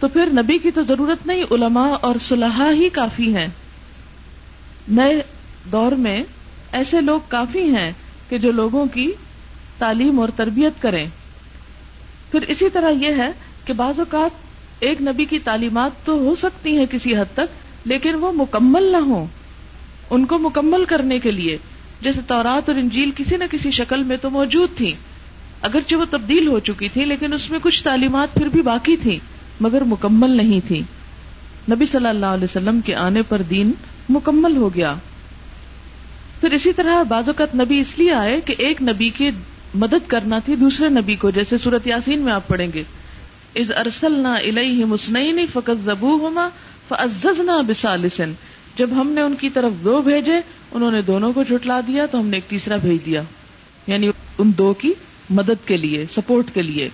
تو 0.00 0.08
پھر 0.08 0.28
نبی 0.32 0.58
کی 0.58 0.70
تو 0.70 0.82
ضرورت 0.82 1.26
نہیں، 1.26 1.44
علماء 1.50 1.90
اور 2.00 2.14
صلاح 2.20 2.72
ہی 2.72 2.88
کافی 2.88 3.36
ہیں۔ 3.36 3.48
نئے 4.88 5.22
دور 5.72 5.92
میں 5.92 6.22
ایسے 6.72 7.00
لوگ 7.00 7.20
کافی 7.28 7.74
ہیں 7.74 7.92
کہ 8.28 8.38
جو 8.38 8.52
لوگوں 8.52 8.86
کی 8.86 9.12
تعلیم 9.80 10.20
اور 10.20 10.28
تربیت 10.36 10.82
کریں۔ 10.82 11.04
پھر 12.30 12.44
اسی 12.48 12.70
طرح 12.72 12.90
یہ 13.00 13.14
ہے 13.16 13.30
کہ 13.64 13.72
بعض 13.72 13.98
اوقات 13.98 14.48
ایک 14.80 15.02
نبی 15.02 15.24
کی 15.24 15.38
تعلیمات 15.38 16.04
تو 16.06 16.14
ہو 16.18 16.34
سکتی 16.38 16.76
ہیں 16.78 16.86
کسی 16.90 17.16
حد 17.16 17.34
تک، 17.34 17.58
لیکن 17.84 18.14
وہ 18.14 18.32
مکمل 18.32 18.92
نہ 18.92 19.04
ہو 19.06 19.26
ان 20.10 20.24
کو 20.24 20.38
مکمل 20.38 20.84
کرنے 20.84 21.18
کے 21.18 21.30
لیے، 21.30 21.56
جیسے 22.00 22.20
تورات 22.26 22.68
اور 22.68 22.78
انجیل 22.78 23.10
کسی 23.16 23.36
نہ 23.36 23.44
کسی 23.50 23.70
شکل 23.70 24.02
میں 24.02 24.16
تو 24.16 24.30
موجود 24.30 24.76
تھی 24.76 24.94
اگرچہ 25.62 25.94
وہ 25.94 26.04
تبدیل 26.10 26.46
ہو 26.46 26.58
چکی 26.58 26.88
تھی 26.88 27.04
لیکن 27.04 27.32
اس 27.32 27.50
میں 27.50 27.58
کچھ 27.62 27.82
تعلیمات 27.84 28.34
پھر 28.34 28.48
بھی 28.48 28.62
باقی 28.62 28.96
تھی 28.96 29.18
مگر 29.60 29.82
مکمل 29.86 30.36
نہیں 30.36 30.60
تھی 30.68 30.80
نبی 31.70 31.86
صلی 31.86 32.06
اللہ 32.06 32.34
علیہ 32.34 32.44
وسلم 32.44 32.80
کے 32.80 32.94
آنے 32.94 33.22
پر 33.28 33.42
دین 33.50 33.72
مکمل 34.08 34.56
ہو 34.56 34.74
گیا۔ 34.74 34.94
پھر 36.40 36.52
اسی 36.52 36.72
طرح 36.72 37.02
بعض 37.02 37.28
اوقات 37.28 37.54
نبی 37.54 37.78
اس 37.80 37.98
لیے 37.98 38.12
آئے 38.12 38.40
کہ 38.40 38.54
ایک 38.58 38.82
نبی 38.82 39.08
کی 39.08 39.30
مدد 39.74 40.08
کرنا 40.08 40.38
تھی 40.38 40.56
دوسرے 40.56 40.88
نبی 40.88 41.16
کو، 41.16 41.30
جیسے 41.30 41.58
سورت 41.58 41.86
یاسین 41.86 42.18
میں 42.18 42.32
آپ 42.32 42.48
پڑھیں 42.48 42.68
گے۔ 42.74 42.82
از 43.56 43.72
ارسلنا 43.76 44.34
الیہ 44.34 44.84
مسنین 44.84 45.46
فقط 45.52 45.84
زبو 45.84 46.16
زبوہما 46.16 46.48
فعززنا 46.88 47.60
بسالسن 47.60 48.32
جب 48.76 48.90
ہم 48.90 49.12
نے 49.12 49.20
ان 49.20 49.34
کی 49.34 49.50
طرف 49.50 49.84
دو 49.84 50.02
بھیجے، 50.02 50.40
انہوں 50.72 50.90
نے 50.90 51.02
دونوں 51.02 51.32
کو 51.32 51.42
جھٹلا 51.42 51.80
دیا، 51.86 52.06
تو 52.06 52.20
ہم 52.20 52.26
نے 52.26 52.36
ایک 52.36 52.50
تیسرا 52.50 52.76
بھیج 52.76 53.06
دیا۔ 53.06 53.22
یعنی 53.86 54.10
ان 54.38 54.52
دو 54.58 54.74
کی 54.74 54.92
مدد 55.30 55.68
کے 55.68 55.76
لیے، 55.76 56.04
سپورٹ 56.12 56.54
کے 56.54 56.62
لیے۔ 56.62 56.88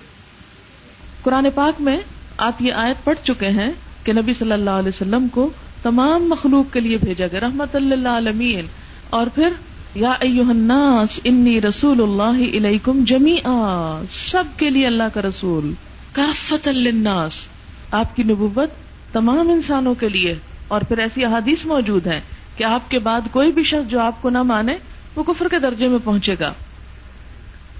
قرآن 1.23 1.47
پاک 1.55 1.81
میں 1.81 1.97
آپ 2.37 2.63
یہ 2.63 2.73
آیت 2.73 3.05
پڑھ 3.05 3.27
چکے 3.27 3.49
ہیں 3.49 3.73
کہ 4.05 4.13
نبی 4.13 4.35
صلی 4.35 4.53
اللہ 4.53 4.71
علیہ 4.71 4.89
وسلم 4.89 5.29
کو 5.29 5.51
تمام 5.83 6.29
مخلوق 6.29 6.73
کے 6.73 6.81
لیے 6.81 6.97
بھیجا 6.97 7.27
گیا، 7.27 7.41
رحمت 7.41 7.77
اللہ 7.77 8.09
عالمین 8.09 8.67
اور 9.11 9.27
پھر 9.35 9.49
یا 9.97 10.11
ایوہ 10.11 10.51
الناس، 10.51 11.21
انی 11.25 11.61
رسول 11.61 12.03
اللہ 12.03 12.57
علیکم 12.57 13.05
جمیعا، 13.05 14.03
سب 14.13 14.45
کے 14.57 14.71
لیے 14.71 14.87
اللہ 14.87 15.03
کا 15.15 15.23
رسول 15.23 15.73
کافت 16.13 16.69
للناس، 16.69 17.49
آپ 17.91 18.17
کی 18.17 18.23
نبوت 18.23 18.71
تمام 19.13 19.51
انسانوں 19.51 19.95
کے 19.95 20.09
لیے۔ 20.09 20.35
اور 20.69 20.81
پھر 20.81 20.99
ایسی 20.99 21.25
احادیث 21.25 21.67
موجود 21.67 22.07
ہیں 22.07 22.21
کہ 22.57 22.65
آپ 22.65 22.91
کے 22.91 22.99
بعد 22.99 23.21
کوئی 23.31 23.53
بھی 23.53 23.65
شخص 23.65 23.91
جو 23.91 24.01
آپ 24.01 24.23
کو 24.23 24.31
نہ 24.31 24.43
مانے، 24.43 24.77
وہ 25.17 25.23
کفر 25.23 25.49
کے 25.49 25.59
درجے 25.59 25.89
میں 25.89 25.99
پہنچے 26.05 26.35
گا۔ 26.41 26.53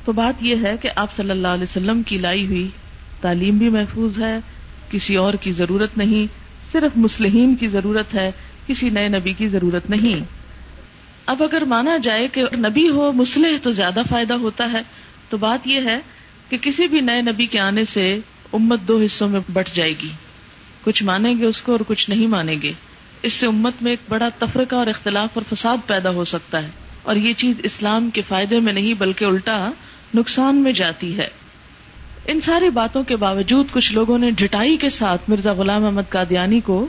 تو 0.05 0.13
بات 0.13 0.43
یہ 0.43 0.55
ہے 0.63 0.77
کہ 0.81 0.89
آپ 0.97 1.17
صلی 1.17 1.31
اللہ 1.31 1.49
علیہ 1.49 1.65
وسلم 1.65 2.03
کی 2.03 2.19
لائی 2.19 2.47
ہوئی 2.47 2.69
تعلیم 3.21 3.59
بھی 3.59 3.69
محفوظ 3.69 4.19
ہے، 4.19 4.39
کسی 4.91 5.17
اور 5.17 5.35
کی 5.35 5.53
ضرورت 5.53 5.99
نہیں، 5.99 6.33
صرف 6.73 6.97
مسلمین 6.97 7.57
کی 7.57 7.69
ضرورت 7.69 8.15
ہے، 8.15 8.31
کسی 8.67 8.91
نئے 8.91 9.09
نبی 9.09 9.33
کی 9.33 9.49
ضرورت 9.49 9.91
نہیں۔ 9.91 10.36
اب 11.27 11.43
اگر 11.43 11.63
مانا 11.67 11.97
جائے 11.97 12.29
کہ 12.33 12.43
نبی 12.53 12.89
ہو 12.89 13.13
مسلح 13.13 13.49
تو 13.63 13.73
زیادہ 13.73 14.01
فائدہ 14.11 14.35
ہوتا 14.35 14.73
ہے، 14.73 14.79
تو 15.29 15.37
بات 15.37 15.67
یہ 15.67 15.81
ہے 15.81 15.99
کہ 16.49 16.57
کسی 16.63 16.87
بھی 16.87 17.01
نئے 17.01 17.21
نبی 17.21 17.47
کے 17.47 17.59
آنے 17.59 17.85
سے 17.85 18.19
امت 18.53 18.81
دو 18.81 19.01
حصوں 19.05 19.29
میں 19.29 19.41
بٹ 19.53 19.69
جائے 19.75 19.95
گی۔ 20.03 20.09
کچھ 20.85 21.03
مانیں 21.03 21.39
گے 21.39 21.45
اس 21.45 21.63
کو 21.63 21.73
اور 21.73 21.81
کچھ 21.89 22.11
نہیں 22.11 22.27
مانیں 22.27 22.57
گے۔ 22.63 22.73
اس 23.23 23.33
سے 23.33 23.47
امت 23.47 23.73
میں 23.81 23.93
ایک 23.93 23.99
بڑا 24.09 24.29
تفرقہ 24.39 24.75
اور 24.75 24.87
اختلاف 24.87 25.29
اور 25.35 25.55
فساد 25.55 25.77
پیدا 25.87 26.11
ہو 26.11 26.25
سکتا 26.25 26.63
ہے۔ 26.63 26.71
اور 27.03 27.17
یہ 27.17 27.33
چیز 27.33 27.57
اسلام 27.63 28.11
کے 28.11 28.23
فائدے 28.29 28.61
میں 28.61 28.73
نہیں، 28.73 28.95
بلکہ 28.95 29.25
الٹا 29.25 29.71
نقصان 30.15 30.57
میں 30.57 30.73
جاتی 30.73 31.17
ہے۔ 31.17 31.29
ان 32.27 32.41
ساری 32.41 32.71
باتوں 32.71 33.03
کے 33.03 33.17
باوجود 33.17 33.67
کچھ 33.71 33.93
لوگوں 33.93 34.19
نے 34.19 34.31
جٹائی 34.31 34.77
کے 34.77 34.91
ساتھ 34.91 35.31
مرزا 35.31 35.53
غلام 35.53 35.85
احمد 35.85 36.03
قادیانی 36.09 36.61
کو 36.61 36.87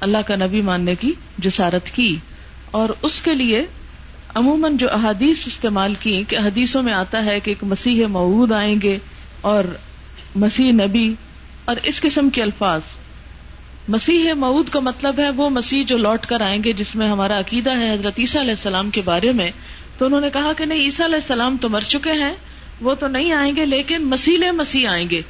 اللہ 0.00 0.18
کا 0.26 0.36
نبی 0.36 0.60
ماننے 0.60 0.94
کی 0.94 1.12
جسارت 1.38 1.90
کی۔ 1.90 2.16
اور 2.74 2.88
اس 3.02 3.22
کے 3.22 3.34
لیے 3.34 3.66
عموماً 4.34 4.76
جو 4.76 4.92
احادیث 4.92 5.46
استعمال 5.46 5.94
کی 6.00 6.22
کہ 6.28 6.36
حدیثوں 6.36 6.82
میں 6.82 6.92
آتا 6.92 7.24
ہے 7.24 7.40
کہ 7.40 7.50
ایک 7.50 7.64
مسیح 7.64 8.06
معود 8.06 8.52
آئیں 8.52 8.76
گے 8.82 8.98
اور 9.40 9.64
مسیح 10.36 10.72
نبی 10.72 11.14
اور 11.64 11.76
اس 11.82 12.00
قسم 12.00 12.30
کے 12.30 12.42
الفاظ۔ 12.42 12.80
مسیح 13.88 14.32
معود 14.32 14.68
کا 14.68 14.80
مطلب 14.80 15.18
ہے 15.18 15.30
وہ 15.30 15.50
مسیح 15.50 15.84
جو 15.86 15.96
لوٹ 15.96 16.26
کر 16.26 16.40
آئیں 16.40 16.64
گے 16.64 16.72
جس 16.72 16.96
میں 16.96 17.08
ہمارا 17.08 17.38
عقیدہ 17.38 17.78
ہے 17.78 17.92
حضرت 17.92 18.12
عیسیٰ 18.18 18.42
علیہ 18.42 18.52
السلام 18.52 18.90
کے 18.90 19.00
بارے 19.04 19.32
میں۔ 19.32 19.50
تو 19.98 20.06
انہوں 20.06 20.20
نے 20.20 20.28
کہا 20.32 20.52
کہ 20.56 20.64
نہیں، 20.64 20.78
عیسیٰ 20.78 21.06
علیہ 21.06 21.16
السلام 21.16 21.56
تو 21.60 21.68
مر 21.68 21.80
چکے 21.80 22.12
ہیں، 22.12 22.34
وہ 22.80 22.94
تو 22.94 23.08
نہیں 23.08 23.32
آئیں 23.32 23.56
گے 23.56 23.66
لیکن 23.66 24.02
مسیل 24.02 24.50
مسیح 24.50 24.88
آئیں 24.88 25.10
گے۔ 25.10 25.20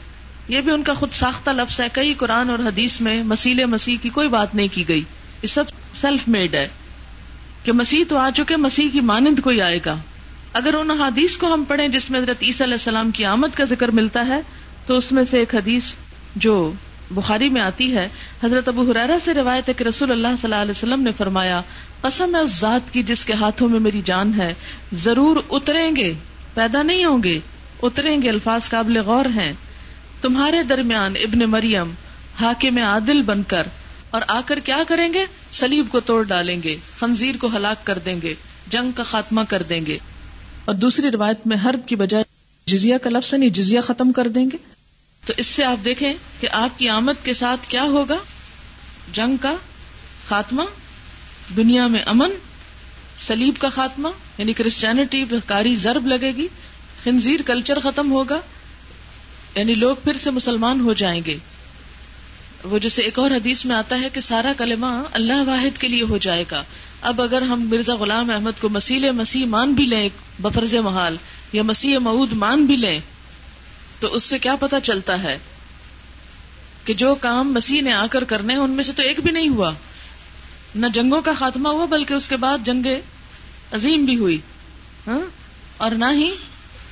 یہ 0.49 0.61
بھی 0.61 0.73
ان 0.73 0.83
کا 0.83 0.95
خود 0.95 1.13
ساختہ 1.13 1.51
لفظ 1.51 1.81
ہے۔ 1.81 1.87
کئی 1.93 2.15
قرآن 2.15 2.51
اور 2.51 2.59
حدیث 2.59 3.01
میں 3.01 3.23
مسیل 3.23 3.65
مسیح 3.65 3.97
کی 4.03 4.09
کوئی 4.09 4.29
بات 4.29 4.55
نہیں 4.55 4.69
کی 4.73 4.89
گئی۔ 4.89 5.03
یہ 5.43 5.49
سب 5.49 5.65
سیلف 5.97 6.29
میڈ 6.29 6.55
ہے۔ 6.55 6.69
کہ 7.65 7.73
مسیح 7.73 8.05
تو 8.09 8.17
آ 8.17 8.31
چکے، 8.37 8.57
مسیح 8.57 8.89
کی 8.93 9.01
مانند 9.01 9.41
کوئی 9.41 9.61
آئے 9.61 9.79
گا۔ 9.87 9.97
اگر 10.53 10.75
ان 10.75 10.91
حدیث 10.91 11.37
کو 11.37 11.55
ہم 11.55 11.65
پڑھیں 11.69 11.89
جس 11.89 12.11
میں 12.11 12.21
حضرت 12.21 12.43
عیسی 12.43 12.65
علیہ 12.65 12.75
السلام 12.75 13.11
کی 13.11 13.25
آمد 13.25 13.57
کا 13.57 13.65
ذکر 13.65 13.89
ملتا 13.89 14.27
ہے، 14.27 14.41
تو 14.87 14.99
اس 14.99 15.13
میں 15.13 15.23
سے 15.31 15.39
ایک 15.39 15.55
حدیث 15.55 15.95
جو 16.37 16.73
بخاری 17.11 17.49
میں 17.49 17.61
آتی 17.61 17.97
ہے۔ 17.97 18.09
حضرت 18.45 18.69
ابو 18.69 18.91
حرارا 18.91 19.19
سے 19.25 19.35
روایت 19.35 19.69
ہے 19.69 19.75
کہ 19.75 19.85
رسول 19.85 20.11
اللہ 20.11 20.29
صلی 20.29 20.45
اللہ 20.45 20.63
علیہ 20.63 20.71
وسلم 20.71 21.03
نے 21.03 21.11
فرمایا، 21.17 21.61
قسم 22.01 22.35
ہے 22.35 22.41
اس 22.41 22.61
ذات 22.61 22.93
کی 22.93 23.03
جس 23.03 23.25
کے 23.25 23.33
ہاتھوں 23.33 23.69
میں 23.69 23.81
میری 23.81 24.03
جان 24.05 24.33
ہے، 24.37 24.55
ضرور 24.93 25.37
اتریں 25.51 25.97
گے، 25.97 26.13
پیدا 26.55 26.83
نہیں 26.83 27.05
ہوں 27.05 27.23
گے، 27.23 27.41
اتریں 27.83 28.23
گے، 28.23 28.29
الفاظ 28.29 28.69
قابل 28.69 28.97
غور 28.97 29.25
ہیں۔ 29.25 29.53
تمہارے 30.23 30.63
درمیان 30.63 31.15
ابن 31.23 31.39
مریم 31.39 31.91
حاکم 32.41 32.79
عادل 32.79 33.23
بن 33.23 33.43
کر 33.43 33.67
اور 34.15 34.23
آ 34.29 34.41
کر 34.47 34.59
کیا 34.59 34.83
کریں 34.89 35.15
گے؟ 35.15 35.25
سلیب 35.53 35.87
کو 35.91 36.01
توڑ 36.01 36.23
ڈالیں 36.23 36.63
گے، 36.63 36.77
خنزیر 37.01 37.35
کو 37.41 37.49
ہلاک 37.57 37.87
کر 37.87 37.99
دیں 37.99 38.21
گے، 38.23 38.35
جنگ 38.71 38.91
کا 38.93 39.03
خاتمہ 39.03 39.41
کر 39.49 39.63
دیں 39.63 39.87
گے۔ 39.87 39.99
اور 40.65 40.75
دوسری 40.75 41.11
روایت 41.11 41.47
میں 41.47 41.57
حرب 41.65 41.81
کی 41.89 41.97
بجائے 41.97 42.25
جزیا 42.67 42.99
کا 42.99 43.11
لفظ 43.11 43.35
یعنی 43.35 43.39
نہیں 43.39 43.51
جزیا 43.51 43.81
ختم 43.81 44.13
کر 44.13 44.29
دیں 44.29 44.51
گے۔ 44.51 44.57
تو 45.27 45.33
اس 45.37 45.47
سے 45.47 45.65
آپ 45.65 45.85
دیکھیں 45.85 46.15
کہ 46.41 46.49
آپ 46.53 46.79
کی 46.79 46.89
آمد 46.89 47.25
کے 47.25 47.35
ساتھ 47.35 47.69
کیا 47.69 47.83
ہوگا؟ 47.83 48.17
جنگ 49.13 49.37
کا 49.37 49.57
خاتمہ، 50.29 50.63
دنیا 51.57 51.87
میں 51.87 52.03
امن 52.07 52.31
سلیب 53.19 53.55
کا 53.59 53.69
خاتمہ 53.69 54.09
یعنی 54.39 54.53
کرسچینٹی 54.53 55.25
کاری 55.47 55.77
ضرب 55.77 56.07
لگے 56.07 56.33
گی، 56.37 56.49
خنزیر 57.05 57.41
کلچر 57.47 57.79
ختم 57.83 58.13
ہوگا 58.13 58.41
یعنی 59.55 59.75
لوگ 59.75 59.97
پھر 60.05 60.19
سے 60.19 60.31
مسلمان 60.31 60.81
ہو 60.81 60.93
جائیں 60.93 61.21
گے۔ 61.27 61.39
وہ 62.65 62.79
جیسے 62.79 63.03
ایک 63.03 63.19
اور 63.19 63.31
حدیث 63.31 63.65
میں 63.65 63.77
آتا 63.77 64.01
ہے 64.01 64.09
کہ 64.13 64.21
سارا 64.21 64.53
کلمہ 64.57 65.03
اللہ 65.13 65.43
واحد 65.47 65.79
کے 65.79 65.89
لیے 65.89 66.03
ہو 66.03 66.19
جائے 66.19 66.45
گا۔ 66.51 66.65
اب 67.01 67.23
اگر 67.23 67.43
ہم 67.43 67.69
مرزا 67.69 67.95
غلام 67.95 68.31
احمد 68.31 68.61
کو 68.61 68.69
مسیل 68.69 69.11
مسیح 69.11 69.47
مان 69.47 69.73
بھی 69.73 69.87
لیں 69.87 70.09
بفرز 70.39 70.75
محال 70.75 71.17
یا 71.53 71.63
مسیح 71.63 71.99
معود 71.99 72.33
مان 72.33 72.67
بھی 72.67 72.77
لیں، 72.77 73.01
تو 74.01 74.15
اس 74.15 74.23
سے 74.23 74.39
کیا 74.39 74.57
پتا 74.57 74.81
چلتا 74.81 75.23
ہے 75.23 75.39
کہ 76.85 76.95
جو 76.95 77.15
کام 77.15 77.53
مسیح 77.53 77.83
نے 77.83 77.93
آ 77.93 78.07
کر 78.11 78.25
کرنے 78.25 78.57
ان 78.57 78.71
میں 78.71 78.85
سے 78.85 78.93
تو 78.97 79.03
ایک 79.03 79.21
بھی 79.21 79.31
نہیں 79.31 79.49
ہوا۔ 79.49 79.73
نہ 80.75 80.87
جنگوں 80.95 81.23
کا 81.23 81.33
خاتمہ 81.39 81.69
ہوا، 81.69 81.85
بلکہ 81.85 82.15
اس 82.15 82.29
کے 82.29 82.37
بعد 82.37 82.59
جنگ 82.65 82.87
عظیم 83.73 84.05
بھی 84.05 84.17
ہوئی۔ 84.17 84.39
ہاں؟ 85.07 85.21
اور 85.77 85.91
نہ 85.91 86.05
ہی 86.13 86.31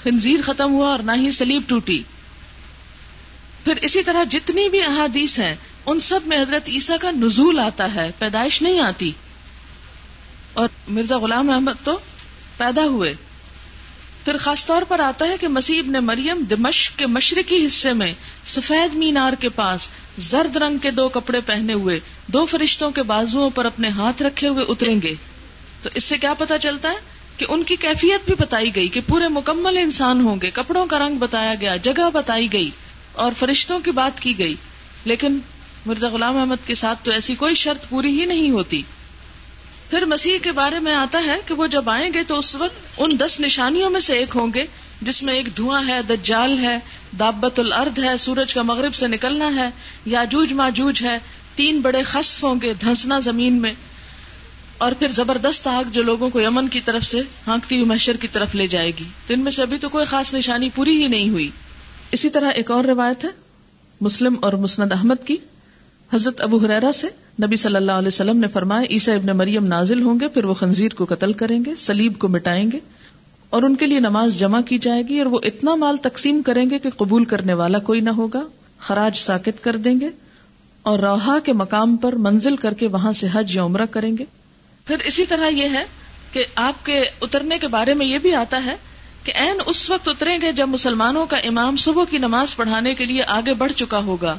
خنزیر 0.03 0.43
ختم 0.43 0.73
ہوا 0.73 0.89
اور 0.89 0.99
نہ 0.99 1.13
ہی 1.17 1.33
سلیب 1.33 1.63
ٹوٹی۔ 1.67 2.03
پھر 3.65 3.73
اسی 3.83 4.03
طرح 4.03 4.25
جتنی 4.25 4.69
بھی 4.69 4.83
احادیث 4.83 5.39
ہیں، 5.39 5.55
ان 5.87 6.01
سب 6.01 6.21
میں 6.27 6.41
حضرت 6.41 6.69
عیسیٰ 6.69 6.97
کا 7.01 7.11
نزول 7.11 7.59
آتا 7.59 7.95
ہے، 7.95 8.11
پیدائش 8.19 8.63
نہیں 8.63 8.81
آتی۔ 8.81 9.13
اور 10.53 10.69
مرزا 10.89 11.19
غلام 11.19 11.51
احمد 11.51 11.85
تو 11.85 11.99
پیدا 12.57 12.85
ہوئے۔ 12.85 13.15
پھر 14.25 14.37
خاص 14.39 14.67
طور 14.67 14.83
پر 14.89 15.01
آتا 15.01 15.29
ہے 15.29 15.37
کہ 15.41 15.49
مسیح 15.49 15.79
ابن 15.79 15.93
مریم 15.93 16.45
دمشق 16.51 16.99
کے 16.99 17.07
مشرقی 17.07 17.67
حصے 17.67 17.93
میں 17.93 18.13
سفید 18.47 18.95
مینار 18.95 19.33
کے 19.41 19.49
پاس 19.49 19.89
زرد 20.19 20.57
رنگ 20.57 20.79
کے 20.79 20.91
دو 20.91 21.09
کپڑے 21.09 21.41
پہنے 21.47 21.73
ہوئے 21.73 22.01
دو 22.27 22.47
فرشتوں 22.47 22.91
کے 22.91 23.03
بازو 23.03 23.51
پر 23.51 23.65
اپنے 23.65 23.89
ہاتھ 23.89 24.23
رکھے 24.23 24.49
ہوئے 24.49 24.65
اتریں 24.69 25.03
گے۔ 25.03 25.15
تو 25.83 25.89
اس 25.95 26.05
سے 26.05 26.19
کیا 26.19 26.35
پتا 26.35 26.59
چلتا 26.59 26.91
ہے؟ 26.91 26.97
کہ 27.37 27.47
ان 27.49 27.63
کی 27.63 27.77
کیفیت 27.77 28.27
بھی 28.27 28.35
بتائی 28.39 28.77
گئی 28.77 28.89
کہ 28.89 29.01
پورے 29.07 29.29
مکمل 29.29 29.77
انسان 29.77 30.21
ہوں 30.21 30.37
گے، 30.43 30.51
کپڑوں 30.55 30.87
کا 30.87 30.99
رنگ 30.99 31.17
بتایا 31.17 31.55
گیا، 31.61 31.77
جگہ 31.77 32.11
بتائی 32.13 32.53
گئی۔ 32.53 32.71
اور 33.13 33.33
فرشتوں 33.39 33.81
کی 33.81 33.91
بات 33.91 34.21
کی 34.21 34.39
گئی، 34.39 34.55
لیکن 35.05 35.39
مرزا 35.87 36.09
غلام 36.09 36.37
احمد 36.37 36.67
کے 36.67 36.75
ساتھ 36.75 36.99
تو 37.03 37.11
ایسی 37.11 37.35
کوئی 37.35 37.55
شرط 37.55 37.89
پوری 37.89 38.21
ہی 38.21 38.27
نہیں 38.27 38.51
ہوتی۔ 38.51 38.83
پھر 39.91 40.05
مسیح 40.05 40.39
کے 40.43 40.53
بارے 40.53 40.79
میں 40.79 40.95
آتا 40.95 41.23
ہے 41.27 41.37
کہ 41.47 41.55
وہ 41.55 41.67
جب 41.67 41.91
آئیں 41.91 42.13
گے 42.15 42.23
تو 42.23 42.39
اس 42.39 42.57
وقت 42.57 43.01
ان 43.01 43.19
دس 43.19 43.41
نشانیوں 43.41 43.91
میں 43.91 44.01
سے 44.01 44.15
ایک 44.15 44.37
ہوں 44.37 44.49
گے، 44.55 44.65
جس 45.03 45.23
میں 45.23 45.35
ایک 45.35 45.57
دھواں 45.57 45.89
ہے، 45.89 46.03
دجال 46.03 46.59
ہے، 46.59 46.79
دابت 47.19 47.61
الارض 47.61 48.05
ہے، 48.05 48.19
سورج 48.19 48.55
کا 48.55 48.63
مغرب 48.63 48.95
سے 48.95 49.07
نکلنا 49.07 49.55
ہے، 49.55 49.71
یاجوج 50.07 50.53
ماجوج 50.53 51.03
ہے، 51.03 51.19
تین 51.55 51.81
بڑے 51.81 52.03
خصف 52.03 52.45
ہوں 52.45 52.55
گے 52.63 52.73
دھنسنا 52.81 53.21
زمین 53.21 53.53
میں۔ 53.53 53.73
اور 54.79 54.93
پھر 54.99 55.09
زبردست 55.13 55.67
آگ 55.67 55.85
جو 55.91 56.03
لوگوں 56.03 56.31
کو 56.31 56.41
یمن 56.41 56.69
کی 56.69 56.81
طرف 56.81 57.05
سے 57.05 57.21
ہانکتی 57.47 57.77
ہوئی 57.77 57.87
محشر 57.87 58.17
کی 58.17 58.29
طرف 58.29 58.55
لے 58.55 58.67
جائے 58.67 58.93
گی۔ 59.01 59.05
تو 59.27 59.35
ان 59.35 59.41
میں 59.41 59.53
سے 59.53 59.63
ابھی 59.63 59.79
تو 59.79 59.89
کوئی 59.89 60.07
خاص 60.07 60.35
نشانی 60.35 60.71
پوری 60.75 61.03
ہی 61.03 61.09
نہیں 61.09 61.29
ہوئی۔ 61.29 61.51
اسی 62.13 62.31
طرح 62.31 62.51
ایک 62.51 62.71
اور 62.71 62.85
روایت 62.85 63.25
ہے، 63.25 63.31
مسلم 64.01 64.35
اور 64.41 64.53
مسند 64.53 64.93
احمد 64.93 65.27
کی۔ 65.27 65.37
حضرت 66.13 66.41
ابو 66.41 66.57
حریرا 66.57 66.93
سے 66.93 67.09
نبی 67.43 67.57
صلی 67.57 67.77
اللہ 67.77 67.93
علیہ 67.93 68.09
وسلم 68.09 68.37
نے 68.37 68.49
فرمایا 68.49 68.83
عیسا 68.91 69.13
ابن 69.13 69.37
مریم 69.37 69.67
نازل 69.67 70.03
ہوں 70.03 70.21
گے، 70.21 70.29
پھر 70.29 70.45
وہ 70.45 70.55
خنزیر 70.55 70.95
کو 70.95 71.05
قتل 71.05 71.33
کریں 71.33 71.65
گے 71.65 71.75
سلیب 71.79 72.19
کو 72.19 72.29
مٹائیں 72.29 72.71
گے 72.73 72.79
اور 73.51 73.63
ان 73.63 73.77
کے 73.77 73.87
لیے 73.87 74.01
نماز 74.01 74.39
جمع 74.39 74.61
کی 74.61 74.79
جائے 74.79 75.03
گی 75.09 75.19
اور 75.19 75.27
وہ 75.27 75.39
اتنا 75.43 75.75
مال 75.75 75.97
تقسیم 75.97 76.43
کریں 76.43 76.71
گے 76.71 76.79
کہ 76.79 76.91
قبول 76.97 77.25
کرنے 77.25 77.55
والا 77.55 77.79
کوئی 77.79 78.01
نہ 78.01 78.11
ہوگا، 78.11 78.47
خراج 78.79 79.17
ساکت 79.17 79.65
کر 79.65 79.77
دیں 79.77 80.01
گے 80.01 80.09
اور 80.83 80.99
روحا 80.99 81.39
کے 81.45 81.53
مقام 81.53 81.97
پر 81.97 82.13
منزل 82.13 82.57
کر 82.57 82.75
کے 82.75 82.89
وہاں 82.89 83.13
سے 83.13 83.29
حج 83.33 83.57
یا 83.57 83.65
عمرہ 83.65 83.87
کریں 83.91 84.17
گے۔ 84.19 84.25
پھر 84.87 84.97
اسی 85.05 85.27
طرح 85.27 85.49
یہ 85.49 85.69
ہے 85.73 85.85
کہ 86.33 86.45
آپ 86.55 86.87
کے 86.87 87.03
اترنے 87.21 87.59
کے 87.59 87.69
بارے 87.69 87.95
میں 87.95 88.07
یہ 88.07 88.19
بھی 88.19 88.35
آتا 88.35 88.65
ہے 88.65 88.77
کہ 89.25 89.33
این 89.35 89.57
اس 89.67 89.91
وقت 89.91 90.09
اتریں 90.09 90.39
گے 90.43 90.53
جب 90.53 90.69
مسلمانوں 90.69 91.27
کا 91.27 91.37
امام 91.37 91.77
صبح 91.77 92.05
کی 92.11 92.19
نماز 92.19 92.57
پڑھانے 92.57 92.95
کے 92.95 93.05
لیے 93.05 93.23
آگے 93.27 93.55
بڑھ 93.55 93.73
چکا 93.73 93.99
ہوگا۔ 93.99 94.37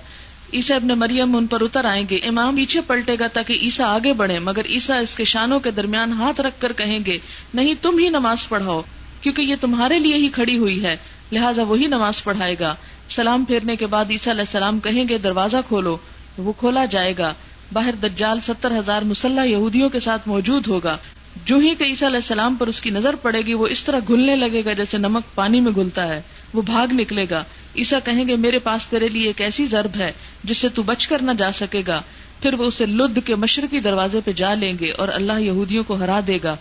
عیسا 0.53 0.75
ابن 0.75 0.87
مریم 0.87 1.35
ان 1.35 1.47
پر 1.47 1.61
اتر 1.61 1.85
آئیں 1.85 2.05
گے۔ 2.09 2.19
امام 2.23 2.55
پیچھے 2.55 2.81
پلٹے 2.81 3.15
گا 3.19 3.27
تاکہ 3.27 3.57
عیسا 3.61 3.85
آگے 3.85 4.13
بڑھے 4.13 4.39
مگر 4.39 4.61
عیسا 4.69 4.97
اس 4.97 5.15
کے 5.15 5.23
شانوں 5.23 5.59
کے 5.59 5.71
درمیان 5.71 6.11
ہاتھ 6.11 6.41
رکھ 6.41 6.61
کر 6.61 6.73
کہیں 6.73 6.99
گے، 7.05 7.17
نہیں، 7.53 7.73
تم 7.81 7.97
ہی 7.97 8.09
نماز 8.09 8.47
پڑھاؤ، 8.49 8.81
کیونکہ 9.21 9.41
یہ 9.41 9.55
تمہارے 9.61 9.99
لیے 9.99 10.15
ہی 10.15 10.29
کھڑی 10.29 10.57
ہوئی 10.57 10.83
ہے۔ 10.83 10.97
لہٰذا 11.31 11.63
وہی 11.63 11.87
نماز 11.87 12.23
پڑھائے 12.23 12.55
گا۔ 12.59 12.75
سلام 13.09 13.45
پھیرنے 13.45 13.75
کے 13.75 13.85
بعد 13.85 14.05
عیسا 14.09 14.31
علیہ 14.31 14.41
السلام 14.41 14.79
کہیں 14.79 15.09
گے، 15.09 15.17
دروازہ 15.17 15.57
کھولو 15.67 15.97
وہ 16.37 16.53
کھولا 16.53 16.85
جائے 16.85 17.13
گا۔ 17.17 17.33
باہر 17.73 17.95
دجال 18.03 18.39
ستر 18.41 18.71
ہزار 18.71 19.01
مسلح 19.01 19.43
یہودیوں 19.43 19.89
کے 19.89 19.99
ساتھ 19.99 20.27
موجود 20.27 20.67
ہوگا۔ 20.67 20.97
جو 21.45 21.57
ہی 21.57 21.75
کہ 21.75 21.83
عیسیٰ 21.83 22.07
علیہ 22.07 22.17
السلام 22.17 22.55
پر 22.55 22.67
اس 22.67 22.81
کی 22.81 22.89
نظر 22.89 23.15
پڑے 23.15 23.41
گی، 23.41 23.53
وہ 23.53 23.67
اس 23.67 23.83
طرح 23.83 23.99
گلنے 24.09 24.35
لگے 24.35 24.61
گا 24.65 24.73
جیسے 24.73 24.97
نمک 24.97 25.35
پانی 25.35 25.61
میں 25.61 25.71
گلتا 25.77 26.07
ہے، 26.07 26.21
وہ 26.53 26.61
بھاگ 26.61 26.93
نکلے 26.93 27.25
گا۔ 27.29 27.43
عیسا 27.75 27.99
کہیں 27.99 28.27
گے، 28.27 28.35
میرے 28.35 28.59
پاس 28.59 28.87
تیرے 28.87 29.07
لیے 29.07 29.27
ایک 29.27 29.41
ایسی 29.41 29.65
ضرب 29.65 29.91
ہے 29.99 30.11
جس 30.43 30.57
سے 30.57 30.69
تو 30.69 30.83
بچ 30.83 31.07
کر 31.07 31.21
نہ 31.21 31.31
جا 31.37 31.51
سکے 31.51 31.81
گا۔ 31.87 32.01
پھر 32.41 32.53
وہ 32.53 32.65
اسے 32.65 32.85
لد 32.85 33.19
کے 33.25 33.35
مشرقی 33.35 33.79
دروازے 33.79 34.19
پہ 34.25 34.31
جا 34.31 34.53
لیں 34.53 34.73
گے 34.79 34.91
اور 34.91 35.07
اللہ 35.07 35.39
یہودیوں 35.39 35.83
کو 35.83 35.95
ہرا 35.95 36.19
دے 36.27 36.39
گا۔ 36.43 36.55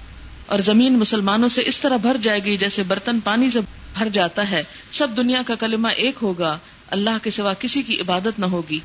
اور 0.46 0.58
زمین 0.58 0.98
مسلمانوں 0.98 1.48
سے 1.48 1.62
اس 1.66 1.80
طرح 1.80 1.96
بھر 1.96 2.16
جائے 2.22 2.40
گی 2.44 2.56
جیسے 2.56 2.82
برتن 2.82 3.20
پانی 3.20 3.50
سے 3.50 3.60
بھر 3.98 4.08
جاتا 4.12 4.50
ہے۔ 4.50 4.62
سب 4.92 5.08
دنیا 5.16 5.42
کا 5.46 5.54
کلمہ 5.54 5.88
ایک 5.88 6.14
ہوگا، 6.22 6.58
اللہ 6.90 7.18
کے 7.22 7.30
سوا 7.30 7.54
کسی 7.54 7.82
کی 7.82 8.00
عبادت 8.00 8.38
نہ 8.38 8.46
ہوگی۔ 8.46 8.78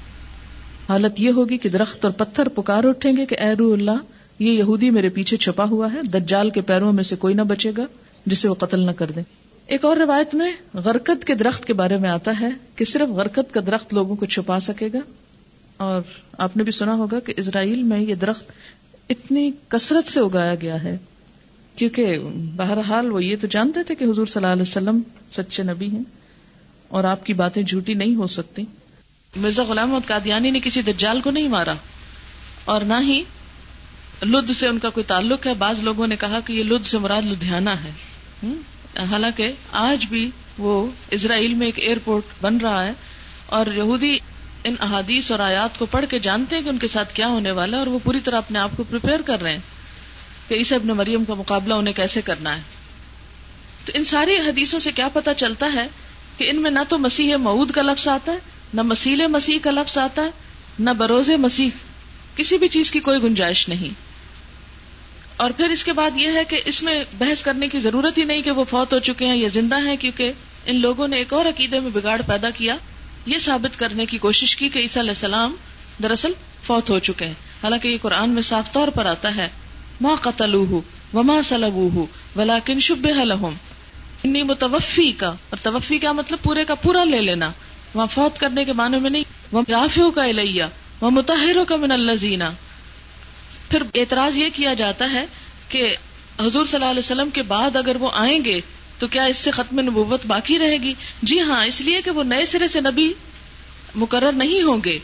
حالت 0.89 1.19
یہ 1.19 1.31
ہوگی 1.31 1.57
کہ 1.57 1.69
درخت 1.69 2.05
اور 2.05 2.13
پتھر 2.13 2.47
پکار 2.47 2.83
اٹھیں 2.83 3.17
گے 3.17 3.25
کہ 3.25 3.35
اے 3.39 3.53
رو 3.59 3.73
اللہ 3.73 4.16
یہ 4.39 4.51
یہودی 4.51 4.89
میرے 4.89 5.09
پیچھے 5.09 5.37
چھپا 5.37 5.63
ہوا 5.63 5.93
ہے، 5.93 6.01
دجال 6.01 6.49
کے 6.49 6.61
پیروں 6.61 6.93
میں 6.93 7.03
سے 7.03 7.15
کوئی 7.15 7.33
نہ 7.33 7.41
بچے 7.41 7.71
گا 7.77 7.85
جسے 8.25 8.49
وہ 8.49 8.55
قتل 8.55 8.79
نہ 8.79 8.91
کر 8.91 9.11
دے۔ 9.11 9.21
ایک 9.67 9.85
اور 9.85 9.97
روایت 9.97 10.35
میں 10.35 10.51
غرکت 10.73 11.25
کے 11.25 11.35
درخت 11.35 11.65
کے 11.65 11.73
بارے 11.73 11.97
میں 11.97 12.09
آتا 12.09 12.31
ہے 12.39 12.49
کہ 12.75 12.85
صرف 12.85 13.09
غرکت 13.09 13.53
کا 13.53 13.59
درخت 13.67 13.93
لوگوں 13.93 14.15
کو 14.15 14.25
چھپا 14.25 14.59
سکے 14.59 14.89
گا۔ 14.93 14.99
اور 15.77 16.01
آپ 16.37 16.57
نے 16.57 16.63
بھی 16.63 16.71
سنا 16.71 16.93
ہوگا 16.93 17.19
کہ 17.19 17.33
اسرائیل 17.37 17.83
میں 17.83 17.99
یہ 17.99 18.15
درخت 18.15 18.51
اتنی 19.09 19.51
کثرت 19.67 20.09
سے 20.09 20.19
اگایا 20.19 20.55
گیا 20.55 20.83
ہے، 20.83 20.97
کیونکہ 21.75 22.17
بہرحال 22.55 23.11
وہ 23.11 23.23
یہ 23.23 23.35
تو 23.41 23.47
جانتے 23.47 23.83
تھے 23.83 23.95
کہ 23.95 24.03
حضور 24.03 24.25
صلی 24.25 24.43
اللہ 24.43 24.53
علیہ 24.53 24.61
وسلم 24.61 25.01
سچے 25.31 25.63
نبی 25.63 25.89
ہیں 25.89 26.03
اور 26.87 27.03
آپ 27.03 27.25
کی 27.25 27.33
باتیں 27.33 27.63
جھوٹی 27.63 27.93
نہیں 27.93 28.15
ہو 28.15 28.27
سکتی۔ 28.27 28.63
مرزا 29.35 29.63
غلام 29.63 29.89
محمد 29.89 30.07
قادیانی 30.07 30.51
نے 30.51 30.59
کسی 30.63 30.81
دجال 30.81 31.21
کو 31.21 31.31
نہیں 31.31 31.47
مارا 31.47 31.73
اور 32.65 32.81
نہ 32.81 32.93
ہی 33.01 33.23
لدھ 34.25 34.51
سے 34.51 34.67
ان 34.67 34.79
کا 34.79 34.89
کوئی 34.89 35.03
تعلق 35.03 35.47
ہے؟ 35.47 35.53
بعض 35.53 35.79
لوگوں 35.79 36.07
نے 36.07 36.15
کہا 36.15 36.39
کہ 36.45 36.53
یہ 36.53 36.63
لدھ 36.63 36.87
سے 36.87 36.97
مراد 36.97 37.21
لدھیانہ 37.21 37.69
ہے۔ 37.69 37.91
حالانکہ 39.09 39.51
آج 39.71 40.05
بھی 40.05 40.29
وہ 40.57 40.87
اسرائیل 41.11 41.53
میں 41.53 41.65
ایک 41.65 41.79
ایئرپورٹ 41.79 42.23
بن 42.41 42.57
رہا 42.57 42.83
ہے 42.83 42.91
اور 43.45 43.65
یہودی 43.75 44.17
ان 44.63 44.75
احادیث 44.79 45.31
اور 45.31 45.39
آیات 45.39 45.79
کو 45.79 45.85
پڑھ 45.85 46.05
کے 46.09 46.19
جانتے 46.19 46.55
ہیں 46.55 46.63
کہ 46.63 46.69
ان 46.69 46.77
کے 46.77 46.87
ساتھ 46.87 47.15
کیا 47.15 47.27
ہونے 47.27 47.51
والا 47.51 47.77
ہے 47.77 47.79
اور 47.79 47.87
وہ 47.87 47.99
پوری 48.03 48.19
طرح 48.19 48.37
اپنے 48.37 48.59
آپ 48.59 48.69
کو 48.77 48.83
پریپیئر 48.83 49.21
کر 49.21 49.41
رہے 49.41 49.51
ہیں 49.51 49.59
کہ 50.47 50.53
اس 50.53 50.73
ابن 50.73 50.87
مریم 50.87 51.25
کا 51.25 51.33
مقابلہ 51.33 51.73
انہیں 51.73 51.93
کیسے 51.93 52.21
کرنا 52.21 52.57
ہے۔ 52.57 52.61
تو 53.85 53.91
ان 53.95 54.03
ساری 54.03 54.37
حدیثوں 54.37 54.79
سے 54.79 54.91
کیا 54.91 55.07
پتا 55.07 55.33
چلتا 55.33 55.73
ہے 55.73 55.87
کہ 56.37 56.49
ان 56.49 56.61
میں 56.61 56.71
نہ 56.71 56.79
تو 56.89 56.97
مسیح 56.97 57.35
معود 57.35 57.71
کا 57.71 57.81
لفظ 57.81 58.07
آتا 58.07 58.31
ہے، 58.31 58.37
نہ 58.73 58.81
مسیل 58.81 59.27
مسیح 59.27 59.59
کا 59.61 59.71
لفظ 59.71 59.97
آتا 59.97 60.23
ہے، 60.23 60.29
نہ 60.79 60.89
بروز 60.89 61.29
مسیح 61.29 61.69
کسی 62.37 62.57
بھی 62.57 62.67
چیز 62.67 62.91
کی 62.91 62.99
کوئی 62.99 63.23
گنجائش 63.23 63.69
نہیں۔ 63.69 64.07
اور 65.37 65.51
پھر 65.51 65.69
اس 65.69 65.83
کے 65.83 65.93
بعد 65.93 66.11
یہ 66.15 66.27
ہے 66.27 66.43
کہ 66.43 66.61
اس 66.65 66.83
میں 66.83 67.03
بحث 67.17 67.41
کرنے 67.43 67.67
کی 67.67 67.79
ضرورت 67.79 68.17
ہی 68.17 68.23
نہیں 68.23 68.41
کہ 68.41 68.51
وہ 68.51 68.63
فوت 68.69 68.93
ہو 68.93 68.99
چکے 68.99 69.25
ہیں 69.25 69.35
یا 69.35 69.49
زندہ 69.53 69.79
ہیں، 69.81 69.95
کیونکہ 69.97 70.31
ان 70.65 70.75
لوگوں 70.75 71.07
نے 71.07 71.17
ایک 71.17 71.33
اور 71.33 71.45
عقیدے 71.45 71.79
میں 71.79 71.91
بگاڑ 71.93 72.21
پیدا 72.27 72.49
کیا، 72.49 72.75
یہ 73.25 73.37
ثابت 73.37 73.79
کرنے 73.79 74.05
کی 74.05 74.17
کوشش 74.17 74.55
کی 74.55 74.69
کہ 74.69 74.79
عیسیٰ 74.79 75.01
علیہ 75.01 75.11
السلام 75.11 75.55
دراصل 76.03 76.31
فوت 76.63 76.89
ہو 76.89 76.99
چکے 76.99 77.25
ہیں۔ 77.25 77.33
حالانکہ 77.63 77.87
یہ 77.87 77.97
قرآن 78.01 78.29
میں 78.29 78.41
صاف 78.41 78.71
طور 78.71 78.87
پر 78.87 79.05
آتا 79.05 79.35
ہے 79.35 79.49
ماں 80.01 80.15
قتل 80.21 80.55
وما 81.13 81.41
سلب 81.41 81.97
ولاکن 82.35 82.79
شب 82.79 83.05
لہم 83.05 83.53
انی 84.23 84.43
متوفی 84.43 85.11
کا 85.11 85.27
اور 85.27 85.57
توفی 85.63 85.97
کا 85.97 86.11
مطلب؟ 86.11 86.39
پورے 86.43 86.65
کا 86.65 86.75
پورا 86.75 87.03
لے 87.03 87.21
لینا۔ 87.21 87.51
وہاں 87.93 88.07
فوت 88.07 88.39
کرنے 88.39 88.65
کے 88.65 88.73
معنی 88.73 88.99
میں 88.99 89.09
نہیں 89.09 89.23
وہ 89.51 89.61
رافیوں 89.69 90.11
کا 90.11 90.23
الیہ۔ 90.23 90.63
وہ 91.01 91.09
متحروں 91.09 91.65
کا 91.65 91.75
من 91.75 91.91
اللہ 91.91 92.15
زینا 92.15 92.51
پھر 93.69 93.83
اعتراض 93.95 94.37
یہ 94.37 94.49
کیا 94.53 94.73
جاتا 94.73 95.11
ہے 95.11 95.25
کہ 95.69 95.95
حضور 96.39 96.65
صلی 96.65 96.73
اللہ 96.73 96.85
علیہ 96.85 96.99
وسلم 96.99 97.29
کے 97.29 97.41
بعد 97.41 97.75
اگر 97.75 97.95
وہ 97.95 98.09
آئیں 98.13 98.45
گے 98.45 98.61
تو 98.99 99.07
کیا 99.07 99.23
اس 99.23 99.37
سے 99.37 99.51
ختم 99.51 99.79
نبوت 99.79 100.25
باقی 100.25 100.59
رہے 100.59 100.77
گی؟ 100.77 100.93
جی 101.21 101.39
ہاں 101.39 101.65
اس 101.65 101.81
لیے 101.81 102.01
کہ 102.01 102.11
وہ 102.11 102.23
نئے 102.23 102.45
سرے 102.45 102.67
سے 102.67 102.81
نبی 102.81 103.13
مقرر 103.95 104.31
نہیں 104.31 104.61
ہوں 104.61 104.77
گے۔ 104.85 104.99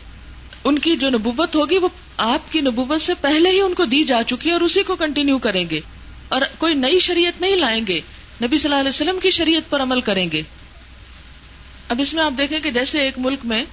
ان 0.64 0.80
کی 0.80 0.96
جو 0.96 1.10
نبوت 1.10 1.56
ہوگی 1.56 1.78
وہ 1.78 1.88
آپ 2.18 2.52
کی 2.52 2.62
نبوت 2.62 3.02
سے 3.02 3.14
پہلے 3.22 3.50
ہی 3.50 3.62
ان 3.62 3.74
کو 3.74 3.86
دی 3.86 4.04
جا 4.04 4.24
چکی 4.24 4.50
ہے 4.50 4.54
اور 4.54 4.62
اسی 4.62 4.84
کو 4.84 4.96
کنٹینیو 4.96 5.38
کریں 5.38 5.70
گے۔ 5.70 5.80
اور 6.28 6.42
کوئی 6.58 6.74
نئی 6.74 7.00
شریعت 7.00 7.42
نہیں 7.42 7.56
لائیں 7.56 7.88
گے۔ 7.88 8.02
نبی 8.42 8.58
صلی 8.58 8.70
اللہ 8.70 8.80
علیہ 8.80 8.90
وسلم 8.90 9.20
کی 9.20 9.30
شریعت 9.30 9.70
پر 9.70 9.82
عمل 9.82 10.02
کریں 10.02 10.32
گے۔ 10.32 10.42
اب 11.90 12.02
اس 12.02 12.14
میں 12.14 12.24
آپ 12.24 12.34
دیکھیں 12.38 12.60
کہ 12.60 12.72
جیسے 12.72 13.00
ایک 13.00 13.14
ملک 13.18 13.40
میں 13.44 13.64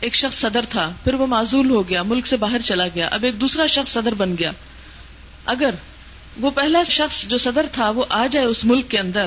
ایک 0.00 0.14
شخص 0.14 0.38
صدر 0.38 0.60
تھا، 0.68 0.92
پھر 1.04 1.14
وہ 1.14 1.26
معذول 1.26 1.70
ہو 1.70 1.88
گیا، 1.88 2.02
ملک 2.02 2.26
سے 2.26 2.36
باہر 2.36 2.58
چلا 2.58 2.86
گیا، 2.94 3.06
اب 3.06 3.24
ایک 3.24 3.40
دوسرا 3.40 3.66
شخص 3.66 3.92
صدر 3.92 4.14
بن 4.14 4.34
گیا۔ 4.38 4.52
اگر 5.44 5.70
وہ 6.40 6.50
پہلا 6.50 6.82
شخص 6.82 7.26
جو 7.26 7.38
صدر 7.38 7.66
تھا 7.72 7.90
وہ 7.90 8.04
آ 8.08 8.26
جائے 8.26 8.46
اس 8.46 8.64
ملک 8.64 8.90
کے 8.90 8.98
اندر، 8.98 9.26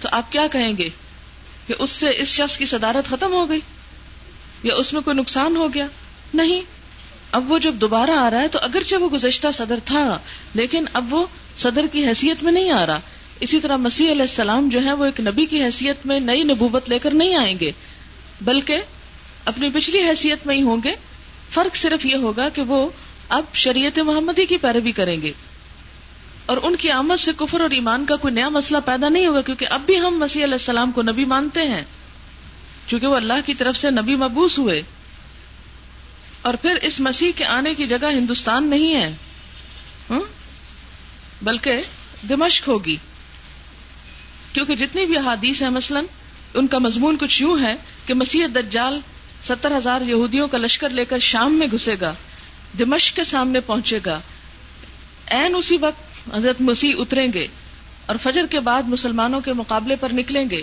تو 0.00 0.08
آپ 0.12 0.32
کیا 0.32 0.46
کہیں 0.52 0.76
گے؟ 0.76 0.88
کہ 1.66 1.74
اس 1.78 1.90
سے 1.90 2.08
اس 2.16 2.28
شخص 2.28 2.58
کی 2.58 2.64
صدارت 2.64 3.10
ختم 3.10 3.32
ہو 3.32 3.48
گئی؟ 3.48 3.60
یا 4.62 4.74
اس 4.74 4.92
میں 4.92 5.00
کوئی 5.00 5.16
نقصان 5.16 5.56
ہو 5.56 5.74
گیا؟ 5.74 5.86
نہیں۔ 6.34 6.62
اب 7.32 7.52
وہ 7.52 7.58
جب 7.58 7.74
دوبارہ 7.74 8.10
آ 8.10 8.30
رہا 8.30 8.40
ہے، 8.40 8.48
تو 8.48 8.58
اگرچہ 8.62 8.96
وہ 8.96 9.08
گزشتہ 9.08 9.46
صدر 9.54 9.78
تھا، 9.84 10.18
لیکن 10.54 10.84
اب 10.92 11.14
وہ 11.14 11.26
صدر 11.58 11.84
کی 11.92 12.06
حیثیت 12.06 12.42
میں 12.42 12.52
نہیں 12.52 12.70
آ 12.70 12.86
رہا۔ 12.86 13.00
اسی 13.40 13.60
طرح 13.60 13.76
مسیح 13.76 14.12
علیہ 14.12 14.22
السلام 14.22 14.68
جو 14.68 14.84
ہے 14.84 14.92
وہ 14.92 15.04
ایک 15.04 15.20
نبی 15.20 15.46
کی 15.46 15.62
حیثیت 15.62 16.06
میں 16.06 16.20
نئی 16.20 16.42
نبوبت 16.42 16.88
لے 16.88 16.98
کر 16.98 17.10
نہیں 17.10 17.34
آئیں 17.34 17.58
گے، 17.58 17.72
بلکہ 18.40 18.80
اپنی 19.44 19.70
پچھلی 19.74 19.98
حیثیت 19.98 20.46
میں 20.46 20.56
ہی 20.56 20.62
ہوں 20.62 20.76
گے۔ 20.84 20.94
فرق 21.50 21.76
صرف 21.76 22.06
یہ 22.06 22.14
ہوگا 22.14 22.48
کہ 22.48 22.62
وہ 22.62 22.90
اب 23.28 23.44
شریعت 23.54 23.98
محمدی 23.98 24.46
کی 24.46 24.56
پیروی 24.56 24.92
کریں 24.92 25.22
گے۔ 25.22 25.32
اور 26.46 26.56
ان 26.62 26.76
کی 26.76 26.90
آمد 26.90 27.20
سے 27.20 27.32
کفر 27.36 27.60
اور 27.60 27.70
ایمان 27.70 28.06
کا 28.06 28.16
کوئی 28.16 28.34
نیا 28.34 28.48
مسئلہ 28.48 28.78
پیدا 28.84 29.08
نہیں 29.08 29.26
ہوگا 29.26 29.40
کیونکہ 29.40 29.66
اب 29.70 29.80
بھی 29.86 30.00
ہم 30.00 30.18
مسیح 30.18 30.44
علیہ 30.44 30.54
السلام 30.54 30.92
کو 30.92 31.02
نبی 31.02 31.24
مانتے 31.24 31.62
ہیں۔ 31.62 31.82
چونکہ 32.86 33.06
وہ 33.06 33.16
اللہ 33.16 33.32
کی 33.46 33.54
طرف 33.54 33.76
سے 33.76 33.90
نبی 33.90 34.16
مبوس 34.16 34.58
ہوئے۔ 34.58 34.82
اور 36.42 36.54
پھر 36.54 36.74
اس 36.82 37.00
مسیح 37.00 37.32
کے 37.36 37.44
آنے 37.44 37.74
کی 37.74 37.86
جگہ 37.86 38.12
ہندوستان 38.12 38.70
نہیں 38.70 38.94
ہے۔ 38.94 39.14
بلکہ 41.42 41.82
دمشق 42.28 42.68
ہوگی۔ 42.68 42.96
کیونکہ 44.52 44.76
جتنی 44.76 45.06
بھی 45.06 45.18
احادیث 45.18 45.62
ہیں 45.62 45.70
مثلا، 45.70 46.00
ان 46.54 46.66
کا 46.66 46.78
مضمون 46.78 47.16
کچھ 47.20 47.42
یوں 47.42 47.62
ہے 47.62 47.76
کہ 48.06 48.14
مسیح 48.14 48.46
دجال 48.54 49.00
ستر 49.46 49.76
ہزار 49.78 50.00
یہودیوں 50.00 50.48
کا 50.48 50.58
لشکر 50.58 50.90
لے 50.90 51.04
کر 51.04 51.18
شام 51.18 51.54
میں 51.54 51.66
گھسے 51.72 51.94
گا، 52.00 52.14
دمشق 52.78 53.16
کے 53.16 53.24
سامنے 53.24 53.60
پہنچے 53.60 53.98
گا۔ 54.06 54.20
این 55.26 55.54
اسی 55.56 55.76
وقت 55.80 56.34
حضرت 56.34 56.60
مسیح 56.60 56.94
اتریں 56.98 57.32
گے 57.34 57.46
اور 58.06 58.16
فجر 58.22 58.46
کے 58.50 58.60
بعد 58.60 58.82
مسلمانوں 58.82 59.40
کے 59.40 59.52
مقابلے 59.52 59.96
پر 59.96 60.08
نکلیں 60.12 60.50
گے۔ 60.50 60.62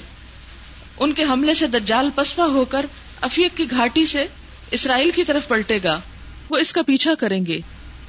ان 0.98 1.14
کے 1.14 1.24
حملے 1.24 1.54
سے 1.54 1.68
دجال 1.68 2.10
پسپا 2.16 2.46
ہو 2.46 2.66
کر 2.66 2.86
افیق 3.22 3.58
کی 3.58 3.66
گھاٹی 3.72 4.06
سے 4.06 4.28
اسرائیل 4.72 5.12
کی 5.12 5.24
طرف 5.24 5.48
پلٹے 5.48 5.80
گا۔ 5.84 6.00
وہ 6.50 6.58
اس 6.58 6.74
کا 6.74 6.82
پیچھا 6.82 7.14
کریں 7.14 7.46
گے۔ 7.46 7.60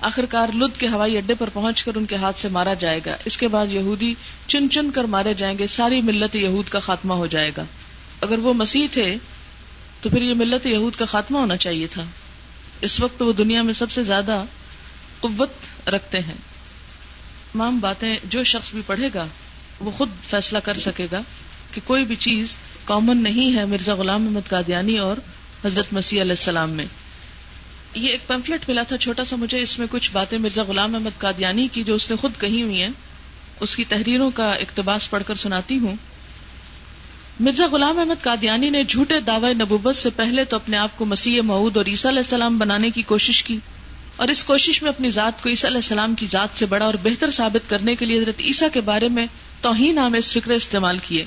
آخرکار 0.01 0.49
لد 0.57 0.81
کے 0.81 0.89
ہوائی 0.89 1.17
اڈے 1.17 1.35
پر 1.35 1.49
پہنچ 1.53 1.85
کر 1.85 1.93
ان 1.95 2.07
کے 2.07 2.17
ہاتھ 2.17 2.41
سے 2.41 2.49
مارا 2.49 2.75
جائے 2.75 3.01
گا۔ 3.07 3.17
اس 3.25 3.37
کے 3.37 3.49
بعد 3.49 3.67
یہودی 3.71 4.15
چن 4.47 4.71
چن 4.71 4.91
کر 4.91 5.05
مارے 5.05 5.35
جائیں 5.35 5.59
گے۔ 5.59 5.67
ساری 5.67 6.01
ملت 6.03 6.37
یہود 6.37 6.69
کا 6.69 6.81
خاتمہ 6.81 7.15
ہو 7.15 7.27
جائے 7.27 7.51
گا۔ 7.57 7.65
اگر 8.21 8.39
وہ 8.39 8.53
مسیح 8.53 8.87
تھے 8.93 9.17
تو 10.01 10.09
پھر 10.09 10.23
یہ 10.23 10.35
ملت 10.35 10.67
یہود 10.67 10.97
کا 10.97 11.05
خاتمہ 11.05 11.39
ہونا 11.39 11.57
چاہیے 11.57 11.87
تھا۔ 11.87 12.05
اس 12.81 13.01
وقت 13.01 13.23
وہ 13.23 13.33
دنیا 13.33 13.63
میں 13.63 13.75
سب 13.75 13.91
سے 13.91 14.05
زیادہ 14.05 14.45
قوت 15.21 15.89
رکھتے 15.89 16.19
ہیں۔ 16.19 16.35
تمام 17.53 17.79
باتیں 17.79 18.17
جو 18.25 18.45
شخص 18.45 18.73
بھی 18.73 18.83
پڑھے 18.87 19.09
گا، 19.15 19.27
وہ 19.81 19.91
خود 19.91 20.09
فیصلہ 20.31 20.59
کر 20.59 20.79
سکے 20.79 21.07
گا 21.13 21.21
کہ 21.75 21.81
کوئی 21.85 22.05
بھی 22.05 22.17
چیز 22.17 22.57
کامن 22.85 23.23
نہیں 23.23 23.57
ہے 23.57 23.65
مرزا 23.65 23.95
غلام 23.95 24.23
محمد 24.23 24.49
قادیانی 24.49 24.99
اور 24.99 25.17
حضرت 25.65 25.93
مسیح 25.93 26.23
علیہ 26.23 26.33
السلام 26.33 26.71
میں۔ 26.71 26.85
یہ 27.95 28.09
ایک 28.09 28.27
پمفلٹ 28.27 28.69
ملا 28.69 28.83
تھا، 28.83 28.97
چھوٹا 28.97 29.25
سا 29.25 29.37
مجھے 29.37 29.63
اس 29.63 29.79
میں 29.79 29.87
کچھ 29.91 30.11
باتیں 30.13 30.39
مرزا 30.39 30.63
غلام 30.63 30.95
احمد 30.95 31.19
قادیانی 31.19 31.69
کی 31.73 31.83
جو 31.83 31.95
اس 31.95 32.11
نے 32.11 32.17
خود 32.17 32.33
کہی 32.39 32.63
ہوئی 32.63 32.83
ہیں، 32.83 32.91
اس 33.61 33.77
کی 33.77 33.85
تحریروں 33.85 34.31
کا 34.35 34.53
اقتباس 34.53 35.11
پڑھ 35.11 35.23
کر 35.27 35.35
سناتی 35.35 35.79
ہوں۔ 35.79 35.97
مرزا 37.41 37.67
غلام 37.73 37.99
احمد 37.99 38.23
قادیانی 38.23 38.71
نے 38.71 38.85
جھوٹے 38.85 39.21
دعوی 39.21 39.55
نبوبت 39.55 39.97
سے 39.97 40.11
پہلے 40.11 40.45
تو 40.45 40.57
اپنے 40.57 40.77
آپ 40.77 40.89
کو 40.97 41.05
مسیح 41.05 41.43
معود 41.43 41.77
اور 41.77 41.87
عیسیٰ 41.87 42.11
علیہ 42.11 42.23
السلام 42.23 42.59
بنانے 42.59 42.91
کی 42.91 43.03
کوشش 43.03 43.45
کی 43.45 43.59
اور 44.17 44.29
اس 44.29 44.45
کوشش 44.45 44.83
میں 44.83 44.91
اپنی 44.91 45.11
ذات 45.11 45.43
کو 45.43 45.49
عیسیٰ 45.49 45.71
علیہ 45.71 45.79
السلام 45.79 46.15
کی 46.15 46.27
ذات 46.27 46.59
سے 46.59 46.67
بڑا 46.67 46.85
اور 46.85 46.95
بہتر 47.03 47.31
ثابت 47.31 47.71
کرنے 47.71 47.95
کے 47.95 48.07
لیے 48.07 48.19
حضرت 48.19 48.41
عیسیٰ 48.41 48.69
کے 48.73 48.81
بارے 48.81 49.09
میں 49.09 49.27
توہین 49.61 49.99
آمیز 49.99 50.33
فکر 50.33 50.51
استعمال 50.51 50.99
کیے 50.99 51.25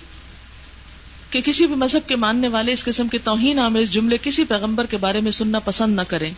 کہ 1.30 1.42
کسی 1.42 1.66
بھی 1.66 1.76
مذہب 1.76 2.10
کے 2.10 2.16
ماننے 2.16 2.48
والے 2.48 2.74
اس 2.74 2.84
قسم 2.84 3.08
کے 3.08 3.18
توہین 3.18 3.60
آمیز 3.60 3.92
جملے 3.92 4.18
کسی 4.22 4.44
پیغمبر 4.44 4.86
کے 4.86 4.98
بارے 4.98 5.22
میں 5.22 5.32
سننا 5.32 5.60
پسند 5.60 5.96
نہ 5.96 6.02
کریں۔ 6.08 6.32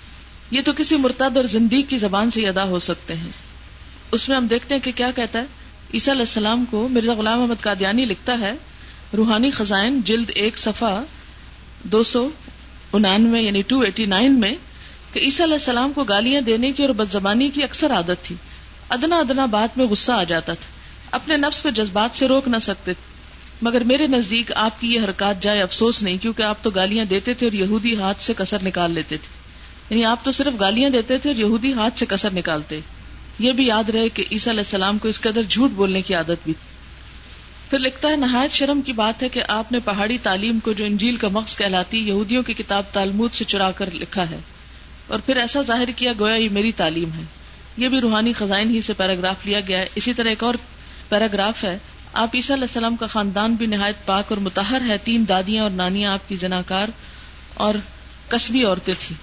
یہ 0.51 0.61
تو 0.65 0.71
کسی 0.77 0.95
مرتد 0.95 1.37
اور 1.37 1.45
زندگی 1.45 1.81
کی 1.81 1.97
زبان 1.97 2.31
سے 2.31 2.47
ادا 2.47 2.63
ہو 2.63 2.79
سکتے 2.79 3.15
ہیں۔ 3.15 3.31
اس 4.11 4.29
میں 4.29 4.37
ہم 4.37 4.47
دیکھتے 4.47 4.75
ہیں 4.75 4.81
کہ 4.81 4.91
کیا 4.95 5.11
کہتا 5.15 5.39
ہے۔ 5.39 5.45
عیسیٰ 5.93 6.13
علیہ 6.13 6.21
السلام 6.21 6.65
کو 6.69 6.87
مرزا 6.87 7.13
غلام 7.13 7.41
احمد 7.41 7.61
قادیانی 7.61 8.05
لکھتا 8.05 8.39
ہے 8.39 8.53
روحانی 9.17 9.51
خزائن 9.51 10.01
جلد 10.05 10.31
ایک 10.35 10.57
صفحہ 10.57 11.03
دو 11.83 12.03
سو 12.03 12.29
انانوے 12.93 13.41
یعنی 13.41 13.61
ٹو 13.61 13.79
ایٹی 13.79 14.05
نائن 14.05 14.39
میں 14.39 14.55
کہ 15.13 15.19
عیسیٰ 15.19 15.45
علیہ 15.45 15.55
السلام 15.55 15.93
کو 15.93 16.03
گالیاں 16.03 16.41
دینے 16.41 16.71
کی 16.71 16.83
اور 16.85 16.93
بد 16.93 17.11
زبانی 17.11 17.49
کی 17.49 17.63
اکثر 17.63 17.91
عادت 17.91 18.23
تھی۔ 18.23 18.35
ادنا 18.89 19.19
ادنا 19.19 19.45
بات 19.45 19.77
میں 19.77 19.85
غصہ 19.85 20.11
آ 20.11 20.23
جاتا 20.23 20.53
تھا۔ 20.53 20.81
اپنے 21.11 21.37
نفس 21.37 21.61
کو 21.61 21.69
جذبات 21.69 22.17
سے 22.17 22.27
روک 22.27 22.47
نہ 22.47 22.57
سکتے 22.61 22.91
مگر 23.61 23.81
میرے 23.81 24.07
نزدیک 24.07 24.51
آپ 24.55 24.81
کی 24.81 24.93
یہ 24.93 24.99
حرکات 24.99 25.43
جائے 25.43 25.61
افسوس 25.61 26.03
نہیں 26.03 26.17
کیونکہ 26.17 26.43
آپ 26.43 26.57
تو 26.61 26.69
گالیاں 26.69 27.05
دیتے 27.05 27.33
تھے 27.33 27.47
اور 27.47 27.53
یہودی 27.53 27.97
ہاتھ 27.97 28.23
سے 28.23 28.33
کسر 28.37 28.57
نکال 28.63 28.91
لیتے 28.91 29.17
تھے۔ 29.17 29.41
یعنی 29.89 30.05
آپ 30.05 30.25
تو 30.25 30.31
صرف 30.31 30.59
گالیاں 30.59 30.89
دیتے 30.89 31.17
تھے 31.17 31.29
اور 31.29 31.39
یہودی 31.39 31.73
ہاتھ 31.73 31.99
سے 31.99 32.05
کسر 32.09 32.33
نکالتے۔ 32.33 32.79
یہ 33.39 33.51
بھی 33.51 33.67
یاد 33.67 33.89
رہے 33.89 34.09
کہ 34.09 34.23
عیسیٰ 34.31 34.53
علیہ 34.53 34.63
السلام 34.63 34.97
کو 34.97 35.07
اس 35.07 35.21
قدر 35.21 35.41
جھوٹ 35.49 35.69
بولنے 35.69 36.01
کی 36.01 36.13
عادت 36.13 36.43
بھی 36.43 36.53
تھی۔ 36.53 36.70
پھر 37.71 37.79
لکھتا 37.79 38.09
ہے، 38.09 38.15
نہایت 38.15 38.51
شرم 38.51 38.81
کی 38.81 38.93
بات 38.93 39.23
ہے 39.23 39.29
کہ 39.29 39.41
آپ 39.47 39.71
نے 39.71 39.79
پہاڑی 39.79 40.17
تعلیم 40.23 40.59
کو 40.59 40.71
جو 40.71 40.85
انجیل 40.85 41.15
کا 41.15 41.27
مقص 41.27 41.57
کہلاتی، 41.57 41.97
یہودیوں 41.97 42.43
کی 42.43 42.53
کتاب 42.53 42.83
تالمود 42.91 43.33
سے 43.33 43.45
چرا 43.45 43.71
کر 43.71 43.89
لکھا 43.93 44.29
ہے۔ 44.29 44.37
اور 45.07 45.19
پھر 45.25 45.37
ایسا 45.37 45.61
ظاہر 45.61 45.87
کیا 45.95 46.13
گویا 46.19 46.35
یہ 46.35 46.49
میری 46.51 46.71
تعلیم 46.71 47.09
ہے۔ 47.13 47.21
یہ 47.77 47.89
بھی 47.89 48.01
روحانی 48.01 48.33
خزائن 48.33 48.69
ہی 48.69 48.81
سے 48.81 48.93
پیراگراف 48.93 49.35
لیا 49.45 49.59
گیا 49.67 49.79
ہے۔ 49.79 49.85
اسی 49.95 50.13
طرح 50.13 50.29
ایک 50.29 50.43
اور 50.43 50.53
پیراگراف 51.09 51.63
ہے، 51.63 51.77
آپ 52.13 52.29
عیسیٰ 52.33 52.55
علیہ 52.55 52.67
السلام 52.67 52.95
کا 52.95 53.07
خاندان 53.07 53.53
بھی 53.53 53.65
نہایت 53.65 54.05
پاک 54.05 54.25
اور 54.27 54.37
متحر 54.37 54.81
ہے۔ 54.87 54.97
تین 54.97 55.25
دادیاں 55.29 55.63
اور 55.63 55.71
نانیاں 55.71 56.13
آپ 56.13 56.29
کی 56.29 56.37
جناکار 56.37 56.87
اور 57.53 57.73
قصبی 58.27 58.63
عورتیں 58.63 58.93
تھیں، 58.99 59.17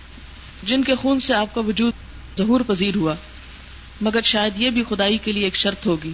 جن 0.67 0.83
کے 0.83 0.95
خون 0.95 1.21
سے 1.21 1.35
آپ 1.35 1.55
کا 1.55 1.61
وجود 1.61 1.93
ظہور 2.39 2.61
پذیر 2.67 2.97
ہوا۔ 2.97 3.15
مگر 4.01 4.21
شاید 4.21 4.61
یہ 4.61 4.71
بھی 4.71 4.83
خدائی 4.89 5.19
کے 5.19 5.33
لیے 5.33 5.45
ایک 5.45 5.57
شرط 5.57 5.87
ہوگی۔ 5.87 6.13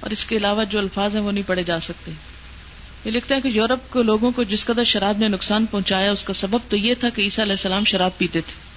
اور 0.00 0.10
اس 0.10 0.24
کے 0.24 0.36
علاوہ 0.36 0.64
جو 0.64 0.78
الفاظ 0.78 1.14
ہیں 1.14 1.22
وہ 1.22 1.32
نہیں 1.32 1.48
پڑھے 1.48 1.62
جا 1.62 1.80
سکتے۔ 1.80 2.10
یہ 3.04 3.10
لکھتے 3.10 3.34
ہیں 3.34 3.40
کہ 3.40 3.48
یورپ 3.48 3.92
کو 3.92 4.02
لوگوں 4.02 4.30
کو 4.30 4.42
جس 4.42 4.66
قدر 4.66 4.84
شراب 4.84 5.18
نے 5.18 5.28
نقصان 5.28 5.66
پہنچایا، 5.66 6.12
اس 6.12 6.24
کا 6.24 6.32
سبب 6.32 6.58
تو 6.68 6.76
یہ 6.76 6.94
تھا 6.94 7.08
کہ 7.08 7.22
عیسیٰ 7.22 7.44
علیہ 7.44 7.52
السلام 7.52 7.84
شراب 7.84 8.18
پیتے 8.18 8.40
تھے۔ 8.40 8.68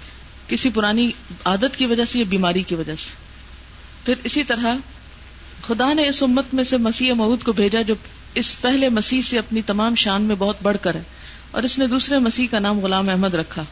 کسی 0.47 0.69
پرانی 0.69 1.11
عادت 1.45 1.78
کی 1.78 1.86
وجہ 1.86 2.05
سے 2.05 2.19
یا 2.19 2.26
بیماری 2.30 2.63
کی 2.63 2.76
وجہ 2.76 2.95
سے۔ 2.95 3.13
پھر 4.05 4.13
اسی 4.24 4.43
طرح 4.43 4.76
خدا 5.67 5.93
نے 5.93 6.07
اس 6.07 6.24
امت 6.24 6.53
میں 6.53 6.63
سے 6.63 6.78
مسیح 6.78 7.13
مود 7.13 7.43
کو 7.43 7.53
بھیجا 7.53 7.82
جو 7.82 7.95
اس 8.34 8.61
پہلے 8.61 8.89
مسیح 8.89 9.22
سے 9.22 9.39
اپنی 9.39 9.61
تمام 9.61 9.95
شان 9.95 10.22
میں 10.22 10.36
بہت 10.39 10.57
بڑھ 10.63 10.78
کر 10.82 10.95
ہے۔ 10.95 11.01
اور 11.51 11.63
اس 11.63 11.80
نے 11.80 11.88
دوسرے 11.88 12.19
مسیح 12.19 12.47
کا 12.51 12.59
نام 12.59 12.80
غلام 12.80 13.09
احمد 13.09 13.34
رکھا۔ 13.34 13.63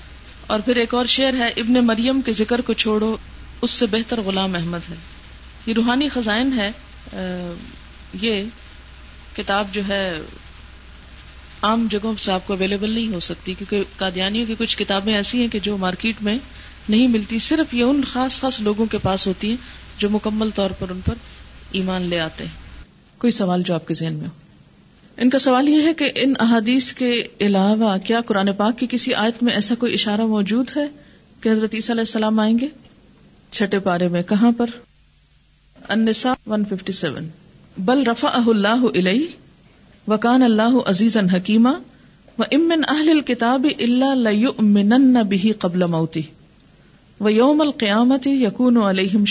اور 0.47 0.60
پھر 0.60 0.76
ایک 0.76 0.93
اور 0.93 1.06
شعر 1.06 1.34
ہے، 1.34 1.47
ابن 1.47 1.74
مریم 1.74 2.22
کے 2.22 2.34
ذکر 2.34 2.62
کو 2.62 2.74
چھوڑو، 2.74 3.18
اس 3.62 3.72
سے 3.72 3.86
بہتر 3.86 4.22
غلام 4.22 4.56
احمد 4.56 4.89
ہے۔ 4.89 4.95
یہ 5.66 5.74
روحانی 5.74 6.10
خزائن 6.10 6.54
ہے۔ 6.54 6.72
یہ 8.22 8.43
کتاب 9.38 9.68
جو 9.72 9.82
ہے 9.88 10.20
عام 11.62 11.88
جگہوں 11.91 12.14
سے 12.20 12.32
آپ 12.32 12.47
کو 12.47 12.54
اویلیبل 12.54 12.89
نہیں 12.89 13.14
ہو 13.14 13.20
سکتی، 13.20 13.54
کیونکہ 13.54 13.84
قادیانیوں 13.97 14.45
کی 14.45 14.56
کچھ 14.58 14.78
کتابیں 14.78 15.16
ایسی 15.16 15.39
ہیں 15.39 15.47
کہ 15.47 15.60
جو 15.60 15.78
مارکیٹ 15.78 16.16
میں 16.22 16.38
نہیں 16.89 17.08
ملتی، 17.08 17.39
صرف 17.39 17.74
یہ 17.74 17.84
ان 17.84 18.02
خاص 18.04 18.39
خاص 18.39 18.62
لوگوں 18.62 18.86
کے 18.86 18.97
پاس 18.97 19.28
ہوتی 19.28 19.50
ہیں 19.50 19.58
جو 19.97 20.10
مکمل 20.10 20.50
طور 20.56 20.70
پر 20.70 20.89
ان 20.89 21.00
پر 21.06 21.14
ایمان 21.72 22.02
لے 22.02 22.20
آتے 22.20 22.43
ہیں۔ 22.43 22.52
کوئی 23.18 23.32
سوال 23.32 23.64
جو 23.64 23.74
آپ 23.74 23.88
کے 23.88 23.93
ذہن 23.93 24.14
میں 24.14 24.26
ہو؟ 24.26 24.32
ان 25.18 25.30
کا 25.30 25.39
سوال 25.39 25.70
یہ 25.70 25.88
ہے 25.88 25.93
کہ 25.93 26.12
ان 26.16 26.34
احادیث 26.39 26.93
کے 26.93 27.28
علاوہ 27.41 27.97
کیا 27.97 28.22
قرآن 28.22 28.54
پاک 28.54 28.80
کی 28.80 28.88
کسی 28.89 29.14
آیت 29.14 29.43
میں 29.43 29.54
ایسا 29.54 29.76
کوئی 29.76 29.93
اشارہ 29.93 30.26
موجود 30.26 30.78
ہے 30.78 30.86
کہ 31.41 31.50
حضرت 31.50 31.76
عیسیٰ 31.76 31.89
علیہ 31.89 32.02
السلام 32.02 32.39
آئیں 32.39 32.60
گے؟ 32.60 32.68
چھٹے 33.52 33.80
پارے 33.80 34.08
میں 34.08 34.24
کہاں 34.24 34.52
پر؟ 34.58 34.66
النساء 35.90 36.34
157 36.50 37.30
بل 37.86 38.02
رفع 38.08 38.32
اللہ 38.48 38.86
علیہ 38.94 39.28
وکان 40.08 40.44
اللہ 40.44 40.78
عزیز 40.88 41.18
حکیمہ 41.34 41.70
و 42.38 42.44
امن 42.52 42.82
اہل 42.88 43.10
الکتاب 43.10 43.66
اللہ 43.78 44.16
لیؤمنن 44.24 45.22
به 45.30 45.54
قبل 45.60 45.86
موتی 45.94 46.22
و 47.20 47.30
یوم 47.30 47.62
القیامت 47.62 48.28
یکون 48.34 48.78
علیہم 48.84 49.24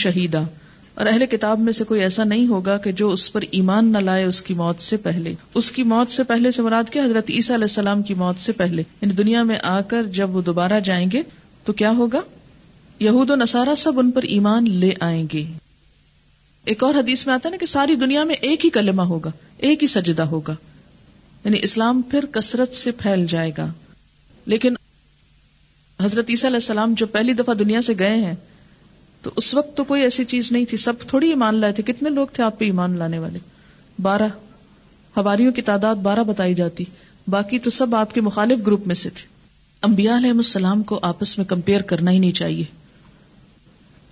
اور 0.95 1.07
اہل 1.07 1.25
کتاب 1.31 1.61
میں 1.61 1.73
سے 1.73 1.85
کوئی 1.85 2.01
ایسا 2.01 2.25
نہیں 2.25 2.47
ہوگا 2.47 2.77
کہ 2.85 2.93
جو 2.93 3.11
اس 3.11 3.33
پر 3.33 3.45
ایمان 3.51 3.93
نہ 3.93 3.99
لائے 3.99 4.25
اس 4.25 4.41
کی 4.43 4.55
موت 4.55 4.81
سے 4.81 4.97
پہلے. 4.97 5.35
اس 5.55 5.71
کی 5.73 5.83
موت 5.93 6.13
سے 6.13 6.23
پہلے 6.25 6.51
سے 6.51 6.63
مراد 6.63 6.91
کیا؟ 6.93 7.05
حضرت 7.05 7.31
عیسیٰ 7.31 7.57
علیہ 7.57 7.65
السلام 7.65 8.03
کی 8.03 8.15
موت 8.15 8.41
سے 8.41 8.53
پہلے. 8.53 8.83
یعنی 9.03 9.15
دنیا 9.15 9.43
میں 9.43 9.59
آ 9.63 9.81
کر 9.89 10.07
جب 10.13 10.37
وہ 10.37 10.43
دوبارہ 10.43 10.81
جائیں 10.85 11.07
گے 11.13 11.23
تو 11.67 11.73
کیا 11.73 11.91
ہوگا؟ 11.99 12.21
یہود 13.01 13.31
و 13.31 13.37
نصارہ 13.37 13.75
سب 13.79 13.99
ان 14.01 14.11
پر 14.11 14.23
ایمان 14.29 14.71
لے 14.81 14.93
آئیں 15.01 15.27
گے. 15.33 15.45
ایک 16.69 16.83
اور 16.83 16.95
حدیث 16.95 17.27
میں 17.27 17.35
آتا 17.35 17.49
ہے 17.49 17.51
نا 17.51 17.57
کہ 17.57 17.66
ساری 17.66 17.95
دنیا 17.95 18.25
میں 18.25 18.35
ایک 18.35 18.64
ہی 18.64 18.71
کلمہ 18.71 19.03
ہوگا، 19.03 19.31
ایک 19.57 19.83
ہی 19.83 19.87
سجدہ 19.87 20.23
ہوگا۔ 20.23 20.55
یعنی 21.45 21.59
اسلام 21.62 22.03
پھر 22.03 22.27
کثرت 22.27 22.75
سے 22.75 22.91
پھیل 22.91 23.27
جائے 23.27 23.51
گا۔ 23.59 23.73
لیکن 24.47 24.75
حضرت 26.03 26.25
عیسیٰ 26.29 26.51
علیہ 26.51 26.57
السلام 26.57 26.95
جو 26.97 27.07
پہلی 27.07 27.33
دفعہ 27.33 27.55
دنیا 27.55 27.83
سے 27.83 27.95
گئے 27.99 28.16
ہیں، 28.16 28.35
تو 29.23 29.31
اس 29.37 29.55
وقت 29.55 29.77
تو 29.77 29.85
کوئی 29.85 30.03
ایسی 30.03 30.25
چیز 30.25 30.53
نہیں 30.53 30.64
تھی۔ 30.64 30.79
سب 30.79 30.93
تھوڑی 30.99 31.29
ایمان 31.29 31.55
لائے 31.55 31.73
تھے۔ 31.73 31.83
کتنے 31.83 32.11
لوگ 32.11 32.27
تھے 32.33 32.45
آپ 32.45 32.59
پہ 32.59 32.64
ایمان 32.64 32.99
لانے 32.99 33.19
والے؟ 33.19 33.39
بارہ۔ 34.03 34.29
ہواریوں 35.16 35.53
کی 35.53 35.62
تعداد 35.62 35.97
بارہ 35.97 36.23
بتائی 36.23 36.55
جاتی۔ 36.55 36.85
باقی 37.29 37.59
تو 37.59 37.71
سب 37.71 37.95
آپ 37.95 38.14
کے 38.14 38.21
مخالف 38.21 38.59
گروپ 38.66 38.87
میں 38.87 38.95
سے 38.95 39.11
تھے۔ 39.11 39.27
انبیاء 39.83 40.16
علیہ 40.16 40.31
السلام 40.31 40.83
کو 40.83 40.99
آپس 41.03 41.39
میں 41.39 41.47
کمپیئر 41.47 41.81
کرنا 41.81 42.11
ہی 42.11 42.19
نہیں 42.19 42.33
چاہیے۔ 42.33 42.64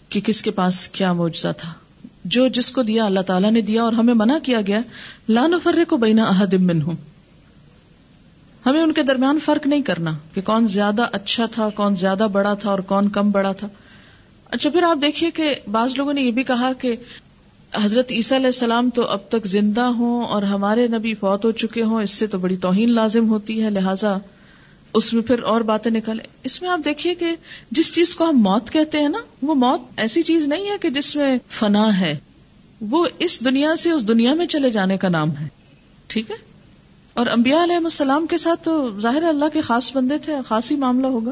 کہ 0.09 0.21
کس 0.21 0.43
کے 0.43 0.51
پاس 0.51 0.89
کیا 0.89 1.13
معجزہ 1.13 1.49
تھا۔ 1.59 1.73
جو 2.31 2.49
جس 2.49 2.71
کو 2.73 2.83
دیا 2.83 3.05
اللہ 3.05 3.21
تعالیٰ 3.21 3.51
نے 3.51 3.61
دیا 3.61 3.83
اور 3.83 3.93
ہمیں 3.93 4.15
منع 4.15 4.39
کیا 4.43 4.61
گیا 4.61 4.81
لان 5.29 5.55
فرے 5.63 5.85
کو 5.85 5.97
بینا 5.97 6.25
احدم 6.25 6.63
منہم۔ 6.63 6.95
ہمیں 8.67 8.83
ان 8.83 8.93
کے 8.93 9.03
درمیان 9.03 9.39
فرق 9.39 9.67
نہیں 9.67 9.83
کرنا 9.83 10.11
کہ 10.35 10.41
کون 10.41 10.69
زیادہ 10.69 11.07
اچھا 11.13 11.47
تھا، 11.47 11.69
کون 11.69 11.97
زیادہ 11.97 12.27
بڑا 12.33 12.55
تھا 12.55 12.71
اور 12.71 12.79
کون 12.79 13.09
کم 13.09 13.31
بڑا 13.31 13.53
تھا۔ 13.53 13.69
اچھا 14.51 14.71
پھر 14.71 14.83
آپ 14.83 15.03
دیکھیے 15.03 15.31
کہ 15.31 15.55
بعض 15.71 15.95
لوگوں 15.97 16.13
نے 16.13 16.23
یہ 16.23 16.31
بھی 16.31 16.43
کہا 16.43 16.73
کہ 16.73 16.97
حضرت 17.75 18.13
عیسیٰ 18.13 18.39
علیہ 18.39 18.47
السلام 18.47 18.91
تو 18.91 19.03
اب 19.03 19.19
تک 19.29 19.47
زندہ 19.47 19.81
ہوں 19.81 20.25
اور 20.25 20.43
ہمارے 20.43 20.87
نبی 20.87 21.15
فوت 21.15 21.45
ہو 21.45 21.53
چکے 21.53 21.83
ہوں، 21.83 22.03
اس 22.03 22.11
سے 22.11 22.27
تو 22.27 22.39
بڑی 22.39 22.57
توہین 22.57 22.91
لازم 22.91 23.29
ہوتی 23.29 23.63
ہے، 23.63 23.71
لہٰذا 23.71 24.17
اس 24.97 25.13
میں 25.15 25.23
پھر 25.23 25.43
اور 25.43 25.61
باتیں 25.61 25.91
نکلے 25.91 26.23
اس 26.43 26.63
میں 26.63 26.71
آپ 26.71 26.81
دیکھیے 26.85 27.15
کہ 27.15 27.37
جس 27.71 27.95
چیز 27.95 28.15
کو 28.15 28.29
ہم 28.29 28.39
موت 28.39 28.71
کہتے 28.71 28.99
ہیں 28.99 29.09
نا، 29.09 29.19
وہ 29.43 29.55
موت 29.55 29.81
ایسی 29.97 30.23
چیز 30.23 30.49
نہیں 30.49 30.71
ہے 30.71 30.79
کہ 30.81 30.91
جس 30.91 31.17
میں 31.17 31.39
فنا 31.49 32.01
ہے۔ 32.01 32.19
وہ 32.81 33.09
اس 33.19 33.45
دنیا 33.45 33.77
سے 33.77 33.91
اس 33.91 34.09
دنیا 34.09 34.35
میں 34.35 34.47
چلے 34.47 34.71
جانے 34.71 34.97
کا 34.97 35.09
نام 35.09 35.31
ہے۔ 35.31 35.49
ٹھیک 36.07 36.31
ہے؟ 36.31 36.37
اور 37.15 37.27
انبیاء 37.27 37.65
علیہ 37.65 37.77
السلام 37.77 38.27
کے 38.27 38.37
ساتھ 38.37 38.65
تو 38.65 39.01
ظاہر 39.01 39.23
اللہ 39.23 39.45
کے 39.53 39.61
خاص 39.61 39.97
بندے 39.97 40.19
تھے، 40.19 40.35
خاص 40.49 40.71
ہی 40.71 40.77
معاملہ 40.77 41.07
ہوگا۔ 41.07 41.31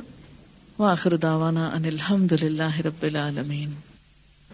واخر 0.78 1.16
دعوانا 1.16 1.66
ان 1.66 1.84
الحمد 1.84 2.32
للہ 2.42 2.80
رب 2.84 3.02
العالمین۔ 3.02 3.70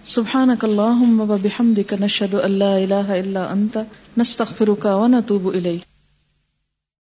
سبحانك 0.04 0.64
اللهم 0.64 1.20
وبحمدك 1.20 1.92
نشهد 1.92 2.34
ان 2.34 2.52
لا 2.52 2.74
اله 2.74 3.20
الا 3.20 3.50
انت 3.50 3.78
نستغفرك 4.18 4.86
ونتوب 4.86 5.46
اليك 5.46 5.89